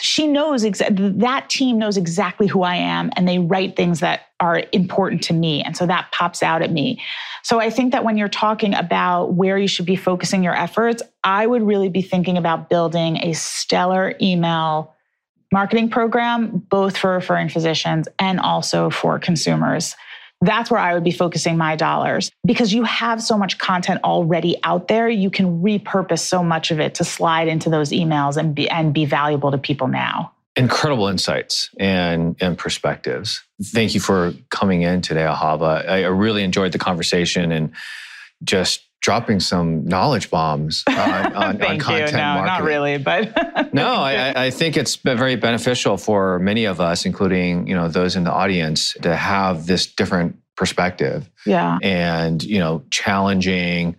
she 0.00 0.28
knows 0.28 0.64
exa- 0.64 1.18
that 1.18 1.50
team 1.50 1.78
knows 1.78 1.96
exactly 1.96 2.46
who 2.46 2.62
I 2.62 2.76
am 2.76 3.10
and 3.16 3.26
they 3.26 3.40
write 3.40 3.74
things 3.74 4.00
that 4.00 4.26
are 4.42 4.64
important 4.72 5.22
to 5.22 5.32
me. 5.32 5.62
And 5.62 5.76
so 5.76 5.86
that 5.86 6.10
pops 6.10 6.42
out 6.42 6.62
at 6.62 6.72
me. 6.72 7.00
So 7.44 7.60
I 7.60 7.70
think 7.70 7.92
that 7.92 8.04
when 8.04 8.16
you're 8.16 8.28
talking 8.28 8.74
about 8.74 9.34
where 9.34 9.56
you 9.56 9.68
should 9.68 9.86
be 9.86 9.94
focusing 9.94 10.42
your 10.42 10.54
efforts, 10.54 11.00
I 11.22 11.46
would 11.46 11.62
really 11.62 11.88
be 11.88 12.02
thinking 12.02 12.36
about 12.36 12.68
building 12.68 13.18
a 13.18 13.34
stellar 13.34 14.16
email 14.20 14.94
marketing 15.52 15.90
program, 15.90 16.58
both 16.68 16.96
for 16.96 17.12
referring 17.12 17.50
physicians 17.50 18.08
and 18.18 18.40
also 18.40 18.90
for 18.90 19.18
consumers. 19.20 19.94
That's 20.40 20.72
where 20.72 20.80
I 20.80 20.94
would 20.94 21.04
be 21.04 21.12
focusing 21.12 21.56
my 21.56 21.76
dollars 21.76 22.32
because 22.44 22.74
you 22.74 22.82
have 22.82 23.22
so 23.22 23.38
much 23.38 23.58
content 23.58 24.02
already 24.02 24.56
out 24.64 24.88
there. 24.88 25.08
You 25.08 25.30
can 25.30 25.62
repurpose 25.62 26.18
so 26.18 26.42
much 26.42 26.72
of 26.72 26.80
it 26.80 26.96
to 26.96 27.04
slide 27.04 27.46
into 27.46 27.70
those 27.70 27.90
emails 27.90 28.36
and 28.36 28.56
be, 28.56 28.68
and 28.68 28.92
be 28.92 29.04
valuable 29.04 29.52
to 29.52 29.58
people 29.58 29.86
now. 29.86 30.32
Incredible 30.54 31.08
insights 31.08 31.70
and, 31.78 32.36
and 32.40 32.58
perspectives. 32.58 33.42
Thank 33.62 33.94
you 33.94 34.00
for 34.00 34.34
coming 34.50 34.82
in 34.82 35.00
today, 35.00 35.22
Ahava. 35.22 35.88
I, 35.88 36.04
I 36.04 36.08
really 36.08 36.42
enjoyed 36.42 36.72
the 36.72 36.78
conversation 36.78 37.52
and 37.52 37.72
just 38.44 38.82
dropping 39.02 39.40
some 39.40 39.84
knowledge 39.84 40.30
bombs 40.30 40.84
on, 40.88 40.96
on, 40.98 41.62
on 41.62 41.78
content 41.78 42.12
you. 42.12 42.16
No, 42.16 42.22
marketing. 42.22 42.46
not 42.46 42.62
really, 42.62 42.98
but 42.98 43.74
no, 43.74 43.86
I, 43.86 44.46
I, 44.46 44.50
think 44.50 44.76
it's 44.76 44.96
been 44.96 45.18
very 45.18 45.36
beneficial 45.36 45.96
for 45.96 46.38
many 46.38 46.64
of 46.64 46.80
us, 46.80 47.04
including 47.04 47.66
you 47.66 47.74
know 47.74 47.88
those 47.88 48.16
in 48.16 48.24
the 48.24 48.32
audience, 48.32 48.94
to 49.02 49.14
have 49.14 49.66
this 49.66 49.86
different 49.86 50.36
perspective. 50.56 51.28
Yeah, 51.44 51.78
and 51.82 52.42
you 52.42 52.58
know, 52.58 52.84
challenging 52.90 53.96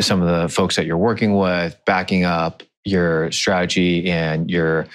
some 0.00 0.22
of 0.22 0.28
the 0.28 0.48
folks 0.48 0.76
that 0.76 0.86
you're 0.86 0.96
working 0.96 1.36
with, 1.36 1.78
backing 1.84 2.24
up 2.24 2.62
your 2.84 3.30
strategy 3.30 4.10
and 4.10 4.50
your 4.50 4.86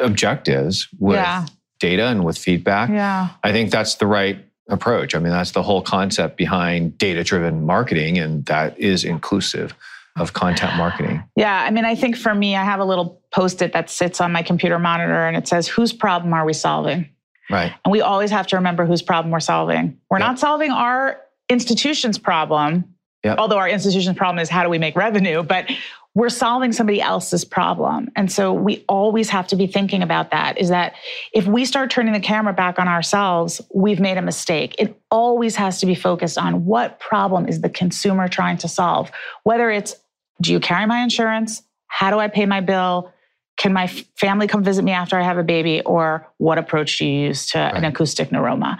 objectives 0.00 0.88
with 0.98 1.16
Yeah. 1.16 1.46
data 1.80 2.06
and 2.06 2.24
with 2.24 2.36
feedback. 2.38 2.90
Yeah. 2.90 3.28
I 3.42 3.52
think 3.52 3.70
that's 3.70 3.94
the 3.96 4.06
right 4.06 4.38
approach. 4.68 5.14
I 5.14 5.18
mean, 5.18 5.32
that's 5.32 5.50
the 5.52 5.62
whole 5.62 5.82
concept 5.82 6.36
behind 6.36 6.96
data 6.98 7.24
driven 7.24 7.64
marketing, 7.66 8.18
and 8.18 8.44
that 8.46 8.78
is 8.78 9.04
inclusive 9.04 9.74
of 10.16 10.32
content 10.32 10.76
marketing. 10.76 11.22
Yeah. 11.36 11.62
I 11.62 11.70
mean, 11.70 11.84
I 11.84 11.94
think 11.94 12.16
for 12.16 12.34
me, 12.34 12.56
I 12.56 12.64
have 12.64 12.80
a 12.80 12.84
little 12.84 13.20
post 13.32 13.62
it 13.62 13.72
that 13.72 13.88
sits 13.88 14.20
on 14.20 14.32
my 14.32 14.42
computer 14.42 14.78
monitor 14.78 15.26
and 15.26 15.36
it 15.36 15.46
says, 15.48 15.68
whose 15.68 15.92
problem 15.92 16.34
are 16.34 16.44
we 16.44 16.52
solving? 16.52 17.08
Right. 17.48 17.72
And 17.84 17.92
we 17.92 18.00
always 18.00 18.30
have 18.30 18.46
to 18.48 18.56
remember 18.56 18.84
whose 18.86 19.02
problem 19.02 19.30
we're 19.32 19.40
solving. 19.40 19.98
We're 20.10 20.18
Yep. 20.18 20.26
not 20.28 20.38
solving 20.38 20.70
our 20.72 21.16
institution's 21.48 22.18
problem, 22.18 22.84
Yep. 23.24 23.38
although 23.38 23.58
our 23.58 23.68
institution's 23.68 24.16
problem 24.16 24.40
is 24.40 24.48
how 24.48 24.62
do 24.62 24.68
we 24.68 24.78
make 24.78 24.96
revenue, 24.96 25.42
but 25.42 25.70
we're 26.14 26.28
solving 26.28 26.72
somebody 26.72 27.00
else's 27.00 27.44
problem. 27.44 28.08
And 28.16 28.30
so 28.32 28.52
we 28.52 28.84
always 28.88 29.28
have 29.30 29.46
to 29.48 29.56
be 29.56 29.66
thinking 29.68 30.02
about 30.02 30.32
that 30.32 30.58
is 30.58 30.68
that 30.68 30.94
if 31.32 31.46
we 31.46 31.64
start 31.64 31.90
turning 31.90 32.12
the 32.12 32.20
camera 32.20 32.52
back 32.52 32.78
on 32.80 32.88
ourselves, 32.88 33.60
we've 33.72 34.00
made 34.00 34.18
a 34.18 34.22
mistake. 34.22 34.74
It 34.78 35.00
always 35.10 35.54
has 35.56 35.78
to 35.80 35.86
be 35.86 35.94
focused 35.94 36.36
on 36.36 36.64
what 36.64 36.98
problem 36.98 37.46
is 37.46 37.60
the 37.60 37.68
consumer 37.68 38.26
trying 38.26 38.56
to 38.58 38.68
solve, 38.68 39.10
whether 39.44 39.70
it's 39.70 39.94
do 40.40 40.52
you 40.52 40.58
carry 40.58 40.86
my 40.86 41.00
insurance? 41.00 41.62
How 41.86 42.10
do 42.10 42.18
I 42.18 42.28
pay 42.28 42.46
my 42.46 42.60
bill? 42.60 43.12
Can 43.56 43.72
my 43.72 43.86
family 44.16 44.46
come 44.46 44.64
visit 44.64 44.82
me 44.82 44.92
after 44.92 45.18
I 45.18 45.22
have 45.22 45.36
a 45.36 45.42
baby? 45.42 45.82
Or 45.82 46.26
what 46.38 46.56
approach 46.56 46.98
do 46.98 47.04
you 47.04 47.26
use 47.26 47.46
to 47.50 47.58
an 47.58 47.84
acoustic 47.84 48.30
neuroma? 48.30 48.78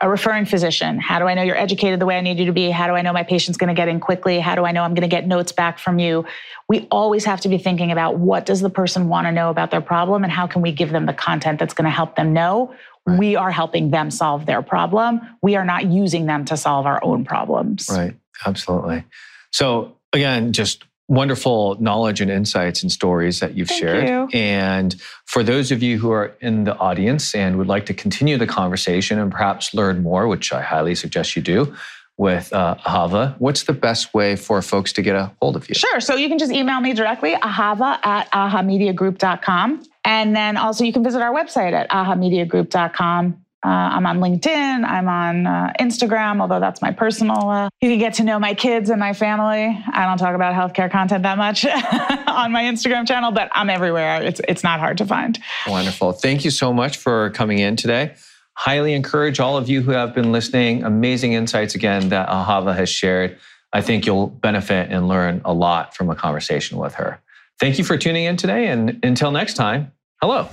A 0.00 0.08
referring 0.08 0.44
physician. 0.44 0.98
How 1.00 1.18
do 1.18 1.24
I 1.26 1.34
know 1.34 1.42
you're 1.42 1.56
educated 1.56 1.98
the 2.00 2.06
way 2.06 2.16
I 2.16 2.20
need 2.20 2.38
you 2.38 2.46
to 2.46 2.52
be? 2.52 2.70
How 2.70 2.86
do 2.86 2.92
I 2.94 3.02
know 3.02 3.12
my 3.12 3.24
patient's 3.24 3.58
going 3.58 3.68
to 3.68 3.74
get 3.74 3.88
in 3.88 3.98
quickly? 3.98 4.38
How 4.38 4.54
do 4.54 4.64
I 4.64 4.70
know 4.70 4.82
I'm 4.84 4.94
going 4.94 5.08
to 5.08 5.14
get 5.14 5.26
notes 5.26 5.50
back 5.50 5.78
from 5.80 5.98
you? 5.98 6.24
We 6.68 6.86
always 6.90 7.24
have 7.24 7.40
to 7.40 7.48
be 7.48 7.58
thinking 7.58 7.90
about 7.90 8.16
what 8.18 8.46
does 8.46 8.60
the 8.60 8.70
person 8.70 9.08
want 9.08 9.26
to 9.26 9.32
know 9.32 9.50
about 9.50 9.72
their 9.72 9.80
problem 9.80 10.22
and 10.22 10.32
how 10.32 10.46
can 10.46 10.62
we 10.62 10.70
give 10.70 10.90
them 10.90 11.06
the 11.06 11.12
content 11.12 11.58
that's 11.58 11.74
going 11.74 11.86
to 11.86 11.90
help 11.90 12.14
them 12.16 12.32
know 12.32 12.74
Right. 13.06 13.18
we 13.18 13.36
are 13.36 13.50
helping 13.50 13.90
them 13.90 14.10
solve 14.10 14.44
their 14.44 14.60
problem. 14.60 15.20
We 15.40 15.56
are 15.56 15.64
not 15.64 15.86
using 15.86 16.26
them 16.26 16.44
to 16.46 16.58
solve 16.58 16.84
our 16.84 17.02
own 17.02 17.24
problems. 17.24 17.88
Right. 17.90 18.14
Absolutely. 18.44 19.04
So, 19.50 19.96
again, 20.12 20.52
just 20.52 20.84
wonderful 21.08 21.80
knowledge 21.80 22.20
and 22.20 22.30
insights 22.30 22.82
and 22.82 22.92
stories 22.92 23.40
that 23.40 23.54
you've 23.54 23.68
Thank 23.68 23.80
shared. 23.80 24.08
you. 24.08 24.38
And 24.38 24.94
for 25.24 25.42
those 25.42 25.72
of 25.72 25.82
you 25.82 25.98
who 25.98 26.10
are 26.12 26.36
in 26.40 26.64
the 26.64 26.76
audience 26.76 27.34
and 27.34 27.56
would 27.56 27.66
like 27.66 27.86
to 27.86 27.94
continue 27.94 28.36
the 28.36 28.46
conversation 28.46 29.18
and 29.18 29.32
perhaps 29.32 29.72
learn 29.72 30.02
more, 30.02 30.28
which 30.28 30.52
I 30.52 30.60
highly 30.60 30.94
suggest 30.94 31.34
you 31.34 31.42
do 31.42 31.74
with 32.18 32.52
uh, 32.52 32.74
Ahava, 32.84 33.36
what's 33.38 33.62
the 33.62 33.72
best 33.72 34.12
way 34.12 34.36
for 34.36 34.60
folks 34.60 34.92
to 34.92 35.02
get 35.02 35.14
a 35.16 35.32
hold 35.40 35.56
of 35.56 35.68
you? 35.68 35.74
Sure. 35.74 36.00
So 36.00 36.14
you 36.16 36.28
can 36.28 36.38
just 36.38 36.52
email 36.52 36.80
me 36.80 36.92
directly, 36.92 37.34
ahava 37.36 38.04
at 38.04 38.30
ahamediagroup.com. 38.32 39.84
And 40.04 40.36
then 40.36 40.56
also 40.56 40.84
you 40.84 40.92
can 40.92 41.04
visit 41.04 41.22
our 41.22 41.32
website 41.32 41.72
at 41.72 41.88
ahamediagroup.com. 41.90 43.44
Uh, 43.64 43.68
I'm 43.68 44.06
on 44.06 44.18
LinkedIn. 44.18 44.84
I'm 44.84 45.08
on 45.08 45.46
uh, 45.46 45.72
Instagram, 45.80 46.40
although 46.40 46.60
that's 46.60 46.80
my 46.80 46.92
personal. 46.92 47.50
Uh, 47.50 47.68
you 47.80 47.90
can 47.90 47.98
get 47.98 48.14
to 48.14 48.24
know 48.24 48.38
my 48.38 48.54
kids 48.54 48.88
and 48.88 49.00
my 49.00 49.12
family. 49.12 49.76
I 49.92 50.06
don't 50.06 50.18
talk 50.18 50.36
about 50.36 50.54
healthcare 50.54 50.90
content 50.90 51.24
that 51.24 51.38
much 51.38 51.64
on 52.28 52.52
my 52.52 52.62
Instagram 52.62 53.06
channel, 53.06 53.32
but 53.32 53.50
I'm 53.52 53.68
everywhere. 53.68 54.22
It's 54.22 54.40
it's 54.46 54.62
not 54.62 54.78
hard 54.78 54.98
to 54.98 55.06
find. 55.06 55.38
Wonderful. 55.66 56.12
Thank 56.12 56.44
you 56.44 56.50
so 56.52 56.72
much 56.72 56.98
for 56.98 57.30
coming 57.30 57.58
in 57.58 57.74
today. 57.74 58.14
Highly 58.54 58.92
encourage 58.94 59.40
all 59.40 59.56
of 59.56 59.68
you 59.68 59.82
who 59.82 59.90
have 59.90 60.14
been 60.14 60.30
listening. 60.30 60.84
Amazing 60.84 61.32
insights 61.32 61.74
again 61.74 62.10
that 62.10 62.28
Ahava 62.28 62.76
has 62.76 62.88
shared. 62.88 63.38
I 63.72 63.82
think 63.82 64.06
you'll 64.06 64.28
benefit 64.28 64.90
and 64.90 65.08
learn 65.08 65.42
a 65.44 65.52
lot 65.52 65.96
from 65.96 66.10
a 66.10 66.14
conversation 66.14 66.78
with 66.78 66.94
her. 66.94 67.20
Thank 67.60 67.78
you 67.78 67.84
for 67.84 67.98
tuning 67.98 68.24
in 68.24 68.36
today. 68.36 68.68
And 68.68 68.98
until 69.02 69.30
next 69.30 69.54
time, 69.54 69.92
hello. 70.20 70.48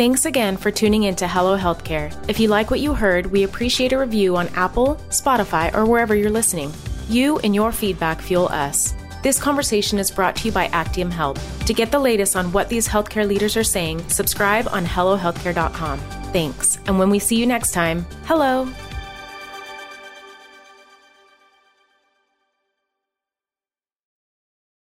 Thanks 0.00 0.24
again 0.24 0.56
for 0.56 0.70
tuning 0.70 1.02
in 1.02 1.14
to 1.16 1.28
Hello 1.28 1.58
Healthcare. 1.58 2.10
If 2.26 2.40
you 2.40 2.48
like 2.48 2.70
what 2.70 2.80
you 2.80 2.94
heard, 2.94 3.26
we 3.26 3.42
appreciate 3.42 3.92
a 3.92 3.98
review 3.98 4.34
on 4.34 4.48
Apple, 4.54 4.94
Spotify, 5.10 5.74
or 5.74 5.84
wherever 5.84 6.14
you're 6.14 6.30
listening. 6.30 6.72
You 7.10 7.38
and 7.40 7.54
your 7.54 7.70
feedback 7.70 8.22
fuel 8.22 8.48
us. 8.48 8.94
This 9.22 9.38
conversation 9.38 9.98
is 9.98 10.10
brought 10.10 10.36
to 10.36 10.46
you 10.46 10.52
by 10.52 10.68
Actium 10.68 11.10
Health. 11.10 11.66
To 11.66 11.74
get 11.74 11.90
the 11.90 11.98
latest 11.98 12.34
on 12.34 12.50
what 12.50 12.70
these 12.70 12.88
healthcare 12.88 13.28
leaders 13.28 13.58
are 13.58 13.62
saying, 13.62 14.02
subscribe 14.08 14.68
on 14.68 14.86
HelloHealthcare.com. 14.86 16.00
Thanks. 16.32 16.78
And 16.86 16.98
when 16.98 17.10
we 17.10 17.18
see 17.18 17.36
you 17.36 17.44
next 17.44 17.72
time, 17.72 18.06
hello. 18.24 18.72